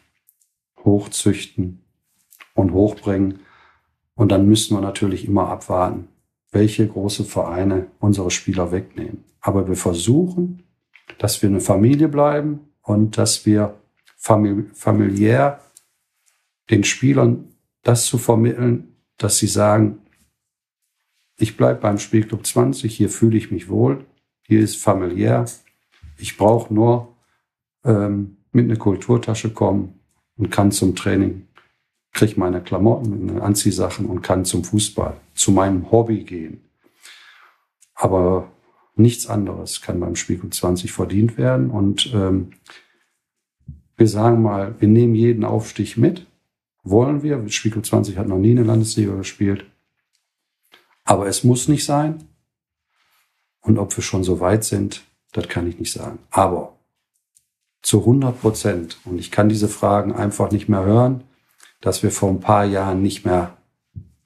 hochzüchten 0.78 1.84
und 2.54 2.72
hochbringen 2.72 3.40
und 4.14 4.32
dann 4.32 4.46
müssen 4.46 4.76
wir 4.76 4.80
natürlich 4.80 5.26
immer 5.26 5.48
abwarten, 5.48 6.08
welche 6.50 6.86
große 6.88 7.24
Vereine 7.24 7.90
unsere 8.00 8.30
Spieler 8.30 8.72
wegnehmen. 8.72 9.24
Aber 9.42 9.68
wir 9.68 9.76
versuchen, 9.76 10.62
dass 11.18 11.42
wir 11.42 11.50
eine 11.50 11.60
Familie 11.60 12.08
bleiben 12.08 12.60
und 12.80 13.18
dass 13.18 13.44
wir 13.44 13.78
familiär 14.16 15.60
den 16.70 16.84
Spielern 16.84 17.52
das 17.82 18.06
zu 18.06 18.16
vermitteln, 18.16 18.96
dass 19.18 19.38
sie 19.38 19.48
sagen, 19.48 19.98
ich 21.36 21.56
bleibe 21.56 21.80
beim 21.80 21.98
Spielclub 21.98 22.46
20, 22.46 22.96
hier 22.96 23.10
fühle 23.10 23.36
ich 23.36 23.50
mich 23.50 23.68
wohl, 23.68 24.06
hier 24.42 24.60
ist 24.60 24.76
familiär, 24.76 25.44
ich 26.18 26.36
brauche 26.36 26.72
nur 26.72 27.16
ähm, 27.84 28.38
mit 28.52 28.66
einer 28.66 28.78
Kulturtasche 28.78 29.50
kommen 29.50 30.00
und 30.36 30.50
kann 30.50 30.70
zum 30.72 30.94
Training 30.94 31.48
kriege 32.12 32.38
meine 32.38 32.60
Klamotten, 32.60 33.26
meine 33.26 33.42
Anziehsachen 33.42 34.06
und 34.06 34.22
kann 34.22 34.44
zum 34.44 34.64
Fußball, 34.64 35.16
zu 35.34 35.50
meinem 35.50 35.90
Hobby 35.90 36.24
gehen. 36.24 36.62
Aber 37.94 38.50
nichts 38.94 39.26
anderes 39.26 39.80
kann 39.80 40.00
beim 40.00 40.16
Spiegel 40.16 40.50
20 40.50 40.92
verdient 40.92 41.38
werden. 41.38 41.70
Und 41.70 42.12
ähm, 42.14 42.52
wir 43.96 44.08
sagen 44.08 44.42
mal, 44.42 44.74
wir 44.80 44.88
nehmen 44.88 45.14
jeden 45.14 45.44
Aufstich 45.44 45.96
mit. 45.96 46.26
Wollen 46.82 47.22
wir. 47.22 47.48
Spiegel 47.48 47.82
20 47.82 48.18
hat 48.18 48.28
noch 48.28 48.38
nie 48.38 48.50
eine 48.50 48.64
Landesliga 48.64 49.14
gespielt. 49.14 49.64
Aber 51.04 51.26
es 51.26 51.44
muss 51.44 51.68
nicht 51.68 51.84
sein. 51.84 52.24
Und 53.60 53.78
ob 53.78 53.96
wir 53.96 54.02
schon 54.02 54.24
so 54.24 54.40
weit 54.40 54.64
sind, 54.64 55.02
das 55.32 55.48
kann 55.48 55.68
ich 55.68 55.78
nicht 55.78 55.92
sagen. 55.92 56.18
Aber 56.30 56.76
zu 57.80 58.00
100 58.00 58.40
Prozent, 58.40 58.98
und 59.04 59.18
ich 59.18 59.30
kann 59.30 59.48
diese 59.48 59.68
Fragen 59.68 60.12
einfach 60.12 60.50
nicht 60.50 60.68
mehr 60.68 60.84
hören, 60.84 61.24
dass 61.80 62.02
wir 62.02 62.10
vor 62.10 62.30
ein 62.30 62.40
paar 62.40 62.64
Jahren 62.64 63.02
nicht 63.02 63.24
mehr 63.24 63.56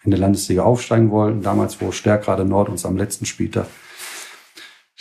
in 0.03 0.11
der 0.11 0.21
Landesliga 0.21 0.63
aufsteigen 0.63 1.11
wollten. 1.11 1.43
Damals, 1.43 1.81
wo 1.81 1.91
Stärkrade 1.93 2.45
Nord 2.45 2.69
uns 2.69 2.85
am 2.87 2.97
letzten 2.97 3.27
Spieltag 3.27 3.67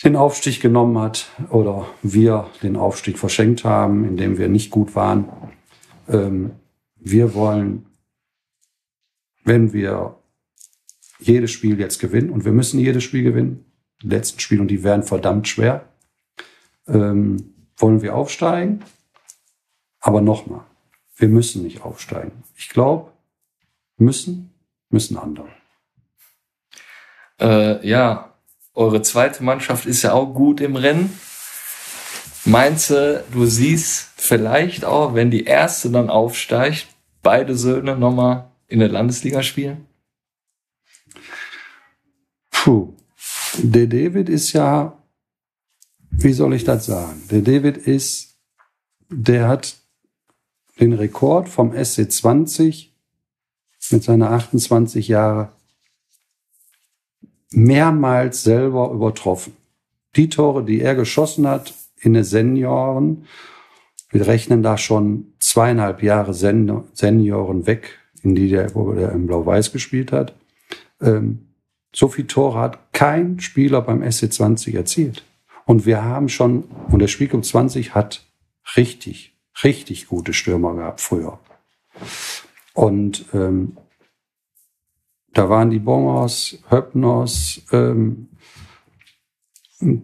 den 0.05 0.15
Aufstieg 0.15 0.61
genommen 0.61 0.99
hat 0.99 1.31
oder 1.49 1.87
wir 2.03 2.47
den 2.61 2.77
Aufstieg 2.77 3.17
verschenkt 3.17 3.65
haben, 3.65 4.05
indem 4.05 4.37
wir 4.37 4.47
nicht 4.47 4.69
gut 4.69 4.95
waren. 4.95 5.27
Ähm, 6.07 6.51
wir 6.95 7.33
wollen, 7.33 7.87
wenn 9.43 9.73
wir 9.73 10.15
jedes 11.17 11.49
Spiel 11.49 11.79
jetzt 11.79 11.99
gewinnen, 11.99 12.29
und 12.29 12.45
wir 12.45 12.51
müssen 12.51 12.79
jedes 12.79 13.03
Spiel 13.03 13.23
gewinnen, 13.23 13.65
die 14.03 14.07
letzten 14.07 14.39
Spiele, 14.39 14.61
und 14.61 14.67
die 14.67 14.83
werden 14.83 15.01
verdammt 15.01 15.47
schwer, 15.47 15.89
ähm, 16.87 17.55
wollen 17.75 18.03
wir 18.03 18.15
aufsteigen. 18.15 18.83
Aber 19.99 20.21
nochmal, 20.21 20.65
wir 21.15 21.29
müssen 21.29 21.63
nicht 21.63 21.81
aufsteigen. 21.81 22.43
Ich 22.55 22.69
glaube, 22.69 23.11
müssen, 23.97 24.53
müssen 24.89 25.17
andere. 25.17 25.47
Äh, 27.39 27.87
ja, 27.87 28.34
eure 28.75 29.01
zweite 29.01 29.43
Mannschaft 29.43 29.85
ist 29.85 30.03
ja 30.03 30.13
auch 30.13 30.33
gut 30.33 30.61
im 30.61 30.75
Rennen. 30.75 31.17
Meinst 32.43 32.91
du, 32.91 33.23
du 33.31 33.45
siehst 33.45 34.09
vielleicht 34.17 34.85
auch, 34.85 35.15
wenn 35.15 35.31
die 35.31 35.45
erste 35.45 35.89
dann 35.89 36.09
aufsteigt, 36.09 36.87
beide 37.23 37.55
Söhne 37.55 37.97
nochmal 37.97 38.51
in 38.67 38.79
der 38.79 38.89
Landesliga 38.89 39.41
spielen? 39.41 39.87
Puh. 42.51 42.93
Der 43.57 43.87
David 43.87 44.27
ist 44.29 44.53
ja, 44.53 45.01
wie 46.11 46.33
soll 46.33 46.53
ich 46.53 46.65
das 46.65 46.85
sagen? 46.85 47.23
Der 47.31 47.41
David 47.41 47.77
ist, 47.77 48.35
der 49.09 49.47
hat 49.47 49.77
den 50.79 50.93
Rekord 50.93 51.47
vom 51.47 51.71
SC20 51.71 52.89
mit 53.91 54.03
seiner 54.03 54.31
28 54.31 55.07
Jahre 55.07 55.54
mehrmals 57.55 58.43
selber 58.43 58.91
übertroffen. 58.91 59.53
Die 60.15 60.29
Tore, 60.29 60.63
die 60.63 60.81
er 60.81 60.95
geschossen 60.95 61.47
hat 61.47 61.73
in 61.97 62.13
den 62.13 62.23
Senioren, 62.23 63.25
wir 64.11 64.27
rechnen 64.27 64.63
da 64.63 64.77
schon 64.77 65.33
zweieinhalb 65.39 66.01
Jahre 66.03 66.33
Sen 66.33 66.83
Senioren 66.93 67.67
weg, 67.67 67.99
in 68.21 68.35
die 68.35 68.49
der, 68.49 68.73
wo 68.75 68.93
der 68.93 69.11
im 69.11 69.27
Blau-Weiß 69.27 69.71
gespielt 69.71 70.11
hat. 70.11 70.35
Ähm, 71.01 71.47
so 71.93 72.07
viele 72.07 72.27
Tore 72.27 72.59
hat 72.59 72.93
kein 72.93 73.39
Spieler 73.39 73.81
beim 73.81 74.01
SC20 74.03 74.75
erzielt. 74.75 75.23
Und 75.65 75.85
wir 75.85 76.03
haben 76.03 76.29
schon, 76.29 76.65
und 76.89 76.99
der 76.99 77.07
Spielclub 77.07 77.43
20 77.43 77.95
hat 77.95 78.25
richtig, 78.77 79.35
richtig 79.63 80.07
gute 80.07 80.33
Stürmer 80.33 80.75
gehabt 80.75 81.01
früher. 81.01 81.39
Und 82.73 83.25
ähm, 83.33 83.77
da 85.35 85.49
waren 85.49 85.69
die 85.69 85.79
Bongers, 85.79 86.57
Höppners, 86.69 87.61
ähm, 87.73 88.29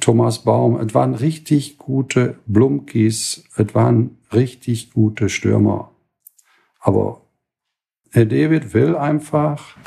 Thomas 0.02 0.40
Baum. 0.44 0.78
Es 0.78 0.94
waren 0.94 1.16
richtig 1.16 1.78
gute 1.78 2.36
Blumkis. 2.46 3.46
Es 3.56 3.74
waren 3.74 4.18
richtig 4.34 4.92
gute 4.92 5.30
Stürmer. 5.30 5.92
Aber 6.82 7.22
Herr 8.12 8.26
David 8.26 8.74
will 8.74 8.98
einfach 8.98 9.78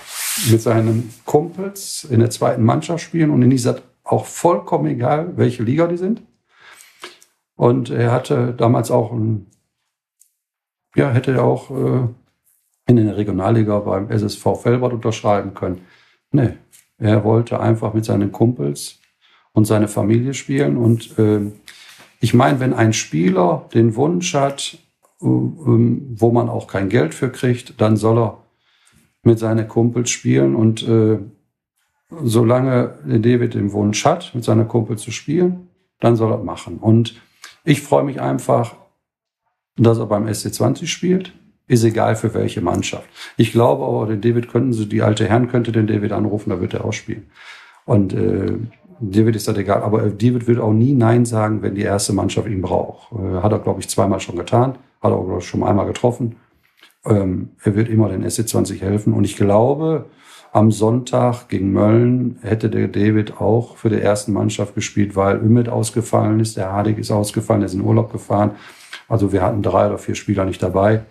mit 0.51 0.62
seinen 0.62 1.12
Kumpels 1.26 2.05
in 2.05 2.20
der 2.20 2.30
zweiten 2.30 2.64
Mannschaft 2.64 3.05
spielen 3.05 3.30
und 3.30 3.42
in 3.42 3.51
dieser 3.51 3.82
auch 4.03 4.24
vollkommen 4.24 4.86
egal, 4.86 5.36
welche 5.36 5.62
Liga 5.62 5.86
die 5.86 5.99
sind. 5.99 6.22
Und 7.55 7.90
er 7.90 8.12
hatte 8.12 8.55
damals 8.55 8.90
auch 8.90 9.12
ein, 9.12 9.47
ja, 10.97 11.11
hätte 11.11 11.32
er 11.32 11.45
auch 11.45 11.70
äh, 11.70 12.09
in 12.87 12.97
der 12.97 13.16
Regionalliga 13.16 13.78
beim 13.80 14.11
SSV 14.11 14.61
Felbert 14.62 14.93
unterschreiben 14.93 15.55
können. 15.55 15.82
Nee, 16.32 16.55
er 16.99 17.24
wollte 17.24 17.61
einfach 17.61 17.95
mit 17.95 18.05
seinen 18.05 18.32
Kumpels 18.32 19.01
und 19.53 19.66
seine 19.66 19.89
Familie 19.89 20.35
spielen. 20.35 20.76
Und 20.76 21.18
äh, 21.18 21.51
ich 22.20 22.35
meine, 22.35 22.61
wenn 22.61 22.74
ein 22.74 22.93
Spieler 22.93 23.68
den 23.72 23.97
Wunsch 23.97 24.35
hat, 24.35 24.78
äh, 25.20 25.26
wo 25.26 26.30
man 26.30 26.49
auch 26.49 26.66
kein 26.66 26.89
Geld 26.89 27.14
für 27.14 27.30
kriegt, 27.30 27.80
dann 27.80 27.97
soll 27.97 28.18
er 28.18 28.39
mit 29.22 29.39
seinen 29.39 29.66
Kumpels 29.66 30.11
spielen. 30.11 30.55
Und 30.55 30.87
äh, 30.87 31.18
solange 32.22 32.99
David 33.07 33.55
den 33.55 33.72
Wunsch 33.72 34.05
hat, 34.05 34.35
mit 34.35 34.45
seinen 34.45 34.68
Kumpels 34.68 35.03
zu 35.03 35.11
spielen, 35.11 35.68
dann 36.01 36.16
soll 36.16 36.32
er 36.32 36.39
machen. 36.39 36.78
Und 36.78 37.20
ich 37.64 37.80
freue 37.80 38.05
mich 38.05 38.20
einfach, 38.20 38.76
dass 39.76 39.99
er 39.99 40.07
beim 40.07 40.26
SC20 40.26 40.87
spielt 40.87 41.32
ist 41.66 41.84
egal 41.84 42.16
für 42.16 42.34
welche 42.34 42.60
Mannschaft. 42.60 43.08
Ich 43.36 43.52
glaube 43.52 43.84
aber, 43.84 44.06
den 44.06 44.20
David 44.20 44.48
könnten 44.48 44.72
sie, 44.72 44.88
die 44.88 45.02
alte 45.02 45.26
Herren 45.26 45.48
könnte 45.48 45.72
den 45.72 45.86
David 45.86 46.12
anrufen, 46.12 46.50
da 46.50 46.60
wird 46.60 46.74
er 46.74 46.84
auch 46.84 46.92
spielen. 46.92 47.30
Und 47.86 48.12
äh, 48.12 48.52
David 49.00 49.36
ist 49.36 49.48
das 49.48 49.56
egal, 49.56 49.82
aber 49.82 50.02
David 50.02 50.46
wird 50.46 50.60
auch 50.60 50.72
nie 50.72 50.94
Nein 50.94 51.24
sagen, 51.24 51.62
wenn 51.62 51.74
die 51.74 51.82
erste 51.82 52.12
Mannschaft 52.12 52.48
ihn 52.48 52.62
braucht. 52.62 53.12
Äh, 53.12 53.42
hat 53.42 53.52
er, 53.52 53.58
glaube 53.58 53.80
ich, 53.80 53.88
zweimal 53.88 54.20
schon 54.20 54.36
getan, 54.36 54.78
hat 55.02 55.12
er, 55.12 55.22
glaube 55.22 55.38
ich, 55.38 55.46
schon 55.46 55.62
einmal 55.62 55.86
getroffen. 55.86 56.36
Ähm, 57.04 57.50
er 57.62 57.74
wird 57.74 57.88
immer 57.88 58.08
den 58.08 58.24
SC20 58.24 58.80
helfen. 58.80 59.12
Und 59.12 59.24
ich 59.24 59.36
glaube, 59.36 60.06
am 60.52 60.70
Sonntag 60.70 61.48
gegen 61.48 61.72
Mölln 61.72 62.38
hätte 62.42 62.70
der 62.70 62.88
David 62.88 63.40
auch 63.40 63.76
für 63.76 63.90
die 63.90 64.00
ersten 64.00 64.32
Mannschaft 64.32 64.74
gespielt, 64.74 65.16
weil 65.16 65.38
Ümit 65.38 65.68
ausgefallen 65.68 66.40
ist, 66.40 66.56
der 66.56 66.70
Hardig 66.70 66.98
ist 66.98 67.10
ausgefallen, 67.10 67.60
der 67.60 67.66
ist 67.66 67.74
in 67.74 67.80
Urlaub 67.80 68.12
gefahren. 68.12 68.52
Also 69.08 69.32
wir 69.32 69.42
hatten 69.42 69.62
drei 69.62 69.88
oder 69.88 69.98
vier 69.98 70.14
Spieler 70.14 70.44
nicht 70.44 70.62
dabei. 70.62 71.02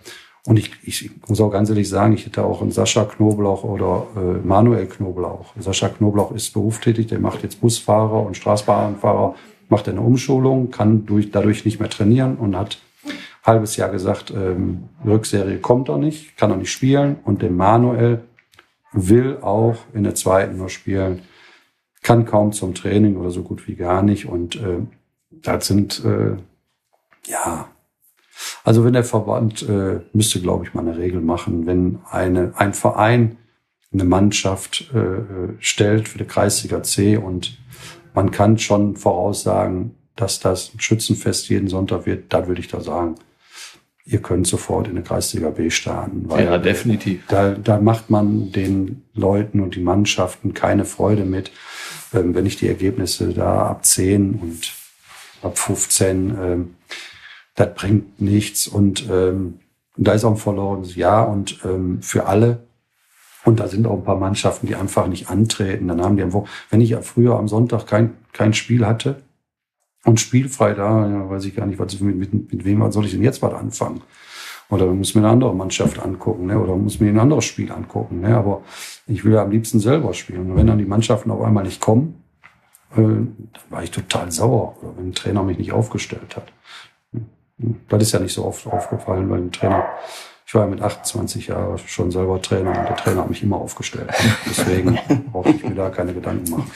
Und 0.46 0.58
ich, 0.58 0.72
ich 0.82 1.10
muss 1.26 1.40
auch 1.40 1.50
ganz 1.50 1.70
ehrlich 1.70 1.88
sagen, 1.88 2.12
ich 2.12 2.26
hätte 2.26 2.44
auch 2.44 2.60
einen 2.60 2.70
Sascha 2.70 3.04
Knoblauch 3.04 3.64
oder 3.64 4.06
äh, 4.14 4.46
Manuel 4.46 4.86
Knoblauch. 4.86 5.54
Sascha 5.58 5.88
Knoblauch 5.88 6.32
ist 6.32 6.52
berufstätig, 6.52 7.06
der 7.06 7.18
macht 7.18 7.42
jetzt 7.42 7.62
Busfahrer 7.62 8.20
und 8.26 8.36
Straßbahnfahrer, 8.36 9.34
macht 9.70 9.88
eine 9.88 10.02
Umschulung, 10.02 10.70
kann 10.70 11.06
durch, 11.06 11.30
dadurch 11.30 11.64
nicht 11.64 11.80
mehr 11.80 11.88
trainieren 11.88 12.36
und 12.36 12.56
hat 12.56 12.78
halbes 13.42 13.76
Jahr 13.76 13.88
gesagt, 13.88 14.32
ähm, 14.32 14.88
Rückserie 15.04 15.58
kommt 15.58 15.88
er 15.88 15.96
nicht, 15.96 16.36
kann 16.36 16.50
er 16.50 16.56
nicht 16.56 16.72
spielen. 16.72 17.16
Und 17.24 17.40
der 17.40 17.50
Manuel 17.50 18.22
will 18.92 19.38
auch 19.40 19.76
in 19.94 20.04
der 20.04 20.14
zweiten 20.14 20.58
nur 20.58 20.68
spielen, 20.68 21.22
kann 22.02 22.26
kaum 22.26 22.52
zum 22.52 22.74
Training 22.74 23.16
oder 23.16 23.30
so 23.30 23.42
gut 23.42 23.66
wie 23.66 23.76
gar 23.76 24.02
nicht. 24.02 24.26
Und 24.26 24.56
äh, 24.56 24.80
das 25.30 25.66
sind 25.66 26.04
äh, 26.04 26.36
ja 27.26 27.68
also 28.64 28.84
wenn 28.84 28.94
der 28.94 29.04
Verband 29.04 29.62
äh, 29.68 30.00
müsste, 30.14 30.40
glaube 30.40 30.64
ich, 30.64 30.72
mal 30.72 30.80
eine 30.80 30.96
Regel 30.96 31.20
machen, 31.20 31.66
wenn 31.66 32.00
eine, 32.10 32.54
ein 32.56 32.72
Verein 32.72 33.36
eine 33.92 34.04
Mannschaft 34.04 34.90
äh, 34.92 35.52
stellt 35.60 36.08
für 36.08 36.18
die 36.18 36.24
Kreisliga 36.24 36.82
C 36.82 37.16
und 37.16 37.58
man 38.14 38.30
kann 38.30 38.58
schon 38.58 38.96
voraussagen, 38.96 39.94
dass 40.16 40.40
das 40.40 40.72
Schützenfest 40.78 41.48
jeden 41.48 41.68
Sonntag 41.68 42.06
wird, 42.06 42.32
da 42.32 42.48
würde 42.48 42.60
ich 42.60 42.68
da 42.68 42.80
sagen, 42.80 43.16
ihr 44.06 44.20
könnt 44.20 44.46
sofort 44.46 44.88
in 44.88 44.94
der 44.94 45.04
Kreisliga 45.04 45.50
B 45.50 45.70
starten. 45.70 46.24
Weil 46.28 46.46
ja, 46.46 46.58
definitiv. 46.58 47.22
Da, 47.28 47.52
da 47.52 47.80
macht 47.80 48.10
man 48.10 48.50
den 48.50 49.02
Leuten 49.14 49.60
und 49.60 49.74
die 49.74 49.80
Mannschaften 49.80 50.54
keine 50.54 50.84
Freude 50.84 51.24
mit, 51.24 51.50
ähm, 52.14 52.34
wenn 52.34 52.46
ich 52.46 52.56
die 52.56 52.68
Ergebnisse 52.68 53.32
da 53.34 53.66
ab 53.66 53.84
10 53.84 54.34
und 54.34 54.72
ab 55.42 55.58
15 55.58 56.36
ähm, 56.40 56.74
das 57.54 57.74
bringt 57.74 58.20
nichts. 58.20 58.66
Und 58.66 59.08
ähm, 59.10 59.60
da 59.96 60.12
ist 60.12 60.24
auch 60.24 60.32
ein 60.32 60.36
verlorenes 60.36 60.96
Jahr 60.96 61.28
und 61.28 61.60
ähm, 61.64 62.02
für 62.02 62.26
alle. 62.26 62.64
Und 63.44 63.60
da 63.60 63.68
sind 63.68 63.86
auch 63.86 63.98
ein 63.98 64.04
paar 64.04 64.18
Mannschaften, 64.18 64.66
die 64.66 64.74
einfach 64.74 65.06
nicht 65.06 65.28
antreten. 65.28 65.88
Dann 65.88 66.02
haben 66.02 66.16
die 66.16 66.22
einfach, 66.22 66.44
wenn 66.70 66.80
ich 66.80 66.90
ja 66.90 67.02
früher 67.02 67.36
am 67.36 67.48
Sonntag 67.48 67.86
kein, 67.86 68.14
kein 68.32 68.54
Spiel 68.54 68.86
hatte 68.86 69.22
und 70.04 70.18
spielfrei 70.18 70.74
da, 70.74 71.08
ja, 71.08 71.30
weiß 71.30 71.44
ich 71.44 71.54
gar 71.54 71.66
nicht, 71.66 71.78
was, 71.78 72.00
mit, 72.00 72.16
mit, 72.16 72.52
mit 72.52 72.64
wem 72.64 72.90
soll 72.90 73.04
ich 73.04 73.12
denn 73.12 73.22
jetzt 73.22 73.42
was 73.42 73.54
anfangen? 73.54 74.02
Oder 74.70 74.86
muss 74.86 75.14
mir 75.14 75.20
eine 75.20 75.30
andere 75.30 75.54
Mannschaft 75.54 75.98
angucken, 75.98 76.46
ne? 76.46 76.58
oder 76.58 76.74
muss 76.74 76.98
mir 76.98 77.08
ein 77.08 77.18
anderes 77.18 77.44
Spiel 77.44 77.70
angucken. 77.70 78.20
Ne? 78.20 78.34
Aber 78.34 78.62
ich 79.06 79.24
will 79.24 79.34
ja 79.34 79.42
am 79.42 79.50
liebsten 79.50 79.78
selber 79.78 80.14
spielen. 80.14 80.50
Und 80.50 80.56
wenn 80.56 80.66
dann 80.66 80.78
die 80.78 80.86
Mannschaften 80.86 81.30
auf 81.30 81.42
einmal 81.42 81.64
nicht 81.64 81.82
kommen, 81.82 82.22
äh, 82.92 83.02
dann 83.02 83.46
war 83.68 83.82
ich 83.82 83.90
total 83.90 84.32
sauer, 84.32 84.76
oder 84.82 84.96
wenn 84.96 85.08
ein 85.08 85.12
Trainer 85.12 85.42
mich 85.42 85.58
nicht 85.58 85.72
aufgestellt 85.72 86.36
hat. 86.36 86.50
Das 87.88 88.02
ist 88.02 88.12
ja 88.12 88.20
nicht 88.20 88.34
so 88.34 88.44
oft 88.44 88.66
aufgefallen 88.66 89.28
beim 89.28 89.52
Trainer. 89.52 89.86
Ich 90.46 90.54
war 90.54 90.64
ja 90.64 90.70
mit 90.70 90.82
28 90.82 91.48
Jahren 91.48 91.78
schon 91.78 92.10
selber 92.10 92.40
Trainer 92.42 92.70
und 92.70 92.88
der 92.88 92.96
Trainer 92.96 93.22
hat 93.22 93.30
mich 93.30 93.42
immer 93.42 93.56
aufgestellt. 93.56 94.10
Deswegen 94.46 94.98
brauche 95.32 95.50
ich 95.50 95.62
mir 95.62 95.74
da 95.74 95.90
keine 95.90 96.12
Gedanken 96.12 96.50
machen. 96.50 96.70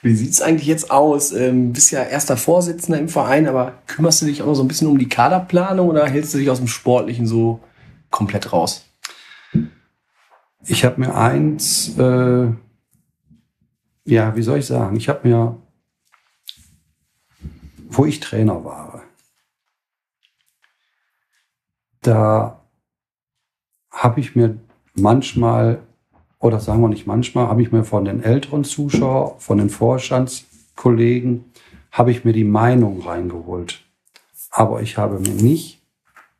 Wie 0.00 0.14
sieht's 0.14 0.42
eigentlich 0.42 0.66
jetzt 0.66 0.90
aus? 0.90 1.30
Ähm, 1.30 1.72
bist 1.72 1.92
ja 1.92 2.02
erster 2.02 2.36
Vorsitzender 2.36 2.98
im 2.98 3.08
Verein, 3.08 3.46
aber 3.46 3.74
kümmerst 3.86 4.22
du 4.22 4.26
dich 4.26 4.42
auch 4.42 4.46
noch 4.46 4.54
so 4.54 4.64
ein 4.64 4.68
bisschen 4.68 4.88
um 4.88 4.98
die 4.98 5.08
Kaderplanung 5.08 5.88
oder 5.88 6.06
hältst 6.06 6.34
du 6.34 6.38
dich 6.38 6.50
aus 6.50 6.58
dem 6.58 6.66
Sportlichen 6.66 7.26
so 7.26 7.60
komplett 8.10 8.52
raus? 8.52 8.84
Ich 10.66 10.84
habe 10.84 11.00
mir 11.00 11.14
eins, 11.14 11.96
äh, 11.98 12.48
ja, 14.04 14.34
wie 14.34 14.42
soll 14.42 14.58
ich 14.58 14.66
sagen? 14.66 14.96
Ich 14.96 15.08
habe 15.08 15.28
mir, 15.28 15.56
wo 17.88 18.04
ich 18.04 18.18
Trainer 18.18 18.64
war, 18.64 18.91
da 22.02 22.60
habe 23.90 24.20
ich 24.20 24.36
mir 24.36 24.58
manchmal, 24.94 25.82
oder 26.38 26.60
sagen 26.60 26.82
wir 26.82 26.88
nicht 26.88 27.06
manchmal, 27.06 27.46
habe 27.48 27.62
ich 27.62 27.72
mir 27.72 27.84
von 27.84 28.04
den 28.04 28.22
älteren 28.22 28.64
Zuschauern, 28.64 29.38
von 29.38 29.58
den 29.58 29.70
Vorstandskollegen, 29.70 31.44
habe 31.90 32.10
ich 32.10 32.24
mir 32.24 32.32
die 32.32 32.44
Meinung 32.44 33.00
reingeholt. 33.02 33.82
Aber 34.50 34.82
ich 34.82 34.98
habe 34.98 35.18
mir 35.18 35.34
nicht 35.34 35.80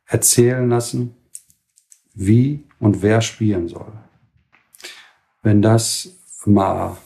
erzählen 0.05 0.69
lassen, 0.69 1.15
wie 2.13 2.63
und 2.79 3.01
wer 3.01 3.21
spielen 3.21 3.67
soll. 3.67 3.91
Wenn 5.41 5.61
das 5.61 6.15
mal 6.45 6.97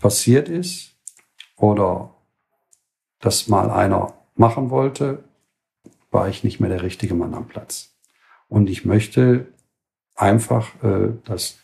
passiert 0.00 0.48
ist 0.48 0.94
oder 1.56 2.14
das 3.20 3.48
mal 3.48 3.70
einer 3.70 4.12
machen 4.34 4.70
wollte, 4.70 5.24
war 6.12 6.28
ich 6.28 6.44
nicht 6.44 6.60
mehr 6.60 6.70
der 6.70 6.82
richtige 6.82 7.14
Mann 7.14 7.34
am 7.34 7.48
Platz. 7.48 7.96
Und 8.48 8.70
ich 8.70 8.84
möchte 8.84 9.48
einfach 10.14 10.82
äh, 10.82 11.14
das 11.24 11.58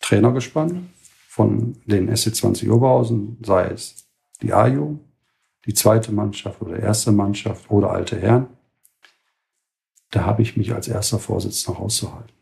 Trainergespann 0.00 0.90
von 1.28 1.76
den 1.84 2.10
SC20 2.10 2.70
Oberhausen, 2.70 3.38
sei 3.44 3.66
es 3.66 4.08
die 4.42 4.52
A-Jugend, 4.52 5.00
die 5.66 5.74
zweite 5.74 6.12
Mannschaft 6.12 6.60
oder 6.62 6.78
erste 6.78 7.12
Mannschaft 7.12 7.70
oder 7.70 7.90
alte 7.90 8.18
Herren, 8.18 8.48
da 10.10 10.24
habe 10.24 10.42
ich 10.42 10.56
mich 10.56 10.72
als 10.72 10.88
erster 10.88 11.18
Vorsitzender 11.18 11.78
rauszuhalten. 11.78 12.32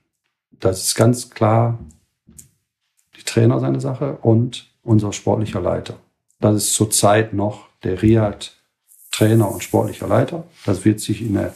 Das 0.52 0.84
ist 0.84 0.94
ganz 0.94 1.30
klar 1.30 1.78
die 3.16 3.24
Trainer 3.24 3.60
seine 3.60 3.80
Sache 3.80 4.18
und 4.22 4.72
unser 4.82 5.12
sportlicher 5.12 5.60
Leiter. 5.60 5.98
Das 6.40 6.56
ist 6.56 6.74
zurzeit 6.74 7.34
noch 7.34 7.68
der 7.82 8.00
Riad 8.00 8.57
Trainer 9.18 9.50
und 9.50 9.64
sportlicher 9.64 10.06
Leiter. 10.06 10.44
Das 10.64 10.84
wird 10.84 11.00
sich 11.00 11.22
in 11.22 11.34
der 11.34 11.52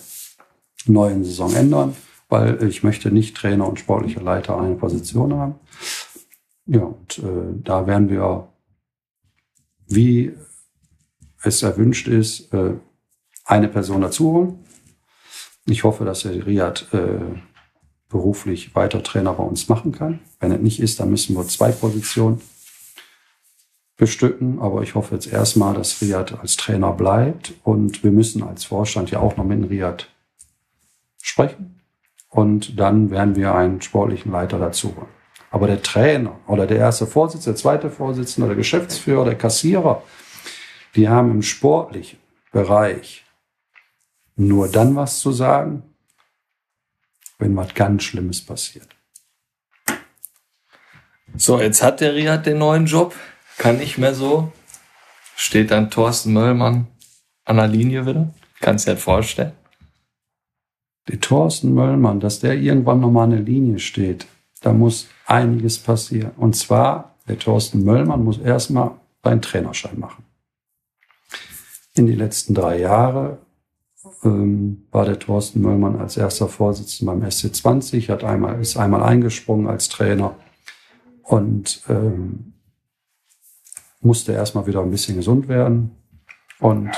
neuen 0.87 1.23
Saison 1.23 1.55
ändern, 1.55 1.95
weil 2.29 2.61
ich 2.65 2.83
möchte 2.83 3.13
nicht 3.13 3.37
Trainer 3.37 3.69
und 3.69 3.79
sportlicher 3.79 4.21
Leiter 4.21 4.61
eine 4.61 4.75
Position 4.75 5.35
haben. 5.35 5.55
Ja, 6.67 6.81
und 6.81 7.19
äh, 7.19 7.63
da 7.63 7.87
werden 7.87 8.11
wir, 8.11 8.49
wie 9.87 10.33
es 11.45 11.63
erwünscht 11.63 12.09
ist, 12.09 12.53
äh, 12.53 12.73
eine 13.45 13.69
Person 13.69 14.01
dazu 14.01 14.33
holen. 14.33 14.65
Ich 15.67 15.85
hoffe, 15.85 16.05
dass 16.05 16.23
der 16.23 16.45
Riad 16.45 16.89
äh, 16.93 17.21
beruflich 18.09 18.75
weiter 18.75 19.05
Trainer 19.05 19.35
bei 19.35 19.45
uns 19.45 19.69
machen 19.69 19.93
kann. 19.93 20.19
Wenn 20.41 20.51
es 20.51 20.61
nicht 20.61 20.81
ist, 20.81 20.99
dann 20.99 21.11
müssen 21.11 21.37
wir 21.37 21.47
zwei 21.47 21.71
Positionen 21.71 22.41
bestücken. 24.03 24.59
Aber 24.59 24.83
ich 24.83 24.97
hoffe 24.97 25.15
jetzt 25.15 25.33
erstmal, 25.33 25.75
dass 25.75 26.03
Riad 26.03 26.37
als 26.41 26.57
Trainer 26.57 26.93
bleibt. 26.93 27.55
Und 27.63 28.03
wir 28.03 28.11
müssen 28.11 28.43
als 28.43 28.65
Vorstand 28.65 29.13
ja 29.13 29.21
auch 29.21 29.37
noch 29.37 29.45
mit 29.45 29.71
Riad 29.71 30.09
sprechen. 31.23 31.81
Und 32.29 32.81
dann 32.81 33.13
werden 33.13 33.37
wir 33.37 33.55
einen 33.55 33.81
sportlichen 33.81 34.33
Leiter 34.33 34.59
dazu 34.59 34.97
holen. 34.97 35.07
Aber 35.53 35.69
der 35.69 35.83
Trainer 35.83 36.41
oder 36.49 36.67
der 36.67 36.79
erste 36.79 37.07
Vorsitzende, 37.07 37.53
der 37.53 37.63
zweite 37.63 37.91
Vorsitzende, 37.91 38.49
der 38.49 38.57
Geschäftsführer, 38.57 39.25
der 39.25 39.39
Kassierer, 39.39 40.03
die 40.97 41.09
haben 41.09 41.31
im 41.31 41.43
sportlichen 41.43 42.19
Bereich 42.51 43.25
nur 44.35 44.67
dann 44.67 44.97
was 44.97 45.21
zu 45.21 45.31
sagen, 45.31 45.85
wenn 47.39 47.55
was 47.55 47.73
ganz 47.75 48.03
Schlimmes 48.03 48.45
passiert. 48.45 48.89
So, 51.37 51.61
jetzt 51.61 51.83
hat 51.85 52.01
der 52.01 52.15
Riad 52.15 52.47
den 52.47 52.59
neuen 52.59 52.87
Job, 52.87 53.15
kann 53.63 53.79
nicht 53.79 53.97
mehr 53.97 54.13
so. 54.13 54.51
Steht 55.37 55.71
dann 55.71 55.89
Thorsten 55.89 56.33
Möllmann 56.33 56.89
an 57.45 57.57
der 57.57 57.69
Linie 57.69 58.07
wieder. 58.07 58.35
Kannst 58.61 58.89
dir 58.89 58.97
vorstellen? 58.97 59.53
Der 61.09 61.21
Thorsten 61.21 61.73
Möllmann, 61.73 62.19
dass 62.19 62.41
der 62.41 62.55
irgendwann 62.55 63.01
nochmal 63.01 63.25
an 63.25 63.31
der 63.31 63.41
Linie 63.41 63.79
steht, 63.79 64.27
da 64.63 64.73
muss 64.73 65.09
einiges 65.27 65.79
passieren. 65.79 66.33
Und 66.37 66.57
zwar, 66.57 67.15
der 67.29 67.39
Thorsten 67.39 67.85
Möllmann 67.85 68.25
muss 68.25 68.39
erstmal 68.39 68.93
seinen 69.23 69.43
Trainerschein 69.43 69.99
machen. 69.99 70.25
In 71.95 72.07
die 72.07 72.17
letzten 72.17 72.55
drei 72.55 72.81
Jahre 72.81 73.39
ähm, 74.25 74.89
war 74.91 75.05
der 75.05 75.21
Thorsten 75.21 75.61
Möllmann 75.61 76.01
als 76.01 76.17
erster 76.17 76.49
Vorsitzender 76.49 77.13
beim 77.13 77.23
SC20, 77.29 78.09
hat 78.09 78.25
einmal, 78.25 78.61
ist 78.61 78.77
einmal 78.77 79.05
eingesprungen 79.05 79.69
als 79.69 79.89
Trainer 79.89 80.35
und 81.23 81.83
ähm, 81.89 82.52
musste 84.03 84.33
erstmal 84.33 84.67
wieder 84.67 84.81
ein 84.81 84.91
bisschen 84.91 85.17
gesund 85.17 85.49
werden. 85.49 85.97
Und 86.59 86.91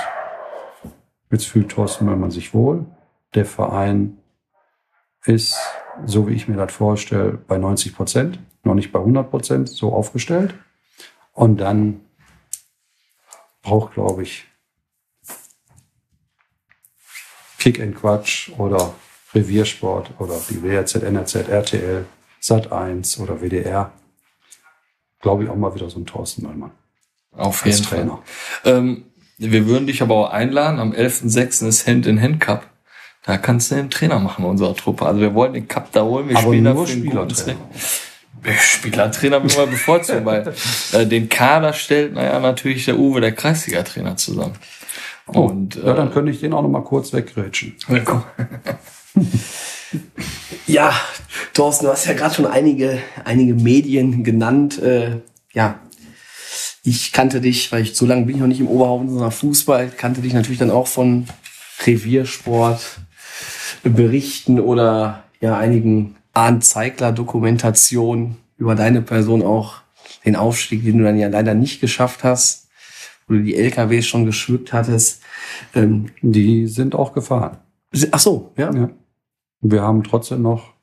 jetzt 1.30 1.46
fühlt 1.46 1.70
Thorsten 1.70 2.06
Möllmann 2.06 2.30
sich 2.30 2.54
wohl. 2.54 2.86
Der 3.34 3.44
Verein 3.44 4.18
ist, 5.24 5.56
so 6.04 6.28
wie 6.28 6.34
ich 6.34 6.48
mir 6.48 6.56
das 6.56 6.72
vorstelle, 6.72 7.32
bei 7.32 7.58
90 7.58 7.94
Prozent, 7.94 8.38
noch 8.62 8.74
nicht 8.74 8.92
bei 8.92 8.98
100 8.98 9.30
Prozent, 9.30 9.68
so 9.68 9.92
aufgestellt. 9.92 10.54
Und 11.32 11.58
dann 11.58 12.00
braucht, 13.62 13.94
glaube 13.94 14.22
ich, 14.22 14.46
Kick 17.58 17.80
and 17.80 17.96
Quatsch 17.96 18.50
oder 18.58 18.94
Reviersport 19.34 20.12
oder 20.18 20.38
die 20.50 20.62
WRZ, 20.62 20.96
NRZ, 20.96 21.48
RTL, 21.48 22.04
Sat1 22.40 23.20
oder 23.20 23.40
WDR. 23.40 23.90
Glaube 25.20 25.44
ich 25.44 25.50
auch 25.50 25.56
mal 25.56 25.74
wieder 25.74 25.88
so 25.88 25.98
ein 25.98 26.06
Thorsten 26.06 26.42
Neumann. 26.42 26.72
Auf 27.36 27.66
jeden 27.66 27.82
Trainer. 27.82 28.18
Fall. 28.62 28.74
Ähm, 28.76 29.04
wir 29.38 29.66
würden 29.66 29.86
dich 29.86 30.02
aber 30.02 30.14
auch 30.14 30.30
einladen. 30.30 30.78
Am 30.78 30.92
11.06. 30.92 31.66
ist 31.66 31.86
Hand-in-Hand 31.86 32.40
Cup. 32.40 32.66
Da 33.26 33.38
kannst 33.38 33.70
du 33.70 33.74
den 33.76 33.90
Trainer 33.90 34.18
machen 34.18 34.44
unserer 34.44 34.76
Truppe. 34.76 35.06
Also 35.06 35.20
wir 35.20 35.34
wollen 35.34 35.54
den 35.54 35.66
Cup 35.66 35.90
da 35.92 36.02
holen. 36.02 36.28
Wir 36.28 36.36
Aber 36.36 36.48
spielen 36.48 36.64
nur 36.64 36.74
dafür 36.74 36.86
Spielertrainer. 36.86 37.58
Trainer. 38.42 38.58
Spielertrainer 38.60 39.40
müssen 39.40 39.58
wir 39.58 39.66
bevorzugen, 39.66 40.24
weil 40.24 40.54
äh, 40.92 41.06
den 41.06 41.28
Kader 41.28 41.72
stellt, 41.72 42.14
naja, 42.14 42.38
natürlich 42.38 42.84
der 42.84 42.98
Uwe, 42.98 43.20
der 43.20 43.32
Kreisliga-Trainer 43.32 44.16
zusammen. 44.16 44.54
Und 45.26 45.76
Ja, 45.76 45.94
dann 45.94 46.08
äh, 46.08 46.12
könnte 46.12 46.30
ich 46.30 46.40
den 46.40 46.52
auch 46.52 46.62
noch 46.62 46.68
mal 46.68 46.84
kurz 46.84 47.12
wegrätschen. 47.12 47.76
Ja, 50.66 50.92
Thorsten, 51.52 51.86
du 51.86 51.92
hast 51.92 52.06
ja 52.06 52.14
gerade 52.14 52.34
schon 52.34 52.46
einige, 52.46 52.98
einige 53.24 53.54
Medien 53.54 54.24
genannt. 54.24 54.82
Äh, 54.82 55.20
ja, 55.52 55.78
ich 56.84 57.12
kannte 57.12 57.40
dich, 57.40 57.72
weil 57.72 57.82
ich 57.82 57.96
so 57.96 58.06
lange 58.06 58.26
bin 58.26 58.36
ich 58.36 58.40
noch 58.40 58.46
nicht 58.46 58.60
im 58.60 58.68
Oberhaufen, 58.68 59.08
sondern 59.08 59.30
Fußball, 59.32 59.88
kannte 59.88 60.20
dich 60.20 60.34
natürlich 60.34 60.58
dann 60.58 60.70
auch 60.70 60.86
von 60.86 61.26
Reviersport, 61.86 63.00
Berichten 63.82 64.60
oder 64.60 65.24
ja 65.40 65.56
einigen 65.58 66.16
Arndt 66.32 66.64
Zeigler 66.64 67.12
Dokumentationen 67.12 68.36
über 68.56 68.74
deine 68.74 69.02
Person 69.02 69.42
auch 69.42 69.76
den 70.24 70.36
Aufstieg, 70.36 70.84
den 70.84 70.98
du 70.98 71.04
dann 71.04 71.18
ja 71.18 71.28
leider 71.28 71.54
nicht 71.54 71.80
geschafft 71.80 72.22
hast, 72.24 72.68
wo 73.26 73.34
du 73.34 73.42
die 73.42 73.56
LKWs 73.56 74.06
schon 74.06 74.26
geschmückt 74.26 74.72
hattest. 74.72 75.22
Ähm, 75.74 76.06
Die 76.22 76.66
sind 76.66 76.94
auch 76.94 77.12
gefahren. 77.12 77.58
ach 78.10 78.18
so, 78.18 78.52
ja. 78.56 78.72
Ja. 78.74 78.90
Wir 79.60 79.82
haben 79.82 80.02
trotzdem 80.02 80.42
noch 80.42 80.74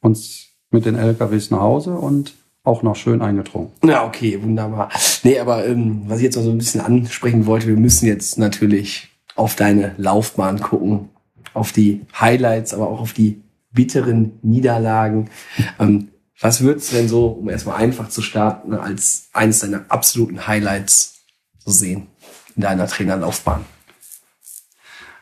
uns 0.00 0.48
mit 0.70 0.84
den 0.84 0.96
LKWs 0.96 1.50
nach 1.50 1.60
Hause 1.60 1.94
und 1.94 2.34
auch 2.64 2.82
noch 2.82 2.96
schön 2.96 3.22
eingetrunken. 3.22 3.88
Ja, 3.88 4.06
okay, 4.06 4.40
wunderbar. 4.42 4.90
Nee, 5.22 5.38
aber 5.38 5.66
ähm, 5.66 6.02
was 6.06 6.18
ich 6.18 6.24
jetzt 6.24 6.36
noch 6.36 6.44
so 6.44 6.50
ein 6.50 6.58
bisschen 6.58 6.80
ansprechen 6.80 7.46
wollte, 7.46 7.66
wir 7.66 7.76
müssen 7.76 8.06
jetzt 8.06 8.38
natürlich 8.38 9.08
auf 9.34 9.56
deine 9.56 9.94
Laufbahn 9.96 10.60
gucken, 10.60 11.08
auf 11.54 11.72
die 11.72 12.02
Highlights, 12.18 12.72
aber 12.72 12.88
auch 12.88 13.00
auf 13.00 13.12
die 13.12 13.42
bitteren 13.72 14.38
Niederlagen. 14.42 15.30
Ähm, 15.78 16.08
was 16.40 16.60
würdest 16.60 16.92
du 16.92 16.96
denn 16.96 17.08
so, 17.08 17.26
um 17.26 17.48
erstmal 17.48 17.76
einfach 17.76 18.08
zu 18.08 18.22
starten, 18.22 18.74
als 18.74 19.28
eines 19.32 19.60
deiner 19.60 19.84
absoluten 19.88 20.46
Highlights 20.46 21.20
so 21.58 21.70
sehen 21.70 22.08
in 22.56 22.62
deiner 22.62 22.86
Trainerlaufbahn? 22.86 23.64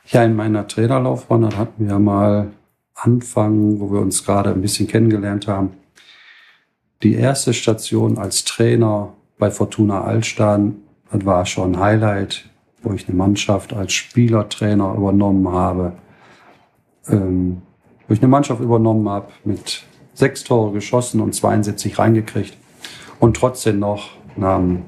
Ja, 0.06 0.24
in 0.24 0.34
meiner 0.34 0.66
Trainerlaufbahn 0.66 1.56
hatten 1.56 1.88
wir 1.88 1.98
mal 1.98 2.50
Anfang, 2.94 3.80
wo 3.80 3.92
wir 3.92 4.00
uns 4.00 4.24
gerade 4.24 4.50
ein 4.50 4.60
bisschen 4.60 4.88
kennengelernt 4.88 5.46
haben, 5.46 5.72
die 7.02 7.14
erste 7.14 7.54
Station 7.54 8.18
als 8.18 8.44
Trainer 8.44 9.14
bei 9.38 9.50
Fortuna 9.50 10.02
Allstein, 10.02 10.76
das 11.10 11.24
war 11.24 11.46
schon 11.46 11.74
ein 11.74 11.80
Highlight, 11.80 12.48
wo 12.82 12.92
ich 12.92 13.08
eine 13.08 13.16
Mannschaft 13.16 13.72
als 13.72 13.92
Spielertrainer 13.92 14.94
übernommen 14.94 15.48
habe, 15.48 15.92
ähm, 17.08 17.62
wo 18.06 18.14
ich 18.14 18.20
eine 18.20 18.28
Mannschaft 18.28 18.60
übernommen 18.60 19.08
habe 19.08 19.28
mit 19.44 19.82
sechs 20.14 20.44
Tore 20.44 20.72
geschossen 20.72 21.20
und 21.20 21.34
72 21.34 21.98
reingekriegt 21.98 22.56
und 23.18 23.36
trotzdem 23.36 23.78
noch 23.78 24.10
dem 24.36 24.84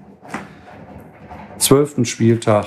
zwölften 1.59 2.05
Spieltag 2.05 2.67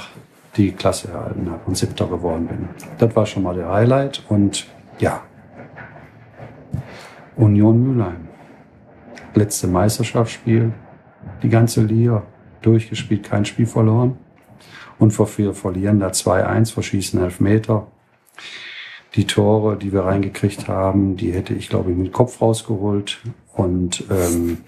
die 0.58 0.72
Klasse 0.72 1.10
erhalten 1.10 1.50
habe 1.52 1.62
und 1.66 1.78
siebter 1.78 2.08
geworden 2.08 2.48
bin. 2.48 2.70
Das 2.98 3.16
war 3.16 3.26
schon 3.26 3.44
mal 3.44 3.56
der 3.56 3.70
Highlight 3.70 4.24
und 4.30 4.68
ja, 5.00 5.22
Union 7.36 7.84
Mülheim. 7.84 8.25
Letzte 9.36 9.68
Meisterschaftsspiel, 9.68 10.74
die 11.44 11.50
ganze 11.50 11.82
Liga 11.82 12.24
durchgespielt, 12.62 13.24
kein 13.24 13.44
Spiel 13.44 13.66
verloren. 13.66 14.18
Und 14.98 15.12
vor 15.12 15.30
wir 15.38 15.54
verlieren 15.54 16.00
da 16.00 16.08
2-1, 16.08 16.72
verschießen 16.72 17.22
Elfmeter. 17.22 17.88
Die 19.16 19.28
Tore, 19.28 19.78
die 19.78 19.92
wir 19.92 20.06
reingekriegt 20.06 20.70
haben, 20.70 21.18
die 21.18 21.34
hätte 21.34 21.54
ich, 21.54 21.70
glaube 21.70 21.92
ich, 21.92 21.98
mit 21.98 22.14
Kopf 22.14 22.42
rausgeholt. 22.42 23.20
Und 23.54 24.06
ähm, 24.10 24.60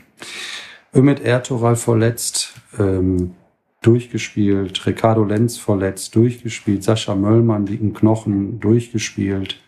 Ümit 0.94 1.22
Ertuğral 1.22 1.78
verletzt, 1.78 2.54
ähm, 2.78 3.36
durchgespielt. 3.82 4.86
Ricardo 4.86 5.24
Lenz 5.24 5.58
verletzt, 5.58 6.16
durchgespielt. 6.16 6.84
Sascha 6.84 7.16
Möllmann 7.16 7.66
liegen 7.66 7.94
Knochen, 7.94 8.60
durchgespielt. 8.60 9.62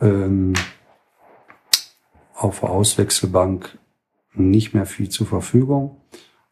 Ähm, 0.00 0.52
auf 2.34 2.60
der 2.60 2.70
Auswechselbank 2.70 3.78
nicht 4.40 4.74
mehr 4.74 4.86
viel 4.86 5.08
zur 5.08 5.26
Verfügung. 5.26 6.00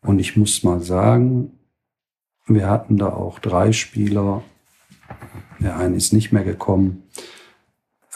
Und 0.00 0.18
ich 0.18 0.36
muss 0.36 0.62
mal 0.62 0.80
sagen, 0.80 1.58
wir 2.46 2.68
hatten 2.68 2.96
da 2.96 3.12
auch 3.12 3.38
drei 3.38 3.72
Spieler, 3.72 4.42
Der 5.60 5.76
eine 5.76 5.96
ist 5.96 6.12
nicht 6.12 6.32
mehr 6.32 6.44
gekommen. 6.44 7.04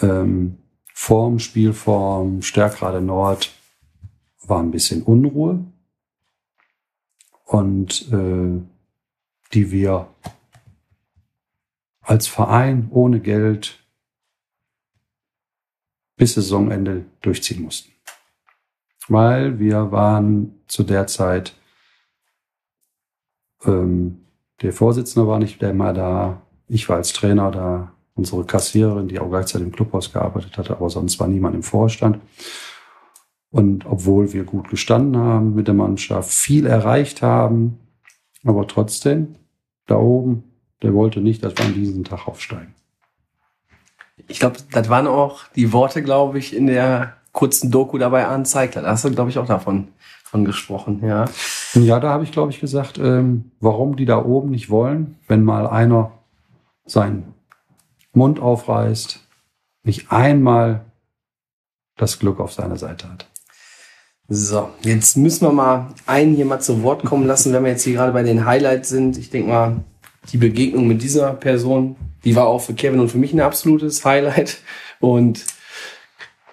Ähm, 0.00 0.58
Form, 0.94 1.38
Spielform, 1.38 2.42
Stärkrade 2.42 3.00
Nord 3.00 3.52
war 4.46 4.60
ein 4.60 4.70
bisschen 4.70 5.02
Unruhe. 5.02 5.64
Und 7.44 8.12
äh, 8.12 8.60
die 9.52 9.70
wir 9.72 10.08
als 12.02 12.28
Verein 12.28 12.88
ohne 12.90 13.20
Geld 13.20 13.84
bis 16.16 16.34
Saisonende 16.34 17.06
durchziehen 17.22 17.62
mussten. 17.62 17.92
Weil 19.10 19.58
wir 19.58 19.90
waren 19.90 20.54
zu 20.68 20.84
der 20.84 21.08
Zeit, 21.08 21.56
ähm, 23.64 24.20
der 24.62 24.72
Vorsitzende 24.72 25.26
war 25.26 25.40
nicht 25.40 25.60
mehr 25.60 25.92
da, 25.92 26.42
ich 26.68 26.88
war 26.88 26.96
als 26.96 27.12
Trainer 27.12 27.50
da, 27.50 27.92
unsere 28.14 28.44
Kassiererin, 28.44 29.08
die 29.08 29.18
auch 29.18 29.28
gleichzeitig 29.28 29.66
im 29.66 29.72
Clubhaus 29.72 30.12
gearbeitet 30.12 30.56
hatte, 30.56 30.76
aber 30.76 30.90
sonst 30.90 31.18
war 31.18 31.26
niemand 31.26 31.56
im 31.56 31.64
Vorstand. 31.64 32.20
Und 33.50 33.84
obwohl 33.84 34.32
wir 34.32 34.44
gut 34.44 34.70
gestanden 34.70 35.20
haben 35.20 35.56
mit 35.56 35.66
der 35.66 35.74
Mannschaft, 35.74 36.30
viel 36.30 36.66
erreicht 36.66 37.20
haben, 37.20 37.80
aber 38.44 38.68
trotzdem, 38.68 39.34
da 39.86 39.96
oben, 39.96 40.44
der 40.82 40.94
wollte 40.94 41.20
nicht, 41.20 41.42
dass 41.42 41.56
wir 41.56 41.64
an 41.64 41.74
diesem 41.74 42.04
Tag 42.04 42.28
aufsteigen. 42.28 42.76
Ich 44.28 44.38
glaube, 44.38 44.58
das 44.70 44.88
waren 44.88 45.08
auch 45.08 45.48
die 45.56 45.72
Worte, 45.72 46.00
glaube 46.00 46.38
ich, 46.38 46.54
in 46.54 46.68
der 46.68 47.19
kurzen 47.32 47.70
Doku 47.70 47.98
dabei 47.98 48.26
anzeigt. 48.26 48.76
Da 48.76 48.82
hast 48.82 49.04
du, 49.04 49.10
glaube 49.10 49.30
ich, 49.30 49.38
auch 49.38 49.46
davon 49.46 49.88
von 50.24 50.44
gesprochen, 50.44 51.04
ja. 51.04 51.24
Ja, 51.74 51.98
da 51.98 52.10
habe 52.10 52.22
ich, 52.22 52.30
glaube 52.30 52.52
ich, 52.52 52.60
gesagt, 52.60 52.98
ähm, 52.98 53.50
warum 53.58 53.96
die 53.96 54.04
da 54.04 54.24
oben 54.24 54.50
nicht 54.50 54.70
wollen, 54.70 55.16
wenn 55.26 55.42
mal 55.42 55.66
einer 55.66 56.12
seinen 56.86 57.34
Mund 58.12 58.38
aufreißt, 58.38 59.20
nicht 59.82 60.12
einmal 60.12 60.84
das 61.96 62.20
Glück 62.20 62.38
auf 62.38 62.52
seiner 62.52 62.76
Seite 62.76 63.08
hat. 63.10 63.26
So, 64.28 64.70
jetzt 64.82 65.16
müssen 65.16 65.44
wir 65.46 65.52
mal 65.52 65.88
einen 66.06 66.36
hier 66.36 66.44
mal 66.44 66.60
zu 66.60 66.84
Wort 66.84 67.04
kommen 67.04 67.26
lassen, 67.26 67.52
wenn 67.52 67.64
wir 67.64 67.72
jetzt 67.72 67.82
hier 67.82 67.94
gerade 67.94 68.12
bei 68.12 68.22
den 68.22 68.46
Highlights 68.46 68.88
sind. 68.88 69.18
Ich 69.18 69.30
denke 69.30 69.48
mal, 69.48 69.76
die 70.30 70.38
Begegnung 70.38 70.86
mit 70.86 71.02
dieser 71.02 71.32
Person, 71.32 71.96
die 72.24 72.36
war 72.36 72.46
auch 72.46 72.60
für 72.60 72.74
Kevin 72.74 73.00
und 73.00 73.08
für 73.08 73.18
mich 73.18 73.32
ein 73.32 73.40
absolutes 73.40 74.04
Highlight. 74.04 74.58
Und 75.00 75.44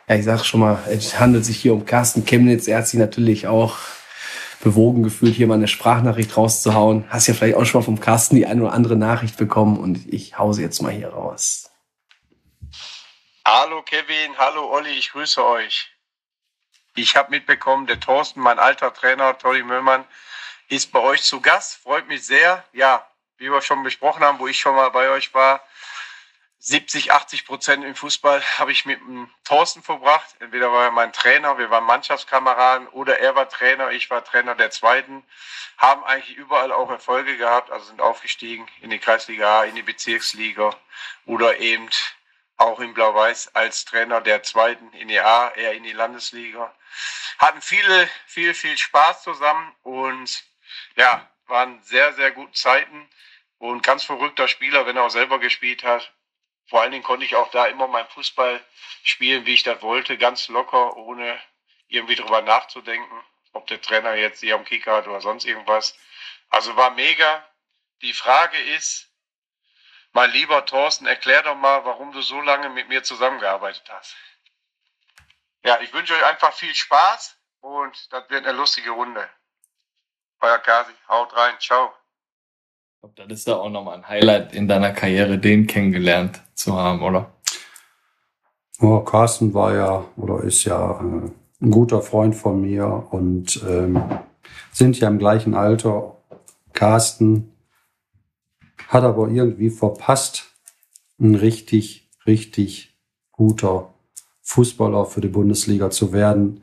ja, 0.07 0.15
ich 0.15 0.23
sage 0.23 0.43
schon 0.45 0.61
mal, 0.61 0.81
es 0.89 1.19
handelt 1.19 1.45
sich 1.45 1.57
hier 1.57 1.73
um 1.73 1.85
Carsten 1.85 2.25
Chemnitz. 2.25 2.67
Er 2.67 2.77
hat 2.77 2.87
sich 2.87 2.99
natürlich 2.99 3.47
auch 3.47 3.77
bewogen 4.61 5.03
gefühlt, 5.03 5.35
hier 5.35 5.47
mal 5.47 5.55
eine 5.55 5.67
Sprachnachricht 5.67 6.35
rauszuhauen. 6.37 7.05
Hast 7.09 7.27
ja 7.27 7.33
vielleicht 7.33 7.55
auch 7.55 7.65
schon 7.65 7.81
mal 7.81 7.85
vom 7.85 7.99
Carsten 7.99 8.37
die 8.37 8.45
eine 8.45 8.63
oder 8.63 8.73
andere 8.73 8.95
Nachricht 8.95 9.37
bekommen 9.37 9.77
und 9.77 10.11
ich 10.11 10.37
hause 10.37 10.61
jetzt 10.61 10.81
mal 10.81 10.91
hier 10.91 11.09
raus. 11.09 11.69
Hallo 13.45 13.81
Kevin, 13.81 14.37
hallo 14.37 14.71
Olli, 14.71 14.91
ich 14.91 15.11
grüße 15.11 15.45
euch. 15.45 15.91
Ich 16.95 17.15
habe 17.15 17.29
mitbekommen, 17.29 17.85
der 17.85 17.99
Thorsten, 17.99 18.39
mein 18.39 18.59
alter 18.59 18.93
Trainer, 18.93 19.37
Tori 19.37 19.61
Möllmann, 19.61 20.05
ist 20.69 20.91
bei 20.91 20.99
euch 20.99 21.21
zu 21.23 21.41
Gast. 21.41 21.75
Freut 21.75 22.07
mich 22.07 22.25
sehr. 22.25 22.63
Ja, 22.73 23.05
wie 23.37 23.51
wir 23.51 23.61
schon 23.61 23.83
besprochen 23.83 24.23
haben, 24.23 24.39
wo 24.39 24.47
ich 24.47 24.59
schon 24.59 24.75
mal 24.75 24.89
bei 24.89 25.09
euch 25.09 25.33
war, 25.33 25.61
70, 26.59 27.11
80 27.11 27.45
Prozent 27.45 27.83
im 27.83 27.95
Fußball 27.95 28.41
habe 28.57 28.71
ich 28.71 28.85
mit 28.85 28.99
dem 28.99 29.29
Thorsten 29.43 29.83
verbracht. 29.83 30.35
Entweder 30.39 30.71
war 30.71 30.85
er 30.85 30.91
mein 30.91 31.13
Trainer, 31.13 31.57
wir 31.57 31.69
waren 31.69 31.85
Mannschaftskameraden 31.85 32.87
oder 32.89 33.19
er 33.19 33.35
war 33.35 33.47
Trainer, 33.47 33.91
ich 33.91 34.09
war 34.09 34.23
Trainer 34.23 34.55
der 34.55 34.71
Zweiten. 34.71 35.23
Haben 35.77 36.03
eigentlich 36.03 36.35
überall 36.35 36.71
auch 36.71 36.89
Erfolge 36.89 37.37
gehabt, 37.37 37.69
also 37.69 37.85
sind 37.85 38.01
aufgestiegen 38.01 38.67
in 38.81 38.89
die 38.89 38.97
Kreisliga 38.97 39.59
A, 39.59 39.63
in 39.65 39.75
die 39.75 39.83
Bezirksliga 39.83 40.75
oder 41.25 41.59
eben 41.59 41.89
auch 42.57 42.79
in 42.79 42.95
Blau-Weiß 42.95 43.55
als 43.55 43.85
Trainer 43.85 44.19
der 44.19 44.41
Zweiten 44.41 44.91
in 44.93 45.07
die 45.07 45.19
A, 45.19 45.49
eher 45.49 45.73
in 45.73 45.83
die 45.83 45.93
Landesliga. 45.93 46.73
Hatten 47.37 47.61
viele, 47.61 48.09
viel, 48.25 48.55
viel 48.55 48.77
Spaß 48.77 49.21
zusammen 49.21 49.75
und 49.83 50.43
ja, 50.95 51.29
waren 51.45 51.81
sehr, 51.83 52.13
sehr 52.13 52.31
gute 52.31 52.53
Zeiten 52.53 53.07
und 53.59 53.83
ganz 53.83 54.03
verrückter 54.03 54.47
Spieler, 54.47 54.87
wenn 54.87 54.97
er 54.97 55.03
auch 55.03 55.11
selber 55.11 55.39
gespielt 55.39 55.83
hat. 55.83 56.11
Vor 56.70 56.82
allen 56.82 56.91
Dingen 56.91 57.03
konnte 57.03 57.26
ich 57.26 57.36
auch 57.36 57.49
da 57.51 57.65
immer 57.65 57.88
mein 57.88 58.07
Fußball 58.09 58.63
spielen, 59.03 59.45
wie 59.45 59.53
ich 59.53 59.63
das 59.63 59.82
wollte, 59.82 60.18
ganz 60.18 60.47
locker, 60.49 60.97
ohne 60.97 61.39
irgendwie 61.88 62.15
drüber 62.15 62.41
nachzudenken, 62.41 63.24
ob 63.53 63.68
der 63.68 63.82
Trainer 63.82 64.15
jetzt 64.15 64.41
hier 64.41 64.55
am 64.55 64.65
Kicker 64.65 64.97
hat 64.97 65.07
oder 65.07 65.22
sonst 65.22 65.45
irgendwas. 65.45 65.97
Also 66.49 66.76
war 66.76 66.91
mega. 66.91 67.47
Die 68.01 68.13
Frage 68.13 68.57
ist, 68.76 69.09
mein 70.11 70.32
lieber 70.32 70.65
Thorsten, 70.65 71.05
erklär 71.05 71.43
doch 71.43 71.55
mal, 71.55 71.86
warum 71.86 72.11
du 72.11 72.22
so 72.22 72.41
lange 72.41 72.70
mit 72.70 72.89
mir 72.89 73.03
zusammengearbeitet 73.03 73.89
hast. 73.89 74.15
Ja, 75.63 75.80
ich 75.82 75.93
wünsche 75.93 76.13
euch 76.13 76.26
einfach 76.26 76.53
viel 76.53 76.74
Spaß 76.74 77.38
und 77.61 78.13
das 78.13 78.30
wird 78.30 78.45
eine 78.45 78.57
lustige 78.57 78.91
Runde. 78.91 79.30
Euer 80.39 80.59
Kasi, 80.59 80.93
haut 81.07 81.36
rein, 81.36 81.59
ciao. 81.59 81.96
Glaube, 82.99 83.13
das 83.15 83.39
ist 83.39 83.47
da 83.47 83.57
auch 83.57 83.69
nochmal 83.69 83.97
ein 83.97 84.07
Highlight 84.07 84.55
in 84.55 84.67
deiner 84.67 84.91
Karriere, 84.91 85.37
den 85.37 85.67
kennengelernt 85.67 86.41
zu 86.55 86.75
haben, 86.75 87.03
oder? 87.03 87.31
Oh, 88.79 88.99
Carsten 89.01 89.53
war 89.53 89.75
ja 89.75 90.05
oder 90.15 90.43
ist 90.43 90.63
ja 90.63 90.99
äh, 90.99 91.29
ein 91.61 91.71
guter 91.71 92.01
Freund 92.01 92.35
von 92.35 92.59
mir 92.59 93.07
und 93.11 93.63
ähm, 93.67 94.01
sind 94.71 94.99
ja 94.99 95.07
im 95.09 95.19
gleichen 95.19 95.53
Alter. 95.53 96.15
Carsten 96.73 97.51
hat 98.87 99.03
aber 99.03 99.29
irgendwie 99.29 99.69
verpasst, 99.69 100.45
ein 101.19 101.35
richtig, 101.35 102.09
richtig 102.25 102.97
guter 103.31 103.93
Fußballer 104.41 105.05
für 105.05 105.21
die 105.21 105.27
Bundesliga 105.27 105.91
zu 105.91 106.13
werden. 106.13 106.61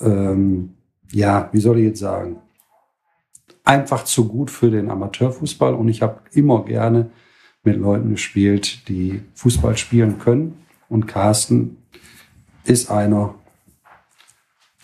Ähm, 0.00 0.76
ja, 1.12 1.48
wie 1.52 1.60
soll 1.60 1.78
ich 1.78 1.84
jetzt 1.84 2.00
sagen? 2.00 2.40
Einfach 3.66 4.04
zu 4.04 4.28
gut 4.28 4.50
für 4.50 4.70
den 4.70 4.90
Amateurfußball 4.90 5.74
und 5.74 5.88
ich 5.88 6.00
habe 6.00 6.20
immer 6.32 6.64
gerne 6.64 7.10
mit 7.64 7.76
Leuten 7.76 8.10
gespielt, 8.10 8.88
die 8.88 9.22
Fußball 9.34 9.76
spielen 9.76 10.18
können. 10.18 10.64
Und 10.88 11.06
Carsten 11.06 11.82
ist 12.64 12.90
einer, 12.90 13.34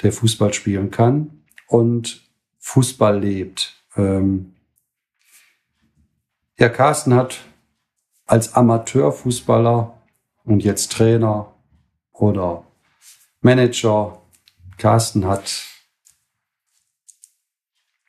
der 0.02 0.12
Fußball 0.12 0.52
spielen 0.52 0.90
kann 0.90 1.44
und 1.68 2.28
Fußball 2.58 3.20
lebt. 3.20 3.76
Ähm, 3.96 4.54
ja, 6.58 6.68
Carsten 6.68 7.14
hat 7.14 7.38
als 8.26 8.54
Amateurfußballer 8.54 9.96
und 10.42 10.64
jetzt 10.64 10.90
Trainer 10.90 11.54
oder 12.12 12.64
Manager, 13.42 14.20
Carsten 14.76 15.26
hat 15.26 15.71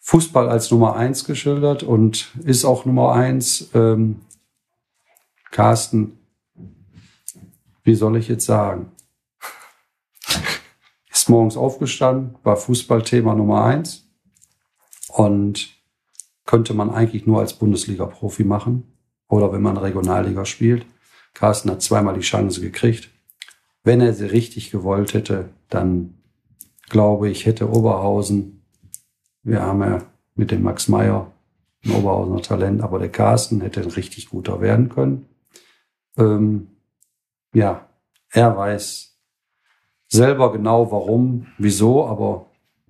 Fußball 0.05 0.49
als 0.49 0.69
Nummer 0.69 0.97
eins 0.97 1.23
geschildert 1.23 1.81
und 1.81 2.33
ist 2.43 2.65
auch 2.65 2.83
Nummer 2.83 3.13
eins. 3.13 3.69
Ähm, 3.73 4.19
Carsten, 5.49 6.19
wie 7.83 7.95
soll 7.95 8.17
ich 8.17 8.27
jetzt 8.27 8.45
sagen? 8.45 8.91
Ist 11.09 11.29
morgens 11.29 11.55
aufgestanden, 11.55 12.35
war 12.43 12.57
Fußballthema 12.57 13.33
Nummer 13.33 13.63
eins 13.63 14.09
und 15.07 15.69
könnte 16.45 16.73
man 16.73 16.89
eigentlich 16.89 17.25
nur 17.25 17.39
als 17.39 17.53
Bundesliga-Profi 17.53 18.43
machen 18.43 18.97
oder 19.29 19.53
wenn 19.53 19.61
man 19.61 19.77
Regionalliga 19.77 20.43
spielt. 20.43 20.85
Carsten 21.33 21.71
hat 21.71 21.81
zweimal 21.81 22.15
die 22.15 22.21
Chance 22.21 22.59
gekriegt. 22.59 23.09
Wenn 23.83 24.01
er 24.01 24.13
sie 24.13 24.25
richtig 24.25 24.69
gewollt 24.69 25.13
hätte, 25.13 25.49
dann 25.69 26.17
glaube 26.89 27.29
ich, 27.29 27.45
hätte 27.45 27.69
Oberhausen, 27.69 28.62
wir 29.43 29.61
haben 29.61 29.81
ja 29.81 30.01
mit 30.35 30.51
dem 30.51 30.63
Max 30.63 30.87
Meyer 30.87 31.31
ein 31.85 31.91
Oberhausener 31.91 32.41
Talent, 32.41 32.81
aber 32.81 32.99
der 32.99 33.09
Carsten 33.09 33.61
hätte 33.61 33.81
ein 33.81 33.89
richtig 33.89 34.29
guter 34.29 34.61
werden 34.61 34.89
können. 34.89 35.27
Ähm, 36.17 36.67
ja, 37.53 37.87
er 38.31 38.55
weiß 38.57 39.17
selber 40.07 40.51
genau 40.51 40.91
warum, 40.91 41.47
wieso, 41.57 42.05
aber 42.05 42.47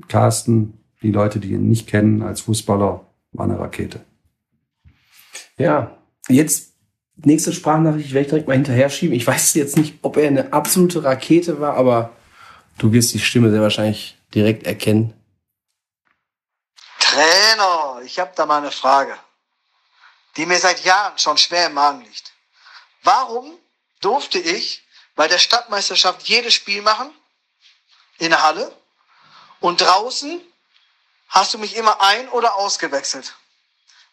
Carsten, 0.07 0.79
die 1.01 1.11
Leute, 1.11 1.39
die 1.39 1.51
ihn 1.53 1.69
nicht 1.69 1.87
kennen 1.87 2.21
als 2.21 2.41
Fußballer, 2.41 3.05
war 3.31 3.45
eine 3.45 3.59
Rakete. 3.59 4.01
Ja, 5.57 5.97
jetzt 6.29 6.73
nächste 7.15 7.53
Sprachnachricht 7.53 8.13
werde 8.13 8.25
ich 8.25 8.29
direkt 8.29 8.47
mal 8.47 8.55
hinterher 8.55 8.89
schieben. 8.89 9.15
Ich 9.15 9.25
weiß 9.25 9.53
jetzt 9.55 9.77
nicht, 9.77 9.99
ob 10.01 10.17
er 10.17 10.27
eine 10.27 10.53
absolute 10.53 11.03
Rakete 11.03 11.59
war, 11.59 11.75
aber 11.75 12.11
du 12.77 12.91
wirst 12.91 13.13
die 13.13 13.19
Stimme 13.19 13.51
sehr 13.51 13.61
wahrscheinlich 13.61 14.17
direkt 14.33 14.65
erkennen. 14.65 15.13
Trainer, 17.13 18.01
ich 18.03 18.17
habe 18.19 18.31
da 18.35 18.47
mal 18.47 18.57
eine 18.57 18.71
Frage, 18.71 19.15
die 20.35 20.47
mir 20.47 20.57
seit 20.57 20.83
Jahren 20.83 21.17
schon 21.19 21.37
schwer 21.37 21.67
im 21.67 21.73
Magen 21.73 22.01
liegt. 22.01 22.33
Warum 23.03 23.55
durfte 24.01 24.39
ich 24.39 24.83
bei 25.15 25.27
der 25.27 25.37
Stadtmeisterschaft 25.37 26.23
jedes 26.23 26.55
Spiel 26.55 26.81
machen 26.81 27.11
in 28.17 28.31
der 28.31 28.41
Halle 28.41 28.75
und 29.59 29.81
draußen 29.81 30.41
hast 31.29 31.53
du 31.53 31.59
mich 31.59 31.75
immer 31.75 32.01
ein- 32.01 32.29
oder 32.29 32.55
ausgewechselt? 32.55 33.35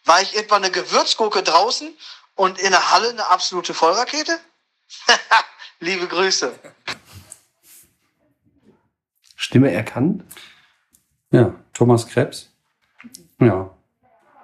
War 0.05 0.21
ich 0.21 0.37
etwa 0.37 0.57
eine 0.57 0.71
Gewürzgurke 0.71 1.43
draußen 1.43 1.97
und 2.35 2.59
in 2.59 2.71
der 2.71 2.91
Halle 2.91 3.11
eine 3.11 3.29
absolute 3.29 3.73
Vollrakete? 3.73 4.39
Liebe 5.81 6.07
Grüße. 6.07 6.59
Stimme 9.37 9.73
erkannt? 9.73 10.23
Ja, 11.31 11.55
Thomas 11.73 12.07
Krebs. 12.07 12.50
Ja, 13.41 13.71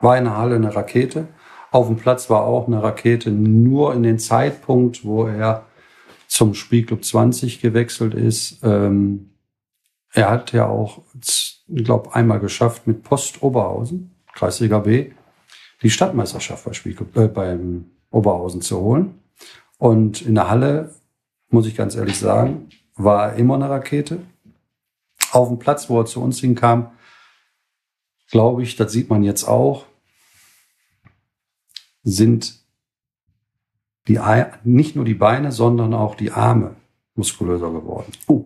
war 0.01 0.19
in 0.19 0.25
der 0.25 0.37
Halle 0.37 0.57
eine 0.57 0.75
Rakete. 0.75 1.29
Auf 1.71 1.89
dem 1.89 1.97
Platz 1.97 2.31
war 2.31 2.45
auch 2.45 2.67
eine 2.67 2.83
Rakete, 2.83 3.31
nur 3.31 3.95
in 3.95 4.03
den 4.03 4.19
Zeitpunkt, 4.19 5.05
wo 5.05 5.27
er 5.27 5.67
zum 6.29 6.55
Spielclub 6.55 7.05
20 7.05 7.61
gewechselt 7.61 8.15
ist. 8.15 8.61
Ähm, 8.63 9.31
er 10.13 10.31
hat 10.31 10.53
ja 10.53 10.67
auch, 10.67 11.03
ich 11.23 11.65
glaube, 11.69 12.15
einmal 12.15 12.41
geschafft 12.41 12.87
mit 12.87 13.03
Post 13.03 13.43
Oberhausen, 13.43 14.15
Kreisliga 14.35 14.79
B, 14.79 15.11
die 15.83 15.91
Stadtmeisterschaft 15.91 16.65
bei 16.65 16.73
Spielclub, 16.73 17.17
äh, 17.17 17.29
beim 17.29 17.91
Oberhausen 18.11 18.63
zu 18.63 18.81
holen. 18.81 19.21
Und 19.79 20.23
in 20.23 20.35
der 20.35 20.49
Halle, 20.49 20.95
muss 21.51 21.67
ich 21.67 21.77
ganz 21.77 21.97
ehrlich 21.97 22.19
sagen, 22.19 22.71
war 22.97 23.33
er 23.33 23.37
immer 23.37 23.57
eine 23.57 23.69
Rakete. 23.69 24.21
Auf 25.33 25.49
dem 25.49 25.59
Platz, 25.59 25.91
wo 25.91 26.01
er 26.01 26.07
zu 26.07 26.23
uns 26.23 26.41
hinkam, 26.41 26.93
glaube 28.31 28.63
ich, 28.63 28.77
das 28.77 28.93
sieht 28.93 29.11
man 29.11 29.23
jetzt 29.23 29.45
auch, 29.45 29.87
sind 32.03 32.61
die, 34.09 34.21
nicht 34.65 34.97
nur 34.97 35.05
die 35.05 35.15
Beine, 35.15 35.53
sondern 35.53 35.95
auch 35.95 36.15
die 36.15 36.31
Arme 36.31 36.77
muskulöser 37.15 37.71
geworden. 37.71 38.13
Oh. 38.29 38.45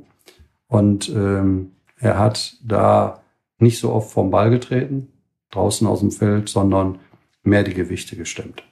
Und 0.69 1.09
ähm, 1.11 1.73
er 1.99 2.19
hat 2.19 2.57
da 2.63 3.23
nicht 3.59 3.79
so 3.79 3.93
oft 3.93 4.11
vom 4.11 4.31
Ball 4.31 4.51
getreten, 4.51 5.13
draußen 5.51 5.87
aus 5.87 6.01
dem 6.01 6.13
Feld, 6.13 6.49
sondern 6.49 6.99
mehr 7.43 7.65
die 7.65 7.75
Gewichte 7.75 8.17
gestemmt. 8.17 8.63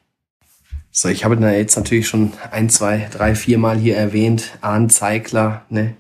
So, 0.91 1.09
ich 1.09 1.25
habe 1.25 1.35
ihn 1.35 1.43
ja 1.43 1.51
jetzt 1.51 1.77
natürlich 1.77 2.09
schon 2.09 2.33
ein, 2.51 2.71
zwei, 2.71 3.09
drei, 3.13 3.35
vier 3.35 3.59
Mal 3.59 3.77
hier 3.77 3.97
erwähnt. 3.97 4.57
Arndt 4.63 4.93
Zeigler, 4.93 5.63
ne? 5.69 5.95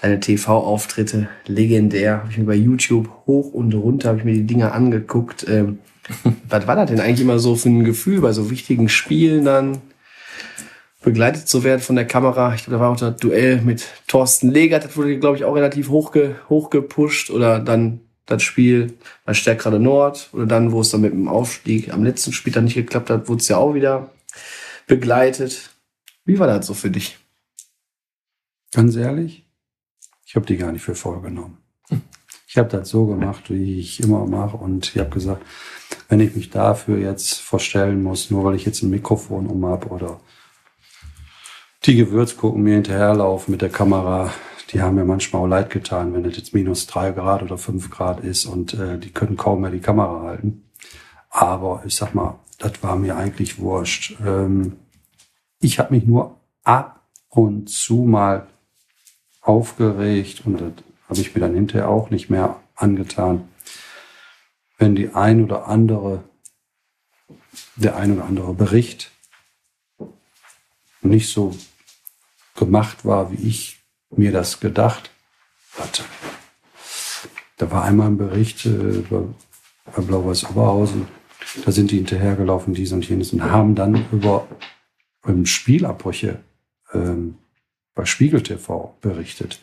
Deine 0.00 0.20
TV-Auftritte, 0.20 1.28
legendär. 1.46 2.18
Habe 2.18 2.30
ich 2.30 2.38
mir 2.38 2.44
bei 2.44 2.54
YouTube 2.54 3.08
hoch 3.26 3.52
und 3.52 3.72
runter, 3.74 4.10
habe 4.10 4.18
ich 4.18 4.24
mir 4.24 4.34
die 4.34 4.46
Dinger 4.46 4.72
angeguckt. 4.72 5.46
Ähm, 5.48 5.78
was 6.48 6.66
war 6.66 6.76
das 6.76 6.90
denn 6.90 7.00
eigentlich 7.00 7.22
immer 7.22 7.38
so 7.38 7.56
für 7.56 7.68
ein 7.68 7.84
Gefühl 7.84 8.20
bei 8.20 8.32
so 8.32 8.50
wichtigen 8.50 8.88
Spielen 8.88 9.44
dann? 9.44 9.80
begleitet 11.06 11.46
zu 11.46 11.62
werden 11.62 11.80
von 11.80 11.94
der 11.94 12.04
Kamera. 12.04 12.52
Ich 12.54 12.64
glaube, 12.64 12.78
da 12.78 12.80
war 12.80 12.90
auch 12.90 12.96
das 12.96 13.16
Duell 13.18 13.60
mit 13.60 13.86
Thorsten 14.08 14.50
Legert, 14.50 14.84
das 14.84 14.96
wurde, 14.96 15.16
glaube 15.20 15.36
ich, 15.36 15.44
auch 15.44 15.54
relativ 15.54 15.88
hochge 15.88 16.34
hochgepusht. 16.48 17.30
Oder 17.30 17.60
dann 17.60 18.00
das 18.26 18.42
Spiel 18.42 18.94
bei 19.24 19.32
Stärkrade 19.32 19.78
Nord. 19.78 20.28
Oder 20.32 20.46
dann, 20.46 20.72
wo 20.72 20.80
es 20.80 20.90
dann 20.90 21.02
mit 21.02 21.12
dem 21.12 21.28
Aufstieg 21.28 21.94
am 21.94 22.02
letzten 22.02 22.32
Spiel 22.32 22.52
dann 22.52 22.64
nicht 22.64 22.74
geklappt 22.74 23.08
hat, 23.08 23.28
wurde 23.28 23.40
es 23.40 23.46
ja 23.46 23.56
auch 23.56 23.74
wieder 23.74 24.10
begleitet. 24.88 25.70
Wie 26.24 26.40
war 26.40 26.48
das 26.48 26.66
so 26.66 26.74
für 26.74 26.90
dich? 26.90 27.18
Ganz 28.74 28.96
ehrlich, 28.96 29.45
ich 30.26 30.34
habe 30.34 30.44
die 30.44 30.56
gar 30.56 30.72
nicht 30.72 30.82
für 30.82 30.96
voll 30.96 31.20
genommen. 31.20 31.58
Ich 32.48 32.58
habe 32.58 32.68
das 32.68 32.88
so 32.88 33.06
gemacht, 33.06 33.48
wie 33.48 33.78
ich 33.78 34.00
immer 34.00 34.26
mache. 34.26 34.56
Und 34.56 34.88
ich 34.94 34.98
habe 34.98 35.10
gesagt, 35.10 35.44
wenn 36.08 36.20
ich 36.20 36.34
mich 36.34 36.50
dafür 36.50 36.98
jetzt 36.98 37.40
verstellen 37.40 38.02
muss, 38.02 38.30
nur 38.30 38.44
weil 38.44 38.56
ich 38.56 38.64
jetzt 38.64 38.82
ein 38.82 38.90
Mikrofon 38.90 39.46
um 39.46 39.64
habe 39.64 39.88
oder 39.88 40.20
die 41.84 41.94
Gewürzgucken 41.94 42.62
mir 42.62 42.74
hinterherlaufen 42.74 43.52
mit 43.52 43.62
der 43.62 43.68
Kamera, 43.68 44.32
die 44.72 44.82
haben 44.82 44.96
mir 44.96 45.04
manchmal 45.04 45.42
auch 45.42 45.46
leid 45.46 45.70
getan, 45.70 46.12
wenn 46.12 46.24
es 46.24 46.36
jetzt 46.36 46.54
minus 46.54 46.88
drei 46.88 47.12
Grad 47.12 47.42
oder 47.42 47.56
fünf 47.56 47.90
Grad 47.90 48.20
ist 48.20 48.46
und 48.46 48.74
äh, 48.74 48.98
die 48.98 49.12
können 49.12 49.36
kaum 49.36 49.60
mehr 49.60 49.70
die 49.70 49.80
Kamera 49.80 50.22
halten. 50.22 50.64
Aber 51.30 51.82
ich 51.86 51.94
sag 51.94 52.14
mal, 52.14 52.40
das 52.58 52.82
war 52.82 52.96
mir 52.96 53.16
eigentlich 53.16 53.58
wurscht. 53.58 54.16
Ähm, 54.24 54.76
ich 55.60 55.78
habe 55.78 55.94
mich 55.94 56.04
nur 56.04 56.40
ab 56.64 57.06
und 57.28 57.68
zu 57.70 57.98
mal 57.98 58.48
aufgeregt 59.46 60.42
und 60.44 60.60
das 60.60 60.72
habe 61.08 61.20
ich 61.20 61.34
mir 61.34 61.40
dann 61.40 61.54
hinterher 61.54 61.88
auch 61.88 62.10
nicht 62.10 62.30
mehr 62.30 62.60
angetan, 62.74 63.48
wenn 64.78 64.94
die 64.94 65.10
ein 65.10 65.42
oder 65.44 65.68
andere, 65.68 66.24
der 67.76 67.96
ein 67.96 68.12
oder 68.12 68.24
andere 68.24 68.54
Bericht 68.54 69.12
nicht 71.00 71.32
so 71.32 71.56
gemacht 72.56 73.04
war, 73.04 73.30
wie 73.30 73.48
ich 73.48 73.78
mir 74.10 74.32
das 74.32 74.60
gedacht 74.60 75.10
hatte. 75.78 76.02
Da 77.56 77.70
war 77.70 77.84
einmal 77.84 78.08
ein 78.08 78.18
Bericht 78.18 78.66
äh, 78.66 79.02
bei, 79.08 79.22
Blau-Weiß 80.02 80.50
Oberhausen, 80.50 81.06
da 81.64 81.70
sind 81.70 81.92
die 81.92 81.96
hinterhergelaufen, 81.96 82.74
dies 82.74 82.92
und 82.92 83.08
jenes, 83.08 83.32
und 83.32 83.42
haben 83.44 83.74
dann 83.76 84.04
über 84.10 84.48
ähm, 85.24 85.46
Spielabbrüche 85.46 86.40
ähm, 86.92 87.38
bei 87.96 88.04
Spiegel 88.04 88.42
TV 88.42 88.94
berichtet. 89.00 89.60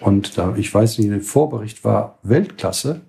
Und 0.00 0.36
da, 0.36 0.56
ich 0.56 0.74
weiß 0.74 0.98
nicht, 0.98 1.10
der 1.10 1.20
Vorbericht 1.20 1.84
war 1.84 2.18
Weltklasse 2.24 3.02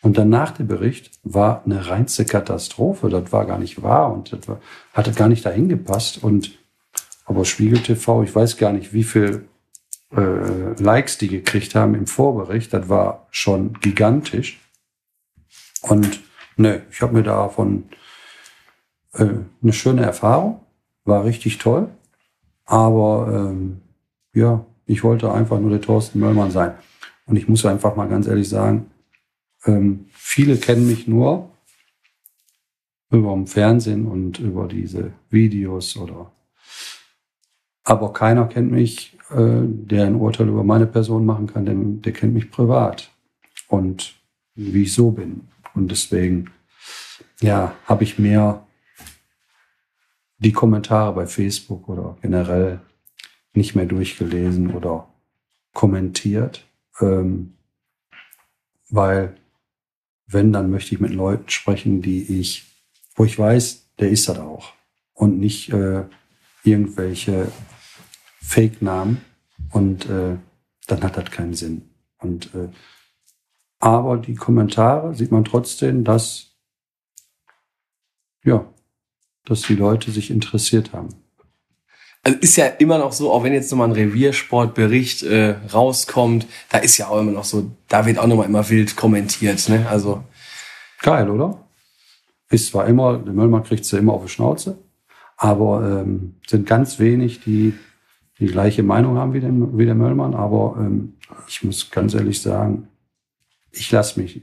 und 0.00 0.16
danach 0.16 0.52
der 0.52 0.64
Bericht 0.64 1.10
war 1.24 1.62
eine 1.64 1.88
reinste 1.88 2.24
Katastrophe. 2.24 3.10
Das 3.10 3.32
war 3.32 3.44
gar 3.44 3.58
nicht 3.58 3.82
wahr 3.82 4.12
und 4.12 4.32
das 4.32 4.48
war, 4.48 4.60
hatte 4.94 5.12
gar 5.12 5.28
nicht 5.28 5.44
dahin 5.44 5.68
gepasst. 5.68 6.22
Und 6.22 6.52
aber 7.26 7.44
Spiegel 7.44 7.82
TV, 7.82 8.22
ich 8.22 8.34
weiß 8.34 8.56
gar 8.56 8.72
nicht, 8.72 8.92
wie 8.92 9.02
viel 9.02 9.48
äh, 10.16 10.80
Likes 10.80 11.18
die 11.18 11.28
gekriegt 11.28 11.74
haben 11.74 11.94
im 11.94 12.06
Vorbericht. 12.06 12.72
Das 12.72 12.88
war 12.88 13.26
schon 13.30 13.72
gigantisch. 13.80 14.60
Und 15.82 16.20
ne, 16.56 16.82
ich 16.90 17.02
habe 17.02 17.14
mir 17.14 17.24
davon 17.24 17.88
äh, 19.14 19.26
eine 19.62 19.72
schöne 19.72 20.02
Erfahrung, 20.02 20.60
war 21.04 21.24
richtig 21.24 21.58
toll. 21.58 21.88
Aber 22.66 23.50
ähm, 23.50 23.80
ja, 24.34 24.64
ich 24.86 25.02
wollte 25.02 25.32
einfach 25.32 25.58
nur 25.58 25.70
der 25.70 25.80
Thorsten 25.80 26.18
Möllmann 26.20 26.50
sein. 26.50 26.74
Und 27.26 27.36
ich 27.36 27.48
muss 27.48 27.64
einfach 27.64 27.96
mal 27.96 28.08
ganz 28.08 28.26
ehrlich 28.26 28.48
sagen, 28.48 28.90
ähm, 29.64 30.06
viele 30.12 30.56
kennen 30.56 30.86
mich 30.86 31.08
nur 31.08 31.50
über 33.10 33.32
dem 33.32 33.46
Fernsehen 33.46 34.06
und 34.06 34.38
über 34.38 34.68
diese 34.68 35.12
Videos 35.30 35.96
oder 35.96 36.30
aber 37.84 38.14
keiner 38.14 38.46
kennt 38.46 38.72
mich, 38.72 39.16
äh, 39.30 39.60
der 39.62 40.06
ein 40.06 40.14
Urteil 40.14 40.48
über 40.48 40.64
meine 40.64 40.86
Person 40.86 41.26
machen 41.26 41.46
kann, 41.46 41.66
denn 41.66 42.00
der 42.00 42.12
kennt 42.12 42.32
mich 42.32 42.50
privat 42.50 43.10
und 43.68 44.14
wie 44.54 44.84
ich 44.84 44.94
so 44.94 45.10
bin. 45.10 45.48
Und 45.74 45.90
deswegen, 45.90 46.50
ja, 47.40 47.74
habe 47.84 48.04
ich 48.04 48.18
mehr 48.18 48.66
die 50.38 50.52
Kommentare 50.52 51.12
bei 51.12 51.26
Facebook 51.26 51.88
oder 51.88 52.16
generell 52.22 52.80
nicht 53.54 53.74
mehr 53.74 53.86
durchgelesen 53.86 54.74
oder 54.74 55.08
kommentiert, 55.72 56.66
ähm, 57.00 57.54
weil 58.88 59.36
wenn, 60.26 60.52
dann 60.52 60.70
möchte 60.70 60.94
ich 60.94 61.00
mit 61.00 61.12
Leuten 61.12 61.48
sprechen, 61.48 62.02
die 62.02 62.40
ich, 62.40 62.66
wo 63.14 63.24
ich 63.24 63.38
weiß, 63.38 63.90
der 63.98 64.10
ist 64.10 64.28
das 64.28 64.38
auch 64.38 64.72
und 65.12 65.38
nicht 65.38 65.72
äh, 65.72 66.04
irgendwelche 66.64 67.50
Fake-Namen 68.40 69.20
und 69.70 70.08
äh, 70.08 70.36
dann 70.86 71.02
hat 71.02 71.16
das 71.16 71.30
keinen 71.30 71.54
Sinn. 71.54 71.88
Und 72.18 72.54
äh, 72.54 72.68
aber 73.78 74.16
die 74.16 74.34
Kommentare 74.34 75.14
sieht 75.14 75.30
man 75.30 75.44
trotzdem, 75.44 76.04
dass 76.04 76.54
ja, 78.44 78.66
dass 79.44 79.62
die 79.62 79.74
Leute 79.74 80.10
sich 80.10 80.30
interessiert 80.30 80.92
haben. 80.92 81.23
Also 82.24 82.38
ist 82.38 82.56
ja 82.56 82.66
immer 82.66 82.98
noch 82.98 83.12
so, 83.12 83.30
auch 83.30 83.44
wenn 83.44 83.52
jetzt 83.52 83.70
nochmal 83.70 83.88
ein 83.88 83.92
Reviersportbericht 83.92 85.22
äh, 85.24 85.56
rauskommt, 85.72 86.46
da 86.70 86.78
ist 86.78 86.96
ja 86.96 87.08
auch 87.08 87.20
immer 87.20 87.32
noch 87.32 87.44
so, 87.44 87.70
da 87.88 88.06
wird 88.06 88.18
auch 88.18 88.26
nochmal 88.26 88.46
immer 88.46 88.68
wild 88.70 88.96
kommentiert. 88.96 89.68
Ne? 89.68 89.86
Also 89.88 90.24
Geil, 91.04 91.28
oder? 91.28 91.58
Ist 92.48 92.68
zwar 92.68 92.86
immer, 92.86 93.18
der 93.18 93.34
Möllmann 93.34 93.62
kriegt 93.62 93.84
sie 93.84 93.98
immer 93.98 94.14
auf 94.14 94.22
die 94.24 94.30
Schnauze, 94.30 94.78
aber 95.36 96.00
ähm, 96.00 96.36
sind 96.46 96.66
ganz 96.66 96.98
wenig, 96.98 97.40
die 97.40 97.74
die 98.38 98.46
gleiche 98.46 98.82
Meinung 98.82 99.18
haben 99.18 99.34
wie 99.34 99.40
der, 99.40 99.50
wie 99.52 99.84
der 99.84 99.94
Möllmann. 99.94 100.34
Aber 100.34 100.76
ähm, 100.78 101.12
ich 101.46 101.62
muss 101.62 101.90
ganz 101.90 102.14
ehrlich 102.14 102.40
sagen, 102.40 102.88
ich 103.70 103.92
lasse 103.92 104.18
mich 104.18 104.40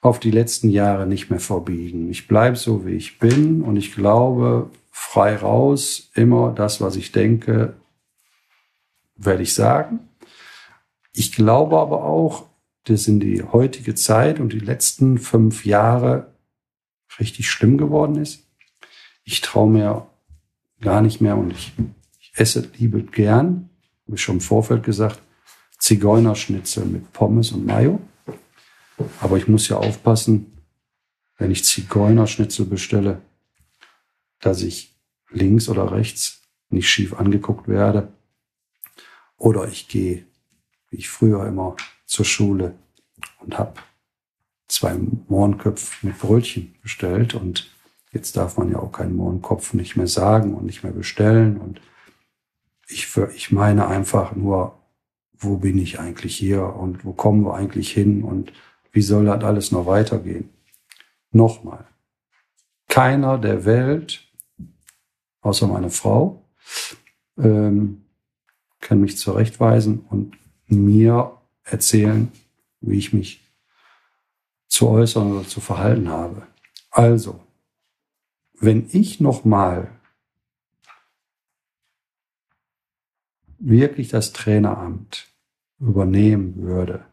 auf 0.00 0.20
die 0.20 0.30
letzten 0.30 0.70
Jahre 0.70 1.06
nicht 1.06 1.28
mehr 1.28 1.40
verbiegen. 1.40 2.10
Ich 2.10 2.28
bleibe 2.28 2.56
so, 2.56 2.86
wie 2.86 2.94
ich 2.94 3.18
bin 3.18 3.60
und 3.60 3.76
ich 3.76 3.94
glaube, 3.94 4.70
frei 4.98 5.36
raus, 5.36 6.10
immer 6.14 6.52
das, 6.52 6.80
was 6.80 6.96
ich 6.96 7.12
denke, 7.12 7.76
werde 9.14 9.42
ich 9.42 9.52
sagen. 9.52 10.08
Ich 11.12 11.32
glaube 11.32 11.78
aber 11.78 12.04
auch, 12.04 12.46
dass 12.84 13.06
in 13.06 13.20
die 13.20 13.42
heutige 13.42 13.94
Zeit 13.94 14.40
und 14.40 14.54
die 14.54 14.58
letzten 14.58 15.18
fünf 15.18 15.66
Jahre 15.66 16.32
richtig 17.20 17.50
schlimm 17.50 17.76
geworden 17.76 18.16
ist. 18.16 18.48
Ich 19.22 19.42
traue 19.42 19.70
mir 19.70 20.06
gar 20.80 21.02
nicht 21.02 21.20
mehr 21.20 21.36
und 21.36 21.50
ich, 21.50 21.74
ich 22.18 22.32
esse 22.34 22.66
liebe 22.78 23.02
gern, 23.02 23.68
ich 24.06 24.22
schon 24.22 24.36
im 24.36 24.40
Vorfeld 24.40 24.82
gesagt, 24.82 25.20
Zigeunerschnitzel 25.78 26.86
mit 26.86 27.12
Pommes 27.12 27.52
und 27.52 27.66
Mayo. 27.66 28.00
Aber 29.20 29.36
ich 29.36 29.46
muss 29.46 29.68
ja 29.68 29.76
aufpassen, 29.76 30.58
wenn 31.36 31.50
ich 31.50 31.64
Zigeunerschnitzel 31.64 32.64
bestelle, 32.64 33.20
dass 34.40 34.62
ich 34.62 34.96
links 35.30 35.68
oder 35.68 35.92
rechts 35.92 36.42
nicht 36.68 36.88
schief 36.88 37.14
angeguckt 37.14 37.68
werde. 37.68 38.12
Oder 39.36 39.68
ich 39.68 39.88
gehe, 39.88 40.24
wie 40.90 40.96
ich 40.96 41.08
früher 41.08 41.46
immer, 41.46 41.76
zur 42.06 42.24
Schule 42.24 42.74
und 43.40 43.58
habe 43.58 43.74
zwei 44.68 44.98
Mohrenköpfe 45.28 46.06
mit 46.06 46.18
Brötchen 46.18 46.74
bestellt. 46.82 47.34
Und 47.34 47.70
jetzt 48.12 48.36
darf 48.36 48.56
man 48.56 48.70
ja 48.70 48.78
auch 48.78 48.92
keinen 48.92 49.16
Mohrenkopf 49.16 49.74
nicht 49.74 49.96
mehr 49.96 50.06
sagen 50.06 50.54
und 50.54 50.64
nicht 50.64 50.82
mehr 50.82 50.92
bestellen. 50.92 51.58
Und 51.58 51.80
ich, 52.88 53.16
ich 53.34 53.52
meine 53.52 53.88
einfach 53.88 54.34
nur, 54.34 54.78
wo 55.38 55.58
bin 55.58 55.78
ich 55.78 56.00
eigentlich 56.00 56.36
hier 56.36 56.64
und 56.64 57.04
wo 57.04 57.12
kommen 57.12 57.44
wir 57.44 57.54
eigentlich 57.54 57.92
hin 57.92 58.22
und 58.22 58.52
wie 58.92 59.02
soll 59.02 59.26
das 59.26 59.44
alles 59.44 59.72
noch 59.72 59.86
weitergehen? 59.86 60.48
Nochmal, 61.30 61.86
keiner 62.88 63.36
der 63.36 63.66
Welt, 63.66 64.25
außer 65.46 65.68
meine 65.68 65.90
Frau, 65.90 66.44
ähm, 67.38 68.04
kann 68.80 69.00
mich 69.00 69.16
zurechtweisen 69.16 70.00
und 70.00 70.36
mir 70.66 71.40
erzählen, 71.62 72.32
wie 72.80 72.98
ich 72.98 73.12
mich 73.12 73.42
zu 74.66 74.88
äußern 74.88 75.32
oder 75.32 75.46
zu 75.46 75.60
verhalten 75.60 76.08
habe. 76.08 76.46
Also, 76.90 77.40
wenn 78.58 78.88
ich 78.90 79.20
nochmal 79.20 79.90
wirklich 83.58 84.08
das 84.08 84.32
Traineramt 84.32 85.28
übernehmen 85.78 86.62
würde, 86.62 87.04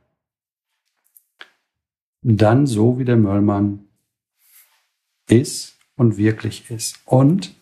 dann 2.22 2.66
so 2.66 2.98
wie 2.98 3.06
der 3.06 3.18
Möllmann 3.18 3.88
ist 5.28 5.78
und 5.96 6.18
wirklich 6.18 6.70
ist. 6.72 7.00
Und 7.06 7.56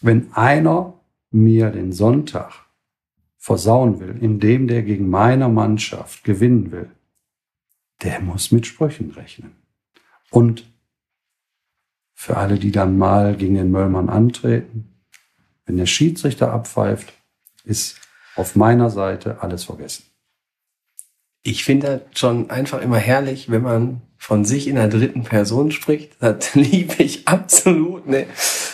wenn 0.00 0.32
einer 0.32 0.94
mir 1.30 1.70
den 1.70 1.92
Sonntag 1.92 2.66
versauen 3.36 4.00
will, 4.00 4.16
indem 4.20 4.68
der 4.68 4.82
gegen 4.82 5.08
meine 5.08 5.48
Mannschaft 5.48 6.24
gewinnen 6.24 6.70
will, 6.72 6.90
der 8.02 8.20
muss 8.20 8.52
mit 8.52 8.66
Sprüchen 8.66 9.10
rechnen. 9.10 9.56
Und 10.30 10.64
für 12.14 12.36
alle, 12.36 12.58
die 12.58 12.72
dann 12.72 12.98
mal 12.98 13.36
gegen 13.36 13.54
den 13.54 13.70
Möllmann 13.70 14.08
antreten, 14.08 14.88
wenn 15.66 15.76
der 15.76 15.86
Schiedsrichter 15.86 16.52
abpfeift, 16.52 17.12
ist 17.64 18.00
auf 18.36 18.56
meiner 18.56 18.90
Seite 18.90 19.42
alles 19.42 19.64
vergessen. 19.64 20.04
Ich 21.42 21.64
finde 21.64 22.02
das 22.10 22.18
schon 22.18 22.50
einfach 22.50 22.82
immer 22.82 22.98
herrlich, 22.98 23.50
wenn 23.50 23.62
man 23.62 24.02
von 24.16 24.44
sich 24.44 24.66
in 24.66 24.74
der 24.74 24.88
dritten 24.88 25.22
Person 25.22 25.70
spricht. 25.70 26.16
Das 26.20 26.54
liebe 26.54 27.02
ich 27.02 27.28
absolut. 27.28 28.06
Ne? 28.06 28.26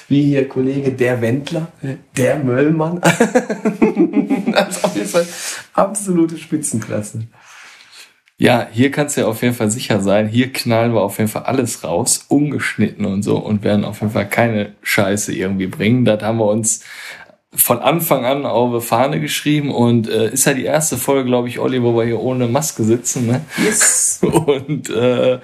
Wie 0.09 0.23
hier 0.23 0.49
Kollege 0.49 0.93
der 0.93 1.21
Wendler, 1.21 1.69
der 2.17 2.39
Möllmann. 2.39 3.01
das 4.53 4.77
ist 4.77 4.85
auf 4.85 4.97
jeden 4.97 5.09
Fall 5.09 5.27
absolute 5.75 6.37
Spitzenklasse. 6.37 7.27
Ja, 8.37 8.67
hier 8.71 8.91
kannst 8.91 9.17
du 9.17 9.23
ja 9.23 9.27
auf 9.29 9.43
jeden 9.43 9.55
Fall 9.55 9.71
sicher 9.71 10.01
sein. 10.01 10.27
Hier 10.27 10.53
knallen 10.53 10.93
wir 10.93 11.03
auf 11.03 11.19
jeden 11.19 11.31
Fall 11.31 11.45
alles 11.45 11.85
raus, 11.85 12.27
ungeschnitten 12.29 13.05
und 13.05 13.23
so 13.23 13.37
und 13.39 13.63
werden 13.63 13.85
auf 13.85 14.01
jeden 14.01 14.13
Fall 14.13 14.29
keine 14.29 14.75
Scheiße 14.83 15.33
irgendwie 15.33 15.69
bringen. 15.69 16.05
Das 16.05 16.21
haben 16.23 16.39
wir 16.39 16.47
uns 16.47 16.85
von 17.55 17.79
Anfang 17.79 18.25
an 18.25 18.47
auf 18.47 18.71
eine 18.71 18.81
Fahne 18.81 19.21
geschrieben 19.21 19.71
und 19.71 20.09
äh, 20.09 20.31
ist 20.31 20.47
ja 20.47 20.55
die 20.55 20.65
erste 20.65 20.97
Folge, 20.97 21.29
glaube 21.29 21.49
ich, 21.49 21.61
Olli, 21.61 21.83
wo 21.83 21.97
wir 21.97 22.05
hier 22.05 22.21
ohne 22.21 22.49
Maske 22.49 22.83
sitzen. 22.83 23.27
Ne? 23.29 23.43
Yes. 23.65 24.21
Und 24.23 24.91
äh, 24.91 25.39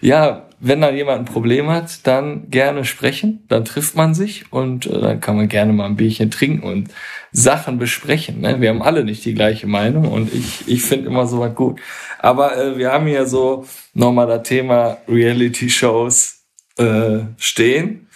ja, 0.00 0.46
wenn 0.58 0.80
da 0.80 0.90
jemand 0.90 1.20
ein 1.20 1.32
Problem 1.32 1.68
hat, 1.68 2.06
dann 2.06 2.50
gerne 2.50 2.84
sprechen, 2.84 3.44
dann 3.48 3.64
trifft 3.64 3.94
man 3.94 4.14
sich 4.14 4.52
und 4.52 4.86
äh, 4.86 5.00
dann 5.00 5.20
kann 5.20 5.36
man 5.36 5.48
gerne 5.48 5.72
mal 5.72 5.86
ein 5.86 5.96
Bierchen 5.96 6.30
trinken 6.30 6.62
und 6.62 6.88
Sachen 7.32 7.78
besprechen. 7.78 8.40
Ne? 8.40 8.60
Wir 8.60 8.70
haben 8.70 8.82
alle 8.82 9.04
nicht 9.04 9.24
die 9.24 9.34
gleiche 9.34 9.66
Meinung 9.66 10.10
und 10.10 10.32
ich, 10.32 10.66
ich 10.66 10.82
finde 10.82 11.08
immer 11.08 11.26
so 11.26 11.40
was 11.40 11.54
gut. 11.54 11.80
Aber 12.18 12.56
äh, 12.56 12.78
wir 12.78 12.92
haben 12.92 13.06
hier 13.06 13.26
so 13.26 13.66
nochmal 13.92 14.26
das 14.26 14.44
Thema 14.44 14.98
Reality-Shows 15.08 16.44
äh, 16.78 17.18
stehen 17.36 18.08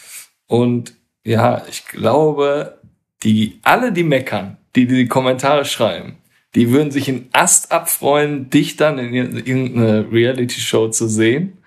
und 0.46 0.94
ja, 1.22 1.62
ich 1.68 1.86
glaube, 1.86 2.78
die 3.22 3.60
alle, 3.62 3.92
die 3.92 4.04
meckern, 4.04 4.56
die 4.74 4.86
die 4.86 5.06
Kommentare 5.06 5.66
schreiben, 5.66 6.16
die 6.54 6.70
würden 6.70 6.90
sich 6.90 7.08
in 7.08 7.28
Ast 7.32 7.70
abfreuen, 7.70 8.48
dich 8.48 8.76
dann 8.76 8.98
in 8.98 9.14
irgendeine 9.14 10.10
Reality-Show 10.10 10.88
zu 10.88 11.06
sehen 11.06 11.59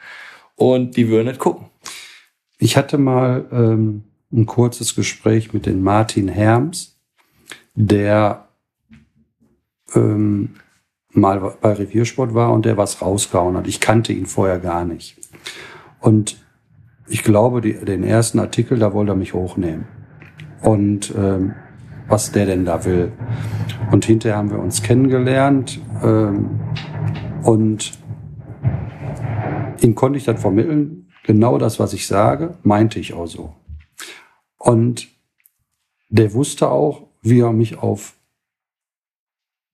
und 0.55 0.95
die 0.97 1.09
würden 1.09 1.27
nicht 1.27 1.39
gucken. 1.39 1.67
Ich 2.57 2.77
hatte 2.77 2.97
mal 2.97 3.45
ähm, 3.51 4.03
ein 4.31 4.45
kurzes 4.45 4.95
Gespräch 4.95 5.53
mit 5.53 5.65
den 5.65 5.83
Martin 5.83 6.27
Herms, 6.27 6.97
der 7.75 8.47
ähm, 9.95 10.55
mal 11.11 11.55
bei 11.61 11.73
Reviersport 11.73 12.33
war 12.33 12.51
und 12.51 12.65
der 12.65 12.77
was 12.77 13.01
rausgehauen 13.01 13.55
hat. 13.57 13.67
Ich 13.67 13.79
kannte 13.79 14.13
ihn 14.13 14.25
vorher 14.25 14.59
gar 14.59 14.85
nicht. 14.85 15.17
Und 15.99 16.43
ich 17.07 17.23
glaube, 17.23 17.61
die, 17.61 17.73
den 17.73 18.03
ersten 18.03 18.39
Artikel, 18.39 18.79
da 18.79 18.93
wollte 18.93 19.11
er 19.11 19.15
mich 19.15 19.33
hochnehmen 19.33 19.85
und 20.61 21.13
ähm, 21.15 21.53
was 22.07 22.31
der 22.31 22.45
denn 22.45 22.65
da 22.65 22.85
will. 22.85 23.11
Und 23.91 24.05
hinterher 24.05 24.37
haben 24.37 24.51
wir 24.51 24.59
uns 24.59 24.81
kennengelernt 24.81 25.79
ähm, 26.03 26.59
und 27.43 27.91
ihm 29.83 29.95
konnte 29.95 30.17
ich 30.17 30.25
dann 30.25 30.37
vermitteln, 30.37 31.11
genau 31.23 31.57
das, 31.57 31.79
was 31.79 31.93
ich 31.93 32.07
sage, 32.07 32.57
meinte 32.63 32.99
ich 32.99 33.13
auch 33.13 33.27
so. 33.27 33.55
Und 34.57 35.09
der 36.09 36.33
wusste 36.33 36.69
auch, 36.69 37.07
wie 37.21 37.41
er 37.41 37.51
mich 37.51 37.77
auf, 37.77 38.13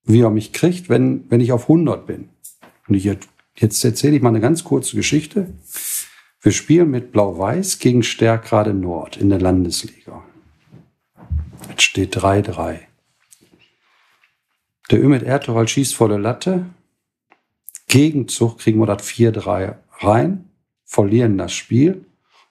wie 0.03 0.21
er 0.21 0.29
mich 0.29 0.53
kriegt, 0.53 0.89
wenn, 0.89 1.29
wenn 1.29 1.41
ich 1.41 1.51
auf 1.51 1.63
100 1.63 2.07
bin. 2.07 2.29
Und 2.87 2.95
ich, 2.95 3.03
jetzt 3.55 3.83
erzähle 3.83 4.15
ich 4.15 4.21
mal 4.21 4.29
eine 4.29 4.39
ganz 4.39 4.63
kurze 4.63 4.95
Geschichte. 4.95 5.53
Wir 6.41 6.51
spielen 6.51 6.89
mit 6.89 7.11
Blau-Weiß 7.11 7.79
gegen 7.79 8.01
Stärkrade 8.01 8.73
Nord 8.73 9.17
in 9.17 9.29
der 9.29 9.41
Landesliga. 9.41 10.23
Jetzt 11.69 11.81
steht 11.83 12.17
3-3. 12.17 12.79
Der 14.89 15.03
Ümit 15.03 15.23
Ertuğral 15.23 15.67
schießt 15.67 15.93
volle 15.93 16.17
Latte. 16.17 16.65
Gegenzug 17.87 18.57
kriegen 18.57 18.79
wir 18.79 18.87
das 18.87 19.03
4-3 19.03 19.75
rein, 19.99 20.49
verlieren 20.85 21.37
das 21.37 21.53
Spiel. 21.53 22.05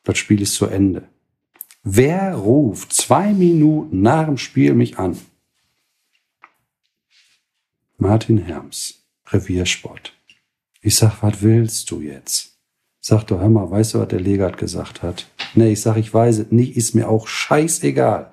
Das 0.05 0.19
Spiel 0.19 0.41
ist 0.41 0.55
zu 0.55 0.67
Ende. 0.67 1.09
Wer 1.83 2.35
ruft 2.35 2.93
zwei 2.93 3.33
Minuten 3.33 4.03
nach 4.03 4.27
dem 4.27 4.39
Spiel 4.39 4.75
mich 4.75 4.99
an? 4.99 5.19
Martin 7.97 8.39
Herms, 8.39 9.03
Reviersport. 9.27 10.13
Ich 10.81 10.97
sag, 10.97 11.23
was 11.23 11.43
willst 11.43 11.91
du 11.91 12.01
jetzt? 12.01 12.59
Sag 13.01 13.25
doch, 13.25 13.41
hör 13.41 13.49
mal, 13.49 13.71
weißt 13.71 13.95
du, 13.95 14.01
was 14.01 14.09
der 14.09 14.21
Legat 14.21 14.59
gesagt 14.59 15.03
hat? 15.03 15.27
Nee, 15.55 15.73
ich 15.73 15.81
sag, 15.81 15.97
ich 15.97 16.13
weiß 16.13 16.39
es 16.39 16.53
nicht, 16.53 16.77
ist 16.77 16.95
mir 16.95 17.09
auch 17.09 17.27
scheißegal. 17.27 18.33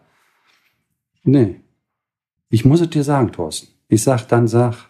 Nee. 1.23 1.61
Ich 2.49 2.65
muss 2.65 2.81
es 2.81 2.89
dir 2.89 3.03
sagen, 3.03 3.31
Thorsten. 3.31 3.67
Ich 3.87 4.03
sag, 4.03 4.25
dann 4.27 4.47
sag, 4.47 4.89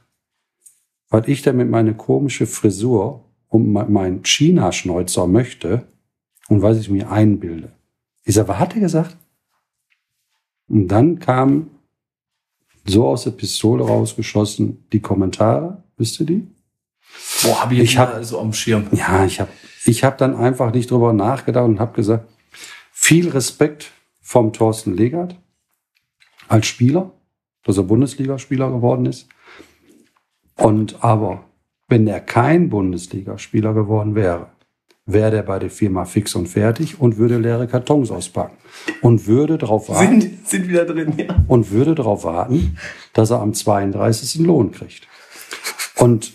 was 1.10 1.28
ich 1.28 1.42
da 1.42 1.54
mit 1.54 1.70
meiner 1.70 1.94
komischen 1.94 2.48
Frisur 2.48 3.25
und 3.56 3.72
mein 3.72 4.24
China-Schnäuzer 4.24 5.28
möchte 5.28 5.88
und 6.50 6.62
was 6.62 6.78
ich 6.78 6.90
mir 6.90 7.10
einbilde. 7.10 7.72
Ich 8.24 8.36
sag, 8.36 8.48
was 8.48 8.60
hat 8.60 8.76
er 8.76 8.82
gesagt? 8.82 9.18
Und 10.68 10.88
dann 10.88 11.20
kam 11.20 11.70
so 12.86 13.08
aus 13.08 13.24
der 13.24 13.32
Pistole 13.32 13.84
rausgeschossen 13.86 14.86
die 14.92 15.00
Kommentare, 15.00 15.84
wisst 15.98 16.20
ihr 16.20 16.26
die? 16.26 16.48
Boah, 17.44 17.64
hab 17.64 17.72
ich, 17.72 17.80
Ich 17.80 17.98
hab 17.98 18.24
so 18.24 18.40
am 18.40 18.54
Schirm. 18.54 18.88
Ja, 18.92 19.26
ich 19.26 19.40
habe 19.40 19.52
ich 19.86 20.04
hab 20.04 20.18
dann 20.18 20.36
einfach 20.36 20.74
nicht 20.74 20.90
drüber 20.90 21.14
nachgedacht 21.14 21.66
und 21.66 21.80
habe 21.80 21.94
gesagt, 21.94 22.28
viel 22.92 23.30
Respekt 23.30 23.92
vom 24.22 24.52
Thorsten 24.54 24.96
Legert 24.96 25.40
als 26.48 26.66
Spieler, 26.66 27.12
dass 27.64 27.78
er 27.78 27.84
Bundesligaspieler 27.84 28.72
geworden 28.72 29.06
ist. 29.06 29.28
Und 30.56 31.04
aber, 31.04 31.46
wenn 31.88 32.08
er 32.08 32.20
kein 32.20 32.70
Bundesligaspieler 32.70 33.74
geworden 33.74 34.16
wäre, 34.16 34.48
wäre 35.06 35.32
der 35.32 35.44
bei 35.44 35.60
der 35.60 35.70
Firma 35.70 36.06
fix 36.06 36.34
und 36.36 36.48
fertig 36.48 37.00
und 37.00 37.18
würde 37.18 37.38
leere 37.38 37.68
Kartons 37.68 38.10
auspacken 38.10 38.58
und 39.02 39.28
würde 39.28 39.58
darauf 39.58 39.88
warten 39.90 40.22
Sind, 40.22 40.48
sind 40.48 40.68
wieder 40.68 40.86
drin, 40.86 41.14
ja. 41.18 41.44
und 41.48 41.72
würde 41.72 41.94
darauf 41.94 42.24
warten, 42.24 42.78
dass 43.14 43.30
er 43.30 43.40
am 43.40 43.54
32. 43.54 44.42
Lohn 44.46 44.72
kriegt. 44.72 45.08
Und 45.98 46.34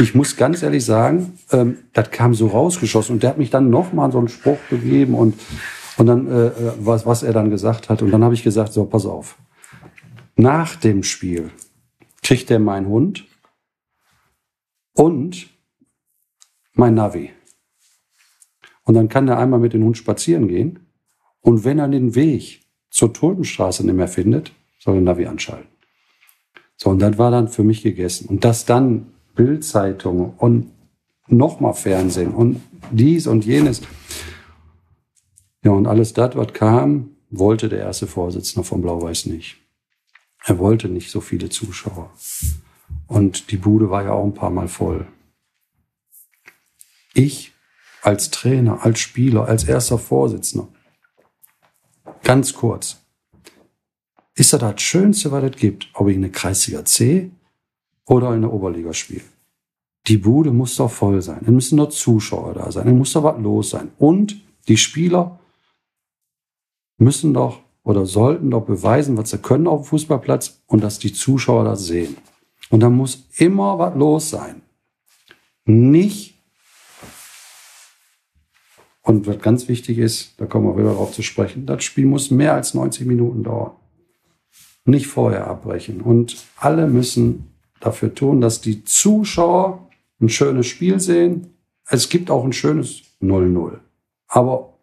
ich 0.00 0.14
muss 0.14 0.36
ganz 0.36 0.62
ehrlich 0.62 0.84
sagen, 0.84 1.38
ähm, 1.52 1.78
das 1.92 2.10
kam 2.10 2.34
so 2.34 2.48
rausgeschossen 2.48 3.14
und 3.14 3.22
der 3.22 3.30
hat 3.30 3.38
mich 3.38 3.50
dann 3.50 3.70
noch 3.70 3.92
mal 3.92 4.10
so 4.10 4.18
einen 4.18 4.28
Spruch 4.28 4.58
gegeben 4.70 5.14
und 5.14 5.34
und 5.98 6.06
dann 6.06 6.30
äh, 6.30 6.46
äh, 6.46 6.52
was 6.78 7.06
was 7.06 7.22
er 7.22 7.32
dann 7.32 7.48
gesagt 7.50 7.88
hat 7.88 8.02
und 8.02 8.10
dann 8.10 8.22
habe 8.22 8.34
ich 8.34 8.42
gesagt 8.42 8.72
so 8.74 8.84
pass 8.84 9.06
auf 9.06 9.36
nach 10.36 10.76
dem 10.76 11.02
Spiel 11.02 11.50
kriegt 12.22 12.50
er 12.50 12.58
meinen 12.58 12.88
Hund 12.88 13.24
und 14.96 15.48
mein 16.72 16.94
Navi 16.94 17.30
und 18.86 18.94
dann 18.94 19.08
kann 19.08 19.28
er 19.28 19.38
einmal 19.38 19.60
mit 19.60 19.74
dem 19.74 19.84
Hund 19.84 19.98
spazieren 19.98 20.48
gehen 20.48 20.78
Und 21.42 21.64
wenn 21.64 21.78
er 21.78 21.88
den 21.88 22.14
Weg 22.14 22.62
zur 22.90 23.12
Tulpenstraße 23.12 23.84
nicht 23.84 23.94
mehr 23.94 24.08
findet, 24.08 24.52
soll 24.78 24.96
er 24.96 25.00
Navi 25.00 25.26
anschalten. 25.26 25.68
So, 26.76 26.90
und 26.90 27.00
das 27.00 27.18
war 27.18 27.30
dann 27.30 27.48
für 27.48 27.62
mich 27.62 27.82
gegessen. 27.82 28.28
Und 28.28 28.44
dass 28.44 28.64
dann 28.64 29.12
Bildzeitung 29.34 30.34
und 30.38 30.72
nochmal 31.28 31.74
Fernsehen 31.74 32.34
und 32.34 32.60
dies 32.90 33.26
und 33.26 33.44
jenes. 33.44 33.82
Ja, 35.62 35.72
und 35.72 35.86
alles 35.86 36.12
das, 36.14 36.36
was 36.36 36.52
kam, 36.52 37.10
wollte 37.30 37.68
der 37.68 37.80
erste 37.80 38.06
Vorsitzende 38.06 38.64
von 38.64 38.82
Blau-Weiß 38.82 39.26
nicht. 39.26 39.56
Er 40.44 40.58
wollte 40.58 40.88
nicht 40.88 41.10
so 41.10 41.20
viele 41.20 41.48
Zuschauer. 41.48 42.10
Und 43.06 43.50
die 43.50 43.56
Bude 43.56 43.90
war 43.90 44.02
ja 44.02 44.12
auch 44.12 44.24
ein 44.24 44.34
paar 44.34 44.50
Mal 44.50 44.68
voll. 44.68 45.06
Ich 47.14 47.52
als 48.02 48.30
Trainer, 48.30 48.84
als 48.84 49.00
Spieler, 49.00 49.46
als 49.46 49.64
erster 49.64 49.98
Vorsitzender, 49.98 50.68
ganz 52.22 52.54
kurz, 52.54 53.02
ist 54.34 54.52
das 54.52 54.60
das 54.60 54.80
Schönste, 54.80 55.32
was 55.32 55.44
es 55.44 55.56
gibt, 55.56 55.88
ob 55.94 56.08
ich 56.08 56.16
eine 56.16 56.30
Kreisliga 56.30 56.84
C 56.84 57.30
oder 58.04 58.34
in 58.34 58.42
der 58.42 58.52
Oberliga 58.52 58.92
spiele. 58.92 59.24
Die 60.06 60.18
Bude 60.18 60.52
muss 60.52 60.76
doch 60.76 60.90
voll 60.90 61.20
sein. 61.22 61.40
Es 61.42 61.48
müssen 61.48 61.78
doch 61.78 61.88
Zuschauer 61.88 62.54
da 62.54 62.70
sein. 62.70 62.86
Es 62.86 62.94
muss 62.94 63.12
doch 63.12 63.24
was 63.24 63.40
los 63.40 63.70
sein. 63.70 63.90
Und 63.98 64.36
die 64.68 64.76
Spieler 64.76 65.40
müssen 66.98 67.34
doch 67.34 67.60
oder 67.82 68.06
sollten 68.06 68.50
doch 68.50 68.64
beweisen, 68.64 69.16
was 69.16 69.30
sie 69.30 69.38
können 69.38 69.66
auf 69.66 69.82
dem 69.82 69.86
Fußballplatz 69.86 70.62
und 70.66 70.82
dass 70.82 70.98
die 70.98 71.12
Zuschauer 71.12 71.64
das 71.64 71.86
sehen. 71.86 72.16
Und 72.70 72.80
da 72.80 72.90
muss 72.90 73.28
immer 73.36 73.78
was 73.78 73.94
los 73.94 74.30
sein. 74.30 74.62
Nicht. 75.64 76.34
Und 79.02 79.26
was 79.26 79.38
ganz 79.38 79.68
wichtig 79.68 79.98
ist, 79.98 80.34
da 80.40 80.46
kommen 80.46 80.66
wir 80.66 80.76
wieder 80.76 80.90
darauf 80.90 81.12
zu 81.12 81.22
sprechen, 81.22 81.64
das 81.64 81.84
Spiel 81.84 82.06
muss 82.06 82.30
mehr 82.30 82.54
als 82.54 82.74
90 82.74 83.06
Minuten 83.06 83.44
dauern. 83.44 83.72
Nicht 84.84 85.06
vorher 85.06 85.46
abbrechen. 85.46 86.00
Und 86.00 86.36
alle 86.56 86.88
müssen 86.88 87.52
dafür 87.80 88.14
tun, 88.14 88.40
dass 88.40 88.60
die 88.60 88.84
Zuschauer 88.84 89.88
ein 90.20 90.28
schönes 90.28 90.66
Spiel 90.66 90.98
sehen. 90.98 91.54
Es 91.88 92.08
gibt 92.08 92.30
auch 92.30 92.44
ein 92.44 92.52
schönes 92.52 93.02
0-0. 93.22 93.78
Aber 94.28 94.74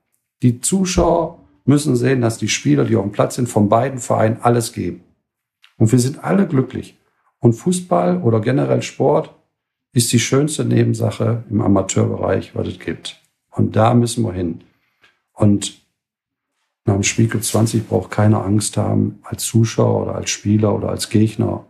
die 0.41 0.61
Zuschauer 0.61 1.39
müssen 1.65 1.95
sehen, 1.95 2.21
dass 2.21 2.37
die 2.37 2.49
Spieler, 2.49 2.85
die 2.85 2.95
auf 2.95 3.03
dem 3.03 3.11
Platz 3.11 3.35
sind, 3.35 3.47
von 3.47 3.69
beiden 3.69 3.99
Vereinen 3.99 4.37
alles 4.41 4.73
geben. 4.73 5.03
Und 5.77 5.91
wir 5.91 5.99
sind 5.99 6.23
alle 6.23 6.47
glücklich. 6.47 6.97
Und 7.43 7.55
Fußball 7.55 8.21
oder 8.21 8.39
generell 8.39 8.81
Sport 8.81 9.35
ist 9.91 10.13
die 10.13 10.19
schönste 10.21 10.63
Nebensache 10.63 11.43
im 11.49 11.59
Amateurbereich, 11.59 12.55
was 12.55 12.69
es 12.69 12.79
gibt. 12.79 13.21
Und 13.51 13.75
da 13.75 13.93
müssen 13.93 14.23
wir 14.23 14.31
hin. 14.31 14.61
Und 15.33 15.81
nach 16.85 16.93
dem 16.93 17.03
Spiegel 17.03 17.41
20 17.41 17.89
braucht 17.89 18.11
keiner 18.11 18.45
Angst 18.45 18.77
haben, 18.77 19.19
als 19.23 19.43
Zuschauer 19.43 20.03
oder 20.03 20.15
als 20.15 20.29
Spieler 20.29 20.73
oder 20.73 20.87
als 20.87 21.09
Gegner. 21.09 21.65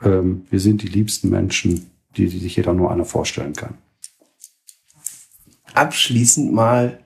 Ähm, 0.00 0.46
wir 0.48 0.60
sind 0.60 0.82
die 0.82 0.88
liebsten 0.88 1.28
Menschen, 1.28 1.90
die, 2.16 2.28
die 2.28 2.38
sich 2.38 2.54
jeder 2.54 2.72
nur 2.72 2.92
einer 2.92 3.04
vorstellen 3.04 3.54
kann. 3.54 3.78
Abschließend 5.74 6.52
mal 6.52 7.00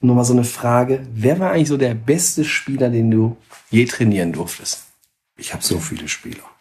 nur 0.00 0.14
mal 0.14 0.24
so 0.24 0.32
eine 0.32 0.44
Frage. 0.44 1.08
Wer 1.12 1.40
war 1.40 1.50
eigentlich 1.50 1.68
so 1.68 1.76
der 1.76 1.94
beste 1.94 2.44
Spieler, 2.44 2.88
den 2.88 3.10
du 3.10 3.36
je 3.68 3.84
trainieren 3.84 4.32
durftest? 4.32 4.84
Ich 5.36 5.52
habe 5.52 5.64
so 5.64 5.80
viele 5.80 6.06
Spieler. 6.06 6.51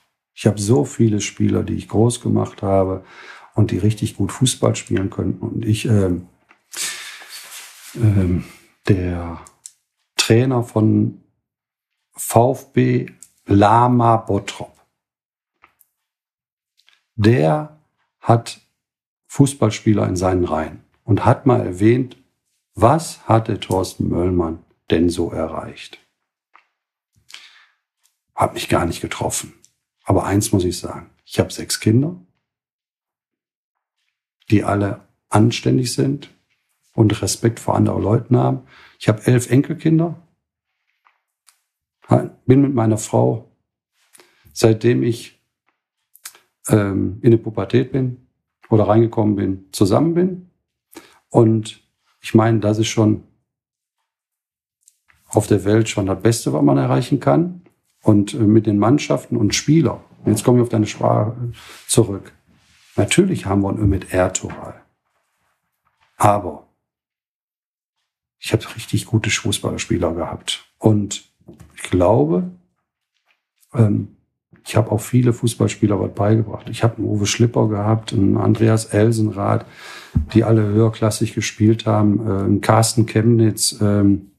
Ich 0.41 0.47
habe 0.47 0.59
so 0.59 0.85
viele 0.85 1.21
Spieler, 1.21 1.61
die 1.61 1.75
ich 1.75 1.87
groß 1.87 2.19
gemacht 2.19 2.63
habe 2.63 3.05
und 3.53 3.69
die 3.69 3.77
richtig 3.77 4.15
gut 4.15 4.31
Fußball 4.31 4.75
spielen 4.75 5.11
können. 5.11 5.37
Und 5.37 5.63
ich, 5.63 5.85
ähm, 5.85 6.29
ähm, 7.93 8.45
der 8.87 9.39
Trainer 10.15 10.63
von 10.63 11.21
VfB 12.13 13.11
Lama 13.45 14.17
Bottrop, 14.17 14.75
der 17.13 17.79
hat 18.19 18.61
Fußballspieler 19.27 20.07
in 20.07 20.15
seinen 20.15 20.45
Reihen 20.45 20.83
und 21.03 21.23
hat 21.23 21.45
mal 21.45 21.63
erwähnt, 21.63 22.17
was 22.73 23.27
hatte 23.27 23.59
Thorsten 23.59 24.09
Möllmann 24.09 24.65
denn 24.89 25.11
so 25.11 25.29
erreicht? 25.29 25.99
Hat 28.33 28.55
mich 28.55 28.69
gar 28.69 28.87
nicht 28.87 29.01
getroffen. 29.01 29.60
Aber 30.11 30.25
eins 30.25 30.51
muss 30.51 30.65
ich 30.65 30.77
sagen, 30.77 31.09
ich 31.23 31.39
habe 31.39 31.53
sechs 31.53 31.79
Kinder, 31.79 32.19
die 34.49 34.65
alle 34.65 35.07
anständig 35.29 35.93
sind 35.93 36.29
und 36.93 37.21
Respekt 37.21 37.61
vor 37.61 37.75
anderen 37.75 38.03
Leuten 38.03 38.35
haben. 38.35 38.63
Ich 38.99 39.07
habe 39.07 39.25
elf 39.25 39.49
Enkelkinder, 39.49 40.21
bin 42.45 42.61
mit 42.61 42.73
meiner 42.73 42.97
Frau, 42.97 43.49
seitdem 44.51 45.01
ich 45.01 45.41
ähm, 46.67 47.19
in 47.21 47.31
die 47.31 47.37
Pubertät 47.37 47.93
bin 47.93 48.27
oder 48.69 48.89
reingekommen 48.89 49.37
bin, 49.37 49.69
zusammen 49.71 50.13
bin. 50.13 50.49
Und 51.29 51.87
ich 52.19 52.33
meine, 52.33 52.59
das 52.59 52.79
ist 52.79 52.89
schon 52.89 53.23
auf 55.27 55.47
der 55.47 55.63
Welt 55.63 55.87
schon 55.87 56.07
das 56.07 56.21
Beste, 56.21 56.51
was 56.51 56.63
man 56.63 56.77
erreichen 56.77 57.21
kann. 57.21 57.61
Und 58.01 58.33
äh, 58.33 58.37
mit 58.37 58.65
den 58.65 58.79
Mannschaften 58.79 59.37
und 59.37 59.53
Spielern, 59.55 59.99
jetzt 60.25 60.43
komme 60.43 60.59
ich 60.59 60.63
auf 60.63 60.69
deine 60.69 60.87
Sprache 60.87 61.35
zurück. 61.87 62.33
Natürlich 62.95 63.45
haben 63.45 63.61
wir 63.61 63.73
mit 63.73 64.13
Ertural. 64.13 64.81
Aber 66.17 66.67
ich 68.39 68.53
habe 68.53 68.63
richtig 68.75 69.05
gute 69.05 69.29
Fußballspieler 69.29 70.13
gehabt. 70.13 70.65
Und 70.77 71.31
ich 71.75 71.83
glaube, 71.83 72.51
ähm, 73.73 74.17
ich 74.65 74.75
habe 74.75 74.91
auch 74.91 74.99
viele 75.01 75.33
Fußballspieler 75.33 75.99
was 75.99 76.13
beigebracht. 76.13 76.69
Ich 76.69 76.83
habe 76.83 76.97
einen 76.97 77.05
Uwe 77.05 77.25
Schlipper 77.25 77.67
gehabt, 77.67 78.13
einen 78.13 78.37
Andreas 78.37 78.85
Elsenrath, 78.85 79.65
die 80.33 80.43
alle 80.43 80.63
höherklassig 80.63 81.33
gespielt 81.33 81.85
haben, 81.85 82.19
äh, 82.19 82.43
einen 82.43 82.61
Carsten 82.61 83.05
Chemnitz, 83.05 83.77
ähm, 83.81 84.30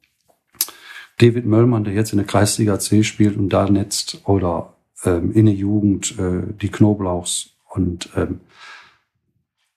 David 1.22 1.46
Möllmann, 1.46 1.84
der 1.84 1.94
jetzt 1.94 2.12
in 2.12 2.18
der 2.18 2.26
Kreisliga 2.26 2.80
C 2.80 3.04
spielt 3.04 3.36
und 3.36 3.48
da 3.50 3.70
netzt, 3.70 4.22
oder 4.24 4.74
ähm, 5.04 5.30
in 5.30 5.46
der 5.46 5.54
Jugend 5.54 6.18
äh, 6.18 6.42
die 6.60 6.68
Knoblauchs 6.68 7.50
und 7.68 8.10
ähm, 8.16 8.40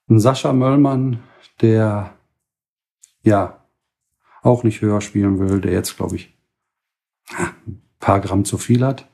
ein 0.09 0.19
Sascha 0.19 0.53
Möllmann, 0.53 1.19
der 1.61 2.15
ja 3.21 3.63
auch 4.41 4.63
nicht 4.63 4.81
höher 4.81 5.01
spielen 5.01 5.37
will, 5.37 5.61
der 5.61 5.71
jetzt, 5.71 5.97
glaube 5.97 6.15
ich, 6.15 6.33
ein 7.37 7.79
paar 7.99 8.21
Gramm 8.21 8.43
zu 8.43 8.57
viel 8.57 8.83
hat. 8.83 9.07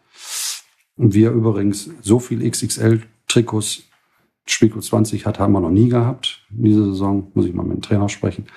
Und 0.96 1.14
wir 1.14 1.32
übrigens 1.32 1.90
so 2.02 2.20
viel 2.20 2.50
XXL-Trikots 2.50 3.84
Spiegel 4.46 4.82
20 4.82 5.26
hat, 5.26 5.38
haben 5.38 5.52
wir 5.52 5.60
noch 5.60 5.70
nie 5.70 5.90
gehabt. 5.90 6.46
In 6.50 6.64
dieser 6.64 6.86
Saison 6.86 7.30
muss 7.34 7.46
ich 7.46 7.54
mal 7.54 7.64
mit 7.64 7.78
dem 7.78 7.82
Trainer 7.82 8.08
sprechen. 8.08 8.48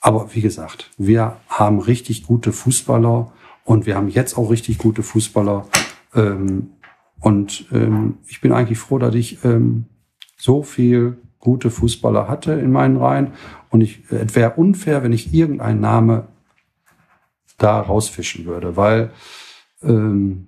Aber 0.00 0.34
wie 0.34 0.40
gesagt, 0.40 0.90
wir 0.96 1.36
haben 1.48 1.78
richtig 1.78 2.24
gute 2.24 2.52
Fußballer 2.52 3.32
und 3.64 3.86
wir 3.86 3.96
haben 3.96 4.08
jetzt 4.08 4.36
auch 4.36 4.50
richtig 4.50 4.78
gute 4.78 5.02
Fußballer. 5.02 5.66
Ähm, 6.14 6.70
und 7.20 7.66
ähm, 7.70 8.18
ich 8.26 8.40
bin 8.40 8.52
eigentlich 8.52 8.78
froh, 8.78 8.98
dass 8.98 9.14
ich 9.14 9.44
ähm, 9.44 9.84
so 10.36 10.62
viel 10.62 11.18
gute 11.38 11.70
Fußballer 11.70 12.28
hatte 12.28 12.52
in 12.52 12.72
meinen 12.72 12.96
Reihen. 12.96 13.32
Und 13.68 13.82
ich, 13.82 14.02
es 14.10 14.34
wäre 14.34 14.54
unfair, 14.54 15.02
wenn 15.02 15.12
ich 15.12 15.34
irgendeinen 15.34 15.80
Name 15.80 16.28
da 17.58 17.80
rausfischen 17.80 18.46
würde, 18.46 18.76
weil 18.76 19.10
ähm, 19.82 20.46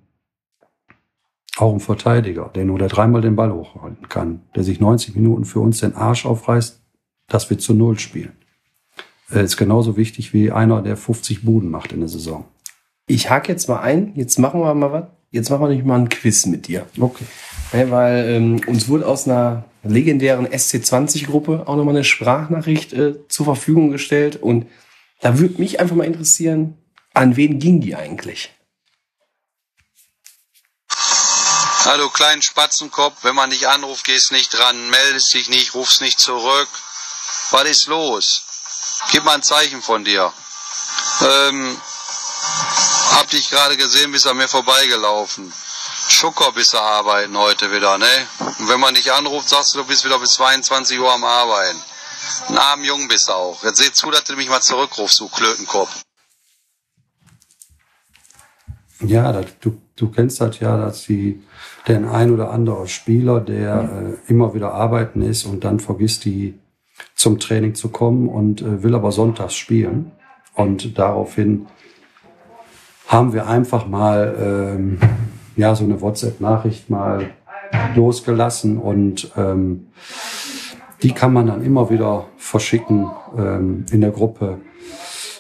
auch 1.59 1.75
ein 1.75 1.81
Verteidiger, 1.81 2.51
der 2.55 2.65
nur 2.65 2.79
der 2.79 2.89
dreimal 2.89 3.21
den 3.21 3.37
Ball 3.37 3.53
hochhalten 3.53 4.09
kann, 4.09 4.41
der 4.57 4.65
sich 4.65 4.81
90 4.81 5.15
Minuten 5.15 5.45
für 5.45 5.61
uns 5.61 5.81
den 5.81 5.95
Arsch 5.95 6.25
aufreißt, 6.25 6.81
dass 7.29 7.51
wir 7.51 7.59
zu 7.59 7.75
Null 7.75 7.99
spielen. 7.99 8.33
Äh, 9.33 9.45
ist 9.45 9.57
genauso 9.57 9.97
wichtig 9.97 10.33
wie 10.33 10.51
einer, 10.51 10.83
der 10.83 10.97
50 10.97 11.45
Buden 11.45 11.71
macht 11.71 11.93
in 11.93 12.01
der 12.01 12.09
Saison. 12.09 12.45
Ich 13.07 13.31
hake 13.31 13.51
jetzt 13.51 13.69
mal 13.69 13.81
ein, 13.81 14.13
jetzt 14.15 14.39
machen 14.39 14.61
wir 14.61 14.75
mal 14.75 14.93
was. 14.93 15.05
Jetzt 15.31 15.49
machen 15.49 15.63
wir 15.63 15.69
nicht 15.69 15.85
mal 15.85 15.99
ein 15.99 16.11
Quiz 16.11 16.45
mit 16.45 16.69
dir. 16.69 16.87
Okay. 17.01 17.25
Ja, 17.73 17.91
weil 17.91 18.29
ähm, 18.29 18.61
uns 18.67 18.89
wurde 18.89 19.07
aus 19.07 19.27
einer 19.27 19.65
legendären 19.83 20.47
SC20-Gruppe 20.47 21.65
auch 21.67 21.77
nochmal 21.77 21.95
eine 21.95 22.05
Sprachnachricht 22.05 22.93
äh, 22.93 23.27
zur 23.29 23.47
Verfügung 23.47 23.91
gestellt. 23.91 24.37
Und 24.37 24.67
da 25.23 25.39
würde 25.39 25.61
mich 25.61 25.81
einfach 25.81 25.97
mal 25.97 26.05
interessieren, 26.05 26.77
an 27.15 27.37
wen 27.37 27.59
ging 27.59 27.81
die 27.81 27.97
eigentlich? 27.97 28.51
Hallo 31.85 32.11
kleinen 32.11 32.43
Spatzenkopf, 32.43 33.25
wenn 33.25 33.35
man 33.35 33.51
dich 33.51 33.67
anruft, 33.67 34.05
gehst 34.05 34.33
nicht 34.33 34.57
dran, 34.57 34.91
meldest 34.91 35.33
dich 35.35 35.49
nicht, 35.49 35.75
rufst 35.75 36.03
nicht 36.03 36.21
zurück. 36.21 36.69
Was 37.51 37.65
ist 37.65 37.87
los? 37.87 38.52
Gib 39.11 39.25
mal 39.25 39.35
ein 39.35 39.43
Zeichen 39.43 39.83
von 39.83 40.05
dir. 40.05 40.33
Ähm, 41.21 41.81
hab 43.13 43.29
dich 43.31 43.51
gerade 43.51 43.77
gesehen, 43.77 44.13
bist 44.13 44.27
an 44.27 44.37
mir 44.37 44.49
vorbeigelaufen. 44.49 45.53
Schucker 46.09 46.53
bist 46.53 46.75
du 46.75 46.79
arbeiten 46.79 47.37
heute 47.37 47.71
wieder, 47.73 47.99
ne? 47.99 48.07
Und 48.59 48.69
wenn 48.69 48.81
man 48.81 48.95
dich 48.95 49.13
anruft, 49.13 49.49
sagst 49.49 49.75
du, 49.75 49.81
du 49.81 49.85
bist 49.87 50.05
wieder 50.05 50.19
bis 50.19 50.35
22 50.35 50.99
Uhr 50.99 51.13
am 51.13 51.25
Arbeiten. 51.25 51.79
Ein 52.49 52.59
armen 52.59 52.85
Jungen 52.85 53.09
bist 53.09 53.29
du 53.29 53.33
auch. 53.33 53.63
Jetzt 53.65 53.79
seh 53.79 53.93
zu, 53.93 54.11
dass 54.11 54.25
du 54.25 54.37
mich 54.37 54.49
mal 54.49 54.61
zurückrufst, 54.61 55.21
du 55.21 55.29
Klötenkopf. 55.29 56.03
Ja, 59.01 59.33
das, 59.33 59.47
du, 59.61 59.81
du 59.97 60.11
kennst 60.11 60.41
das 60.41 60.61
ja, 60.61 60.77
dass 60.77 61.03
die, 61.03 61.43
der 61.87 62.11
ein 62.13 62.31
oder 62.33 62.51
andere 62.51 62.87
Spieler, 62.89 63.41
der 63.41 64.19
äh, 64.27 64.31
immer 64.31 64.55
wieder 64.55 64.73
arbeiten 64.73 65.23
ist 65.23 65.45
und 65.45 65.65
dann 65.65 65.81
vergisst 65.81 66.25
die 66.25 66.59
zum 67.15 67.39
Training 67.39 67.75
zu 67.75 67.89
kommen 67.89 68.29
und 68.29 68.63
äh, 68.63 68.83
will 68.83 68.95
aber 68.95 69.13
sonntags 69.13 69.55
spielen. 69.55 70.13
Und 70.55 70.99
daraufhin 70.99 71.67
haben 73.07 73.33
wir 73.33 73.47
einfach 73.47 73.87
mal 73.87 74.37
ähm, 74.41 74.99
ja 75.57 75.75
so 75.75 75.85
eine 75.85 76.01
WhatsApp-Nachricht 76.01 76.91
mal 76.91 77.31
losgelassen 77.95 78.79
und 78.79 79.31
ähm, 79.37 79.89
die 81.03 81.13
kann 81.13 81.33
man 81.33 81.47
dann 81.47 81.65
immer 81.65 81.91
wieder 81.91 82.29
verschicken 82.37 83.11
ähm, 83.37 83.87
in 83.91 84.01
der 84.01 84.11
Gruppe, 84.11 84.59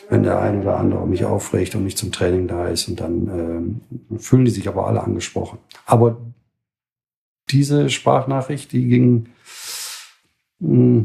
wenn 0.08 0.22
der 0.22 0.40
ein 0.40 0.60
oder 0.60 0.76
andere 0.78 1.06
mich 1.06 1.24
aufregt 1.24 1.74
und 1.74 1.84
nicht 1.84 1.98
zum 1.98 2.10
Training 2.10 2.48
da 2.48 2.66
ist. 2.68 2.88
Und 2.88 3.00
dann 3.00 3.80
ähm, 4.08 4.18
fühlen 4.18 4.44
die 4.44 4.50
sich 4.50 4.66
aber 4.68 4.86
alle 4.86 5.02
angesprochen. 5.02 5.58
Aber 5.86 6.16
diese 7.50 7.90
Sprachnachricht, 7.90 8.72
die 8.72 8.88
ging 8.88 9.26
mh, 10.58 11.04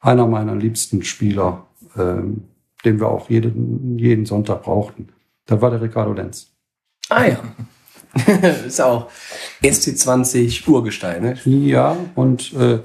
einer 0.00 0.26
meiner 0.26 0.54
liebsten 0.54 1.02
Spieler, 1.02 1.66
ähm, 1.96 2.44
den 2.84 3.00
wir 3.00 3.08
auch 3.08 3.28
jeden, 3.28 3.98
jeden 3.98 4.26
Sonntag 4.26 4.62
brauchten. 4.62 5.08
Das 5.46 5.60
war 5.60 5.70
der 5.70 5.82
Ricardo 5.82 6.12
Lenz. 6.12 6.48
Ah 7.08 7.26
ja. 7.26 7.40
ist 8.66 8.80
auch 8.80 9.08
SC20 9.62 10.68
Urgestein, 10.68 11.22
ne? 11.22 11.38
Ja, 11.44 11.96
und 12.14 12.52
äh, 12.54 12.80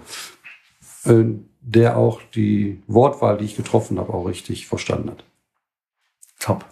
äh, 1.09 1.26
der 1.61 1.97
auch 1.97 2.21
die 2.36 2.84
Wortwahl, 2.88 3.38
die 3.38 3.45
ich 3.45 3.55
getroffen 3.55 3.97
habe, 3.97 4.13
auch 4.13 4.26
richtig 4.26 4.67
verstanden 4.67 5.11
hat. 5.11 5.23
Top. 6.39 6.65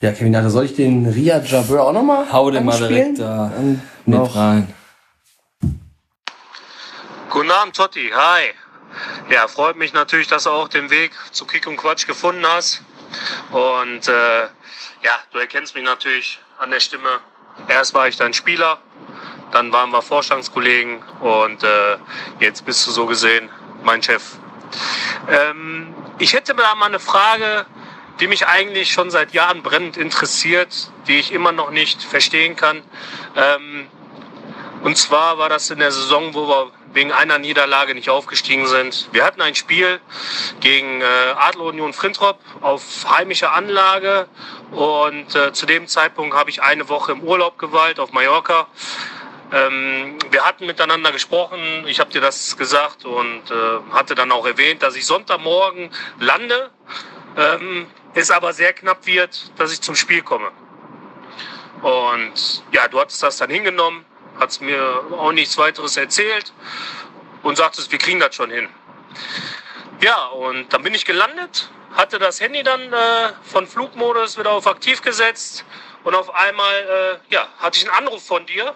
Ja, 0.00 0.12
Kevin, 0.12 0.34
also 0.34 0.48
soll 0.48 0.64
ich 0.64 0.74
den 0.74 1.06
Ria 1.06 1.42
Jabeur 1.42 1.84
auch 1.84 1.92
nochmal 1.92 2.32
Hau 2.32 2.50
den 2.50 2.64
mal 2.64 2.78
direkt 2.78 3.18
da 3.18 3.52
mit 3.60 3.80
noch 4.06 4.34
rein. 4.34 4.68
Guten 7.30 7.52
Abend, 7.52 7.76
Totti. 7.76 8.10
Hi. 8.12 8.50
Ja, 9.30 9.46
freut 9.46 9.76
mich 9.76 9.92
natürlich, 9.92 10.26
dass 10.26 10.42
du 10.44 10.50
auch 10.50 10.66
den 10.66 10.90
Weg 10.90 11.12
zu 11.30 11.46
Kick 11.46 11.68
und 11.68 11.76
Quatsch 11.76 12.08
gefunden 12.08 12.44
hast. 12.44 12.82
Und 13.52 14.08
äh, 14.08 14.40
ja, 14.40 15.12
du 15.30 15.38
erkennst 15.38 15.76
mich 15.76 15.84
natürlich 15.84 16.40
an 16.58 16.72
der 16.72 16.80
Stimme. 16.80 17.20
Erst 17.68 17.94
war 17.94 18.08
ich 18.08 18.16
dein 18.16 18.34
Spieler, 18.34 18.78
dann 19.52 19.72
waren 19.72 19.90
wir 19.90 20.02
Vorstandskollegen 20.02 21.04
und 21.20 21.62
äh, 21.62 21.98
jetzt 22.40 22.64
bist 22.66 22.84
du 22.88 22.90
so 22.90 23.06
gesehen 23.06 23.48
mein 23.84 24.02
Chef. 24.02 24.24
Ähm, 25.28 25.94
ich 26.18 26.32
hätte 26.32 26.52
da 26.56 26.74
mal 26.74 26.86
eine 26.86 26.98
Frage, 26.98 27.64
die 28.18 28.26
mich 28.26 28.48
eigentlich 28.48 28.90
schon 28.90 29.12
seit 29.12 29.34
Jahren 29.34 29.62
brennend 29.62 29.96
interessiert, 29.96 30.90
die 31.06 31.20
ich 31.20 31.30
immer 31.30 31.52
noch 31.52 31.70
nicht 31.70 32.02
verstehen 32.02 32.56
kann. 32.56 32.82
Ähm, 33.36 33.86
und 34.82 34.98
zwar 34.98 35.38
war 35.38 35.48
das 35.48 35.70
in 35.70 35.78
der 35.78 35.92
Saison, 35.92 36.34
wo 36.34 36.48
wir 36.48 36.72
wegen 36.92 37.12
einer 37.12 37.38
Niederlage 37.38 37.94
nicht 37.94 38.10
aufgestiegen 38.10 38.66
sind. 38.66 39.08
Wir 39.12 39.24
hatten 39.24 39.40
ein 39.40 39.54
Spiel 39.54 40.00
gegen 40.60 41.00
äh, 41.00 41.04
Adler 41.36 41.64
Union 41.64 41.92
Frintrop 41.92 42.38
auf 42.60 43.06
heimischer 43.08 43.52
Anlage 43.52 44.28
und 44.72 45.34
äh, 45.34 45.52
zu 45.52 45.66
dem 45.66 45.86
Zeitpunkt 45.86 46.34
habe 46.34 46.50
ich 46.50 46.62
eine 46.62 46.88
Woche 46.88 47.12
im 47.12 47.22
Urlaub 47.22 47.58
geweilt 47.58 48.00
auf 48.00 48.12
Mallorca. 48.12 48.66
Ähm, 49.52 50.18
wir 50.30 50.44
hatten 50.44 50.66
miteinander 50.66 51.10
gesprochen, 51.12 51.84
ich 51.86 51.98
habe 51.98 52.10
dir 52.10 52.20
das 52.20 52.56
gesagt 52.56 53.04
und 53.04 53.50
äh, 53.50 53.92
hatte 53.92 54.14
dann 54.14 54.30
auch 54.30 54.46
erwähnt, 54.46 54.82
dass 54.82 54.94
ich 54.94 55.06
Sonntagmorgen 55.06 55.90
lande, 56.20 56.70
ähm, 57.36 57.86
es 58.14 58.30
aber 58.30 58.52
sehr 58.52 58.72
knapp 58.72 59.06
wird, 59.06 59.52
dass 59.58 59.72
ich 59.72 59.80
zum 59.80 59.96
Spiel 59.96 60.22
komme. 60.22 60.50
Und 61.82 62.62
ja, 62.72 62.88
du 62.88 63.00
hattest 63.00 63.22
das 63.22 63.38
dann 63.38 63.50
hingenommen, 63.50 64.04
hast 64.40 64.62
mir 64.62 65.04
auch 65.12 65.32
nichts 65.32 65.58
weiteres 65.58 65.96
erzählt 65.96 66.52
und 67.42 67.56
sagtest, 67.56 67.92
wir 67.92 67.98
kriegen 67.98 68.20
das 68.20 68.34
schon 68.34 68.50
hin. 68.50 68.68
Ja, 70.00 70.26
und 70.26 70.72
dann 70.72 70.82
bin 70.82 70.94
ich 70.94 71.04
gelandet, 71.04 71.68
hatte 71.94 72.18
das 72.18 72.40
Handy 72.40 72.62
dann 72.62 72.92
äh, 72.92 73.32
von 73.42 73.66
Flugmodus 73.66 74.38
wieder 74.38 74.50
auf 74.50 74.66
aktiv 74.66 75.02
gesetzt 75.02 75.64
und 76.04 76.14
auf 76.14 76.34
einmal 76.34 77.20
äh, 77.28 77.34
ja, 77.34 77.46
hatte 77.58 77.78
ich 77.78 77.88
einen 77.88 78.06
Anruf 78.06 78.26
von 78.26 78.46
dir, 78.46 78.74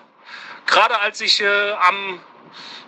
gerade 0.66 1.00
als 1.00 1.20
ich 1.20 1.40
äh, 1.40 1.72
am, 1.72 2.20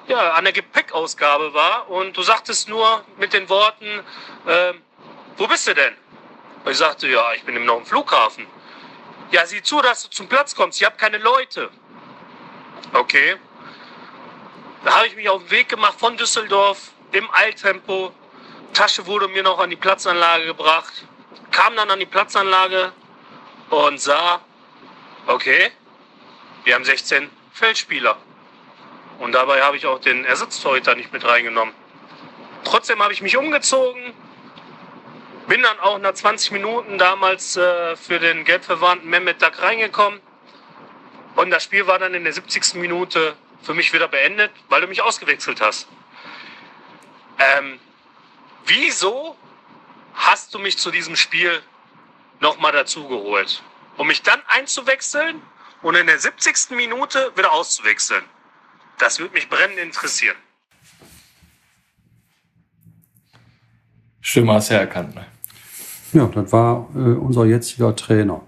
ja, 0.07 0.33
an 0.33 0.45
der 0.45 0.53
Gepäckausgabe 0.53 1.55
war 1.55 1.89
und 1.89 2.17
du 2.17 2.23
sagtest 2.23 2.69
nur 2.69 3.05
mit 3.17 3.33
den 3.33 3.49
Worten, 3.49 4.05
äh, 4.47 4.75
wo 5.39 5.47
bist 5.47 5.67
du 5.67 5.75
denn? 5.75 5.95
Und 6.65 6.73
ich 6.73 6.79
sagte, 6.79 7.09
ja, 7.09 7.33
ich 7.35 7.45
bin 7.45 7.55
eben 7.55 7.65
noch 7.65 7.79
im 7.79 7.87
Flughafen. 7.87 8.47
Ja, 9.31 9.47
sieh 9.47 9.63
zu, 9.63 9.81
dass 9.81 10.03
du 10.03 10.11
zum 10.11 10.29
Platz 10.29 10.55
kommst. 10.55 10.81
Ich 10.81 10.87
habe 10.87 10.97
keine 10.97 11.19
Leute. 11.19 11.71
Okay. 12.93 13.37
Da 14.85 14.97
habe 14.97 15.07
ich 15.09 15.17
mich 15.17 15.29
auf 15.29 15.43
den 15.43 15.51
Weg 15.51 15.69
gemacht 15.69 15.99
von 15.99 16.17
Düsseldorf 16.17 16.93
im 17.13 17.29
Eiltempo. 17.33 18.13
Tasche 18.73 19.07
wurde 19.07 19.29
mir 19.29 19.43
noch 19.43 19.59
an 19.59 19.71
die 19.71 19.77
Platzanlage 19.77 20.47
gebracht. 20.47 20.93
Kam 21.51 21.75
dann 21.77 21.91
an 21.91 21.99
die 21.99 22.07
Platzanlage 22.07 22.93
und 23.71 24.01
sah, 24.01 24.41
okay, 25.27 25.71
wir 26.65 26.75
haben 26.75 26.85
16 26.85 27.31
Feldspieler. 27.53 28.17
Und 29.19 29.33
dabei 29.33 29.63
habe 29.63 29.77
ich 29.77 29.87
auch 29.87 30.01
den 30.01 30.25
Ersatztorhüter 30.25 30.95
nicht 30.95 31.13
mit 31.13 31.25
reingenommen. 31.25 31.75
Trotzdem 32.65 33.03
habe 33.03 33.13
ich 33.13 33.23
mich 33.23 33.37
umgezogen, 33.37 34.13
bin 35.49 35.63
dann 35.63 35.79
auch 35.81 35.99
nach 35.99 36.15
20 36.15 36.51
Minuten 36.51 36.99
damals 36.99 37.57
äh, 37.57 37.97
für 37.97 38.19
den 38.19 38.45
gelb 38.45 38.65
verwarnten 38.65 39.09
Mehmet 39.09 39.41
Dak 39.41 39.63
reingekommen. 39.63 40.21
Und 41.37 41.51
das 41.51 41.63
Spiel 41.63 41.87
war 41.87 41.99
dann 41.99 42.15
in 42.15 42.25
der 42.25 42.33
70. 42.33 42.75
Minute 42.75 43.37
für 43.63 43.75
mich 43.75 43.93
wieder 43.93 44.09
beendet, 44.09 44.51
weil 44.69 44.81
du 44.81 44.87
mich 44.87 45.03
ausgewechselt 45.03 45.61
hast. 45.61 45.87
Ähm, 47.39 47.79
wieso 48.67 49.37
hast 50.15 50.55
du 50.55 50.59
mich 50.59 50.79
zu 50.79 50.91
diesem 50.91 51.15
Spiel 51.15 51.63
nochmal 52.41 52.73
dazugeholt? 52.73 53.63
Um 53.99 54.07
mich 54.07 54.23
dann 54.23 54.41
einzuwechseln 54.49 55.43
und 55.83 55.95
in 55.95 56.07
der 56.07 56.19
70. 56.19 56.71
Minute 56.71 57.33
wieder 57.37 57.53
auszuwechseln? 57.53 58.25
Das 58.99 59.19
würde 59.19 59.35
mich 59.35 59.49
brennend 59.49 59.79
interessieren. 59.79 60.37
Stimme 64.23 64.55
hast 64.55 64.71
du 64.71 64.75
erkannt, 64.75 65.15
ne? 65.15 65.27
Ja, 66.13 66.27
das 66.27 66.51
war 66.51 66.89
äh, 66.95 66.99
unser 66.99 67.45
jetziger 67.45 67.95
Trainer. 67.95 68.41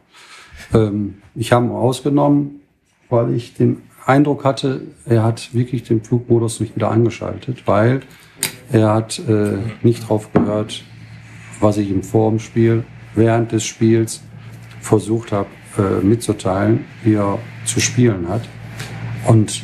Ähm, 0.72 1.22
ich 1.34 1.52
habe 1.52 1.66
ihn 1.66 1.72
ausgenommen, 1.72 2.62
weil 3.08 3.34
ich 3.34 3.54
den 3.54 3.82
Eindruck 4.06 4.44
hatte, 4.44 4.82
er 5.06 5.22
hat 5.22 5.54
wirklich 5.54 5.82
den 5.82 6.02
Flugmodus 6.02 6.60
nicht 6.60 6.74
wieder 6.74 6.90
angeschaltet, 6.90 7.64
weil 7.66 8.00
er 8.72 8.94
hat 8.94 9.18
äh, 9.28 9.58
nicht 9.82 10.08
drauf 10.08 10.32
gehört, 10.32 10.84
was 11.60 11.76
ich 11.76 11.90
ihm 11.90 12.02
vor 12.02 12.30
dem 12.30 12.38
Spiel, 12.38 12.84
während 13.14 13.52
des 13.52 13.64
Spiels 13.64 14.22
versucht 14.80 15.32
habe 15.32 15.48
äh, 15.76 16.04
mitzuteilen, 16.04 16.84
wie 17.02 17.14
er 17.14 17.38
zu 17.64 17.80
spielen 17.80 18.28
hat. 18.28 18.42
Und 19.26 19.62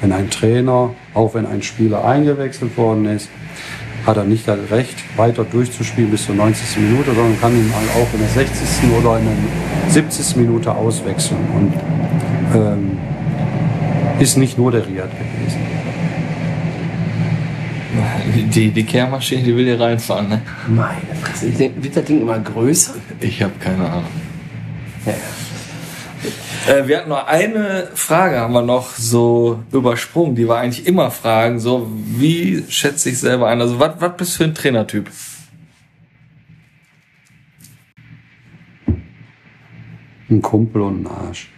wenn 0.00 0.12
ein 0.12 0.28
Trainer, 0.30 0.94
auch 1.14 1.34
wenn 1.34 1.46
ein 1.46 1.62
Spieler 1.62 2.04
eingewechselt 2.04 2.76
worden 2.76 3.06
ist, 3.06 3.28
hat 4.06 4.16
er 4.16 4.24
nicht 4.24 4.46
das 4.46 4.58
Recht, 4.70 4.96
weiter 5.16 5.44
durchzuspielen 5.44 6.10
bis 6.10 6.26
zur 6.26 6.34
90. 6.34 6.78
Minute, 6.78 7.14
sondern 7.14 7.40
kann 7.40 7.52
ihn 7.52 7.72
auch 7.72 8.14
in 8.14 8.20
der 8.20 8.28
60. 8.28 8.90
oder 9.00 9.18
in 9.18 9.24
der 9.24 9.92
70. 9.92 10.36
Minute 10.36 10.72
auswechseln. 10.72 11.40
Und 11.54 11.72
ähm, 12.54 12.85
ist 14.20 14.36
nicht 14.36 14.58
nur 14.58 14.72
der 14.72 14.86
Riad 14.86 15.10
gewesen. 15.10 15.60
Die, 18.54 18.70
die 18.70 18.84
Kehrmaschine, 18.84 19.42
die 19.42 19.56
will 19.56 19.64
hier 19.64 19.80
reinfahren, 19.80 20.28
ne? 20.28 20.42
Meine 20.68 21.14
Fresse. 21.22 21.58
Wird 21.58 21.96
das 21.96 22.04
Ding 22.04 22.20
immer 22.20 22.38
größer? 22.38 22.94
Ich 23.20 23.42
habe 23.42 23.54
keine 23.58 23.88
Ahnung. 23.88 24.04
Ja. 25.06 25.14
Äh, 26.66 26.88
wir 26.88 26.98
hatten 26.98 27.08
noch 27.08 27.26
eine 27.26 27.88
Frage, 27.94 28.40
haben 28.40 28.52
wir 28.52 28.62
noch 28.62 28.90
so 28.90 29.62
übersprungen. 29.72 30.34
Die 30.34 30.48
war 30.48 30.58
eigentlich 30.58 30.86
immer 30.86 31.10
Fragen, 31.10 31.60
so 31.60 31.90
wie 31.90 32.64
schätze 32.68 33.10
ich 33.10 33.18
selber 33.18 33.48
ein? 33.48 33.60
Also 33.60 33.78
was 33.78 33.92
was 33.98 34.16
bist 34.16 34.34
du 34.34 34.38
für 34.38 34.44
ein 34.44 34.54
Trainertyp? 34.54 35.10
Ein 40.28 40.42
Kumpel 40.42 40.82
und 40.82 41.02
ein 41.02 41.06
Arsch. 41.06 41.50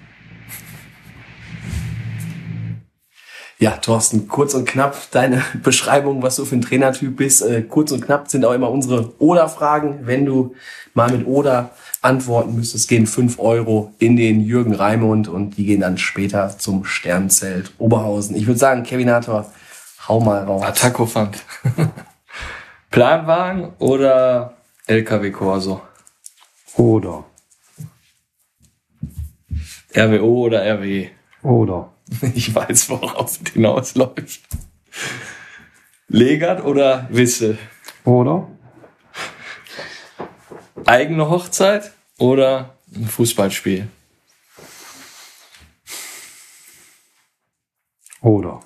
Ja, 3.61 3.73
Thorsten, 3.73 4.29
kurz 4.29 4.55
und 4.55 4.69
knapp 4.69 5.11
deine 5.11 5.43
Beschreibung, 5.65 6.23
was 6.23 6.37
du 6.37 6.45
für 6.45 6.55
ein 6.55 6.63
Trainertyp 6.63 7.17
bist. 7.17 7.43
Äh, 7.43 7.63
kurz 7.63 7.91
und 7.91 8.05
knapp 8.05 8.29
sind 8.29 8.45
auch 8.45 8.53
immer 8.53 8.71
unsere 8.71 9.21
Oder-Fragen. 9.21 10.07
Wenn 10.07 10.25
du 10.25 10.55
mal 10.95 11.11
mit 11.11 11.27
Oder 11.27 11.71
antworten 12.01 12.55
müsstest, 12.55 12.89
gehen 12.89 13.09
fünf 13.09 13.41
Euro 13.41 13.93
in 13.99 14.17
den 14.17 14.41
Jürgen 14.41 14.75
Raimund 14.75 15.27
und 15.27 15.57
die 15.57 15.67
gehen 15.67 15.81
dann 15.81 15.99
später 15.99 16.57
zum 16.57 16.85
Sternzelt 16.85 17.73
Oberhausen. 17.79 18.37
Ich 18.37 18.47
würde 18.47 18.61
sagen, 18.61 18.85
Kevinator, 18.85 19.53
hau 20.07 20.21
mal 20.21 20.45
raus. 20.45 20.63
Attacco 20.63 21.07
Funk. 21.07 21.37
Planwagen 22.93 23.73
oder 23.81 24.55
LKW 24.87 25.33
Corso? 25.33 25.83
Oder 26.77 27.25
RWO 29.97 30.47
oder 30.47 30.65
RW? 30.65 31.09
Oder 31.43 31.91
Ich 32.35 32.55
weiß, 32.55 32.89
worauf 32.91 33.31
es 33.31 33.53
hinausläuft. 33.53 34.41
Legat 36.09 36.65
oder 36.65 37.07
Wisse? 37.11 37.59
oder 38.05 38.49
Eigene 40.87 41.29
Hochzeit 41.29 41.93
oder 42.19 42.79
ein 42.95 43.07
Fußballspiel? 43.07 43.89
oder. 48.21 48.61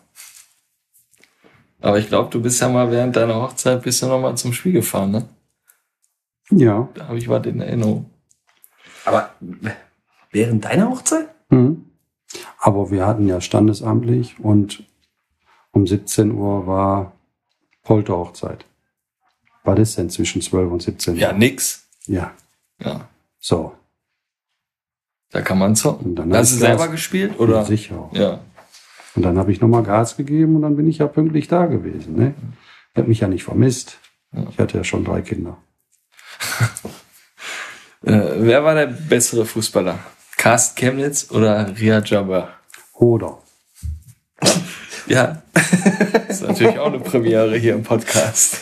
Aber 1.80 1.98
ich 1.98 2.08
glaube, 2.08 2.30
du 2.30 2.40
bist 2.40 2.60
ja 2.60 2.68
mal 2.68 2.90
während 2.90 3.16
deiner 3.16 3.36
Hochzeit 3.36 3.82
bist 3.82 4.02
du 4.02 4.06
noch 4.06 4.20
mal 4.20 4.36
zum 4.36 4.52
Spiel 4.52 4.72
gefahren, 4.72 5.10
ne? 5.10 5.28
Ja. 6.50 6.88
Da 6.94 7.08
habe 7.08 7.18
ich 7.18 7.28
was 7.28 7.44
in 7.46 7.60
Erinnerung. 7.60 8.10
Aber 9.04 9.34
während 10.30 10.64
deiner 10.64 10.90
Hochzeit? 10.90 11.28
Mhm. 11.50 11.91
Aber 12.64 12.92
wir 12.92 13.04
hatten 13.06 13.26
ja 13.26 13.40
standesamtlich 13.40 14.38
und 14.38 14.84
um 15.72 15.84
17 15.84 16.30
Uhr 16.30 16.66
war 16.68 17.12
Polterhochzeit. 17.82 18.64
War 19.64 19.74
das 19.74 19.96
denn 19.96 20.10
zwischen 20.10 20.40
12 20.40 20.70
und 20.70 20.80
17 20.82 21.14
Uhr? 21.14 21.20
Ja, 21.20 21.32
nix. 21.32 21.88
Ja. 22.06 22.32
Ja, 22.78 23.08
So. 23.40 23.72
da 25.30 25.40
kann 25.40 25.58
man 25.58 25.74
zocken. 25.74 26.16
Und 26.16 26.32
Hast 26.34 26.52
du 26.52 26.56
selber 26.58 26.86
gespielt 26.88 27.38
oder? 27.40 27.64
Sicher. 27.64 27.98
auch. 27.98 28.12
Ja. 28.12 28.38
Und 29.16 29.22
dann 29.22 29.38
habe 29.38 29.50
ich 29.50 29.60
nochmal 29.60 29.82
Gas 29.82 30.16
gegeben 30.16 30.54
und 30.56 30.62
dann 30.62 30.76
bin 30.76 30.88
ich 30.88 30.98
ja 30.98 31.08
pünktlich 31.08 31.48
da 31.48 31.66
gewesen. 31.66 32.14
Ne? 32.16 32.34
Ich 32.92 32.98
habe 32.98 33.08
mich 33.08 33.20
ja 33.20 33.28
nicht 33.28 33.42
vermisst. 33.44 33.98
Ich 34.50 34.58
hatte 34.58 34.78
ja 34.78 34.84
schon 34.84 35.04
drei 35.04 35.20
Kinder. 35.22 35.56
Äh, 38.04 38.20
wer 38.38 38.64
war 38.64 38.74
der 38.74 38.86
bessere 38.86 39.44
Fußballer? 39.46 39.96
Carsten 40.42 40.74
Chemnitz 40.74 41.30
oder 41.30 41.72
Ria 41.78 42.02
Jabber? 42.04 42.48
Oder. 42.94 43.38
Ja. 45.06 45.40
das 45.54 46.30
ist 46.40 46.42
natürlich 46.42 46.80
auch 46.80 46.88
eine 46.88 46.98
Premiere 46.98 47.56
hier 47.56 47.74
im 47.74 47.84
Podcast. 47.84 48.56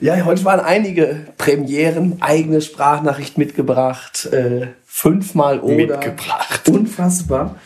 Ja, 0.00 0.24
heute 0.24 0.46
waren 0.46 0.60
einige 0.60 1.26
Premieren, 1.36 2.22
eigene 2.22 2.62
Sprachnachricht 2.62 3.36
mitgebracht, 3.36 4.24
äh, 4.32 4.68
fünfmal 4.86 5.60
oder. 5.60 5.98
Mitgebracht. 5.98 6.70
Unfassbar. 6.70 7.60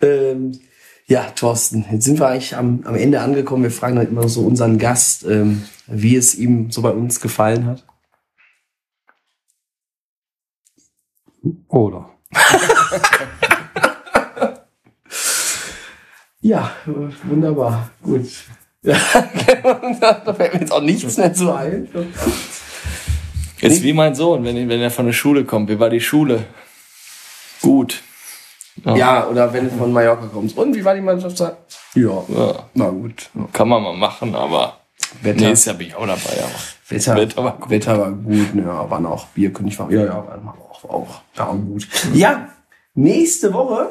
Ähm, 0.00 0.58
ja, 1.06 1.24
Thorsten, 1.24 1.84
jetzt 1.92 2.06
sind 2.06 2.20
wir 2.20 2.28
eigentlich 2.28 2.56
am, 2.56 2.84
am 2.86 2.94
Ende 2.94 3.20
angekommen. 3.20 3.64
Wir 3.64 3.70
fragen 3.70 3.96
dann 3.96 4.08
immer 4.08 4.30
so 4.30 4.40
unseren 4.46 4.78
Gast, 4.78 5.26
ähm, 5.26 5.64
wie 5.86 6.16
es 6.16 6.34
ihm 6.34 6.70
so 6.70 6.80
bei 6.80 6.92
uns 6.92 7.20
gefallen 7.20 7.66
hat. 7.66 7.84
Oder. 11.68 12.08
Ja, 16.40 16.70
wunderbar. 17.24 17.90
Gut. 18.02 18.26
Ja, 18.82 18.96
da 20.00 20.34
fällt 20.34 20.54
mir 20.54 20.60
jetzt 20.60 20.72
auch 20.72 20.80
nichts 20.80 21.16
mehr 21.18 21.34
zu 21.34 21.52
ein. 21.54 21.86
Ist 23.60 23.82
wie 23.82 23.92
mein 23.92 24.14
Sohn, 24.14 24.42
wenn, 24.44 24.68
wenn 24.68 24.80
er 24.80 24.90
von 24.90 25.04
der 25.06 25.12
Schule 25.12 25.44
kommt. 25.44 25.68
Wie 25.68 25.78
war 25.78 25.90
die 25.90 26.00
Schule? 26.00 26.44
Gut. 27.60 28.00
Ja, 28.84 29.26
oder 29.26 29.52
wenn 29.52 29.68
du 29.68 29.76
von 29.76 29.92
Mallorca 29.92 30.26
kommst. 30.32 30.56
Und 30.56 30.74
wie 30.74 30.82
war 30.82 30.94
die 30.94 31.02
Mannschaft? 31.02 31.38
Ja, 31.40 31.52
Ja, 31.94 32.24
na 32.72 32.88
gut. 32.88 33.28
kann 33.52 33.68
man 33.68 33.82
mal 33.82 33.94
machen, 33.94 34.34
aber 34.34 34.79
Wetter, 35.22 35.52
Jahr 35.52 35.74
bin 35.76 35.88
ich 35.88 35.94
auch 35.94 36.06
dabei. 36.06 36.42
Aber. 36.42 36.50
Wetter, 36.88 37.16
Wetter 37.16 37.44
war 37.44 37.56
gut. 37.58 37.70
Wetter 37.70 37.98
war 37.98 38.10
gut, 38.12 38.54
ne, 38.54 38.62
ja, 38.62 38.90
waren 38.90 39.06
auch 39.06 39.26
Bierkönig 39.28 39.78
war, 39.78 39.90
ja, 39.90 40.04
ja, 40.04 40.26
waren 40.26 40.48
auch, 40.48 40.84
auch, 40.84 41.20
ja, 41.36 41.52
gut. 41.52 41.86
Ja, 42.14 42.48
nächste 42.94 43.52
Woche 43.52 43.90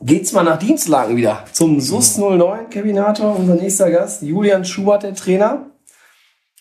geht's 0.00 0.32
mal 0.32 0.42
nach 0.44 0.58
Dienstlaken 0.58 1.16
wieder 1.16 1.44
zum 1.52 1.80
SUS 1.80 2.18
09 2.18 2.70
Kevinator, 2.70 3.36
unser 3.36 3.54
nächster 3.54 3.90
Gast, 3.90 4.22
Julian 4.22 4.64
Schubert, 4.64 5.02
der 5.02 5.14
Trainer. 5.14 5.66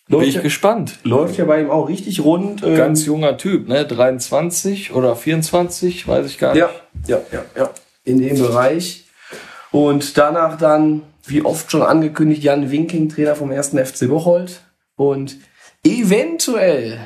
Bin 0.07 0.19
Läuft, 0.19 0.29
ich 0.29 0.35
ja, 0.35 0.41
gespannt. 0.41 0.99
läuft 1.03 1.37
ja 1.37 1.43
bei 1.43 1.59
ihm 1.61 1.69
auch 1.69 1.89
richtig 1.89 2.23
rund. 2.23 2.63
ähm, 2.63 2.77
Ganz 2.77 3.05
junger 3.05 3.37
Typ, 3.37 3.67
ne? 3.67 3.85
23 3.85 4.93
oder 4.93 5.17
24, 5.17 6.07
weiß 6.07 6.25
ich 6.27 6.37
gar 6.37 6.53
nicht. 6.53 6.61
Ja, 6.61 6.69
ja, 7.07 7.21
ja, 7.33 7.45
ja. 7.57 7.69
In 8.05 8.19
dem 8.19 8.37
Bereich. 8.37 9.06
Und 9.71 10.17
danach 10.17 10.57
dann, 10.57 11.03
wie 11.25 11.43
oft 11.43 11.71
schon 11.71 11.81
angekündigt, 11.81 12.43
Jan 12.43 12.71
Winking, 12.71 13.09
Trainer 13.09 13.35
vom 13.35 13.51
1. 13.51 13.69
FC 13.69 14.07
Bocholt. 14.07 14.61
Und 14.95 15.37
eventuell 15.83 16.99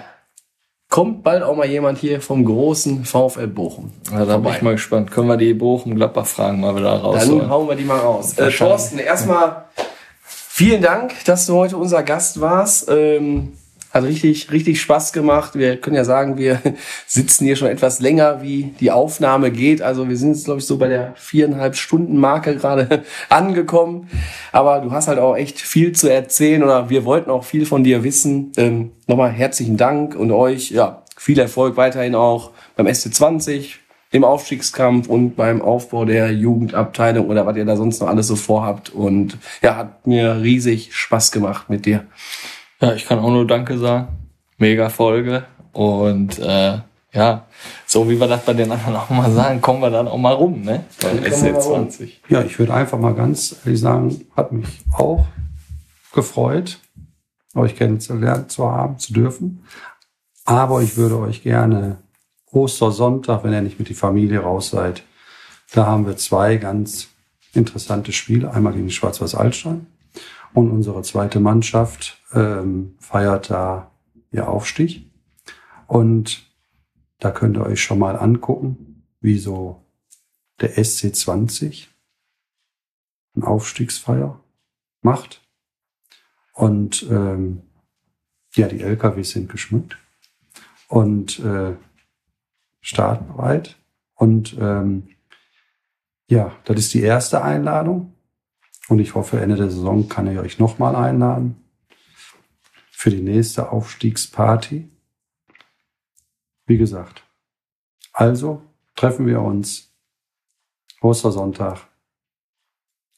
kommt 0.89 1.23
bald 1.23 1.41
auch 1.41 1.55
mal 1.55 1.65
jemand 1.67 1.97
hier 1.97 2.21
vom 2.21 2.45
großen 2.45 3.05
VfL 3.05 3.47
Bochum. 3.47 3.91
Ja, 4.11 4.25
da 4.25 4.37
bin 4.37 4.53
ich 4.53 4.61
mal 4.61 4.73
gespannt. 4.73 5.09
Können 5.09 5.27
wir 5.27 5.37
die 5.37 5.53
Bochum-Gladbach-Fragen 5.53 6.59
mal 6.59 6.75
wieder 6.75 6.91
Dann 6.91 7.01
rausholen? 7.01 7.49
hauen 7.49 7.67
wir 7.67 7.75
die 7.75 7.85
mal 7.85 7.99
raus. 7.99 8.37
Äh. 8.37 8.51
Thorsten, 8.51 8.99
erstmal 8.99 9.65
vielen 10.23 10.81
Dank, 10.81 11.13
dass 11.25 11.45
du 11.47 11.55
heute 11.55 11.77
unser 11.77 12.03
Gast 12.03 12.41
warst. 12.41 12.89
Ähm, 12.89 13.53
hat 13.93 14.03
richtig, 14.03 14.51
richtig 14.51 14.81
Spaß 14.81 15.13
gemacht. 15.13 15.55
Wir 15.55 15.77
können 15.77 15.95
ja 15.95 16.03
sagen, 16.03 16.37
wir 16.37 16.61
sitzen 17.07 17.45
hier 17.45 17.55
schon 17.55 17.67
etwas 17.67 17.99
länger, 17.99 18.41
wie 18.41 18.73
die 18.79 18.91
Aufnahme 18.91 19.51
geht. 19.51 19.81
Also 19.81 20.07
wir 20.07 20.17
sind 20.17 20.33
jetzt, 20.33 20.45
glaube 20.45 20.59
ich, 20.59 20.65
so 20.65 20.77
bei 20.77 20.87
der 20.87 21.13
viereinhalb 21.15 21.75
Stunden 21.75 22.17
Marke 22.17 22.55
gerade 22.55 23.03
angekommen. 23.29 24.09
Aber 24.51 24.79
du 24.79 24.91
hast 24.91 25.07
halt 25.07 25.19
auch 25.19 25.35
echt 25.35 25.59
viel 25.59 25.91
zu 25.91 26.07
erzählen 26.07 26.63
oder 26.63 26.89
wir 26.89 27.05
wollten 27.05 27.29
auch 27.29 27.43
viel 27.43 27.65
von 27.65 27.83
dir 27.83 28.03
wissen. 28.03 28.51
Ähm, 28.57 28.91
nochmal 29.07 29.31
herzlichen 29.31 29.77
Dank 29.77 30.15
und 30.15 30.31
euch, 30.31 30.71
ja, 30.71 31.03
viel 31.17 31.37
Erfolg 31.37 31.77
weiterhin 31.77 32.15
auch 32.15 32.51
beim 32.75 32.87
SC20, 32.87 33.75
im 34.11 34.23
Aufstiegskampf 34.25 35.07
und 35.07 35.35
beim 35.35 35.61
Aufbau 35.61 36.03
der 36.05 36.31
Jugendabteilung 36.31 37.29
oder 37.29 37.45
was 37.45 37.55
ihr 37.55 37.65
da 37.65 37.77
sonst 37.77 38.01
noch 38.01 38.09
alles 38.09 38.27
so 38.27 38.35
vorhabt. 38.35 38.89
Und 38.89 39.37
ja, 39.61 39.77
hat 39.77 40.05
mir 40.05 40.41
riesig 40.41 40.93
Spaß 40.93 41.31
gemacht 41.31 41.69
mit 41.69 41.85
dir. 41.85 42.05
Ja, 42.81 42.93
ich 42.93 43.05
kann 43.05 43.19
auch 43.19 43.29
nur 43.29 43.45
Danke 43.45 43.77
sagen. 43.77 44.07
Mega 44.57 44.89
Folge. 44.89 45.45
Und 45.71 46.39
äh, 46.39 46.79
ja, 47.13 47.45
so 47.85 48.09
wie 48.09 48.19
wir 48.19 48.27
das 48.27 48.43
bei 48.43 48.53
den 48.53 48.71
anderen 48.71 48.95
auch 48.97 49.09
mal 49.11 49.31
sagen, 49.31 49.61
kommen 49.61 49.81
wir 49.81 49.91
dann 49.91 50.07
auch 50.07 50.17
mal 50.17 50.33
rum, 50.33 50.61
ne? 50.61 50.85
Bei 50.99 51.09
kommen 51.09 51.23
wir 51.23 51.51
mal 51.51 51.59
rum. 51.59 51.87
SC20. 51.87 52.09
Ja, 52.29 52.41
ich 52.41 52.57
würde 52.57 52.73
einfach 52.73 52.97
mal 52.97 53.13
ganz 53.13 53.55
ehrlich 53.63 53.79
sagen, 53.79 54.25
hat 54.35 54.51
mich 54.51 54.81
auch 54.93 55.27
gefreut, 56.11 56.79
euch 57.53 57.75
kennenzulernen 57.75 58.49
zu 58.49 58.69
haben, 58.69 58.97
zu 58.97 59.13
dürfen. 59.13 59.63
Aber 60.45 60.81
ich 60.81 60.97
würde 60.97 61.19
euch 61.19 61.43
gerne 61.43 61.97
Ostersonntag, 62.51 63.43
wenn 63.43 63.53
ihr 63.53 63.61
nicht 63.61 63.77
mit 63.77 63.89
die 63.89 63.93
Familie 63.93 64.39
raus 64.39 64.71
seid, 64.71 65.03
da 65.73 65.85
haben 65.85 66.07
wir 66.07 66.17
zwei 66.17 66.57
ganz 66.57 67.09
interessante 67.53 68.11
Spiele. 68.11 68.51
Einmal 68.51 68.73
gegen 68.73 68.87
die 68.87 68.93
Schwarz-Weiß 68.93 69.35
Altstein 69.35 69.85
und 70.53 70.71
unsere 70.71 71.01
zweite 71.03 71.39
Mannschaft 71.39 72.21
ähm, 72.33 72.95
feiert 72.99 73.49
da 73.49 73.91
ihr 74.31 74.47
Aufstieg. 74.47 75.09
Und 75.87 76.49
da 77.19 77.31
könnt 77.31 77.57
ihr 77.57 77.65
euch 77.65 77.81
schon 77.81 77.99
mal 77.99 78.15
angucken, 78.15 79.03
wie 79.19 79.37
so 79.37 79.85
der 80.59 80.75
SC20 80.75 81.87
eine 83.35 83.47
Aufstiegsfeier 83.47 84.39
macht. 85.01 85.41
Und 86.53 87.03
ähm, 87.09 87.63
ja, 88.55 88.67
die 88.67 88.81
LKWs 88.81 89.31
sind 89.31 89.49
geschmückt 89.49 89.97
und 90.87 91.39
äh, 91.39 91.75
startbereit. 92.81 93.77
Und 94.15 94.57
ähm, 94.59 95.09
ja, 96.29 96.51
das 96.65 96.77
ist 96.77 96.93
die 96.93 97.01
erste 97.01 97.43
Einladung. 97.43 98.10
Und 98.91 98.99
ich 98.99 99.15
hoffe, 99.15 99.39
Ende 99.39 99.55
der 99.55 99.69
Saison 99.69 100.09
kann 100.09 100.27
ich 100.27 100.37
euch 100.37 100.59
nochmal 100.59 100.97
einladen 100.97 101.55
für 102.91 103.09
die 103.09 103.21
nächste 103.21 103.71
Aufstiegsparty. 103.71 104.89
Wie 106.65 106.77
gesagt, 106.77 107.23
also 108.11 108.61
treffen 108.97 109.27
wir 109.27 109.39
uns 109.39 109.93
Ostersonntag 110.99 111.87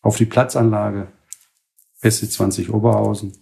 auf 0.03 0.15
die 0.15 0.27
Platzanlage 0.27 1.07
SC20 2.03 2.69
Oberhausen. 2.69 3.33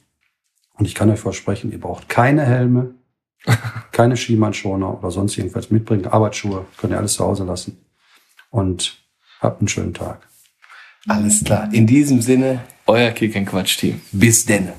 Und 0.75 0.85
ich 0.85 0.95
kann 0.95 1.09
euch 1.09 1.19
versprechen, 1.19 1.73
ihr 1.73 1.81
braucht 1.81 2.07
keine 2.07 2.45
Helme, 2.45 2.95
keine 3.91 4.15
Skimannschorner 4.15 4.99
oder 4.99 5.11
sonst 5.11 5.37
irgendwas 5.37 5.69
mitbringen. 5.69 6.07
Arbeitsschuhe 6.07 6.65
könnt 6.77 6.93
ihr 6.93 6.97
alles 6.97 7.15
zu 7.15 7.25
Hause 7.25 7.43
lassen. 7.43 7.85
Und 8.51 9.03
habt 9.41 9.59
einen 9.59 9.67
schönen 9.67 9.93
Tag. 9.93 10.30
Alles 11.07 11.43
klar. 11.43 11.69
In 11.73 11.87
diesem 11.87 12.21
Sinne, 12.21 12.61
Euer 12.87 13.11
Kick-and-Quatsch-Team. 13.11 14.01
bis 14.11 14.45
denne. 14.45 14.73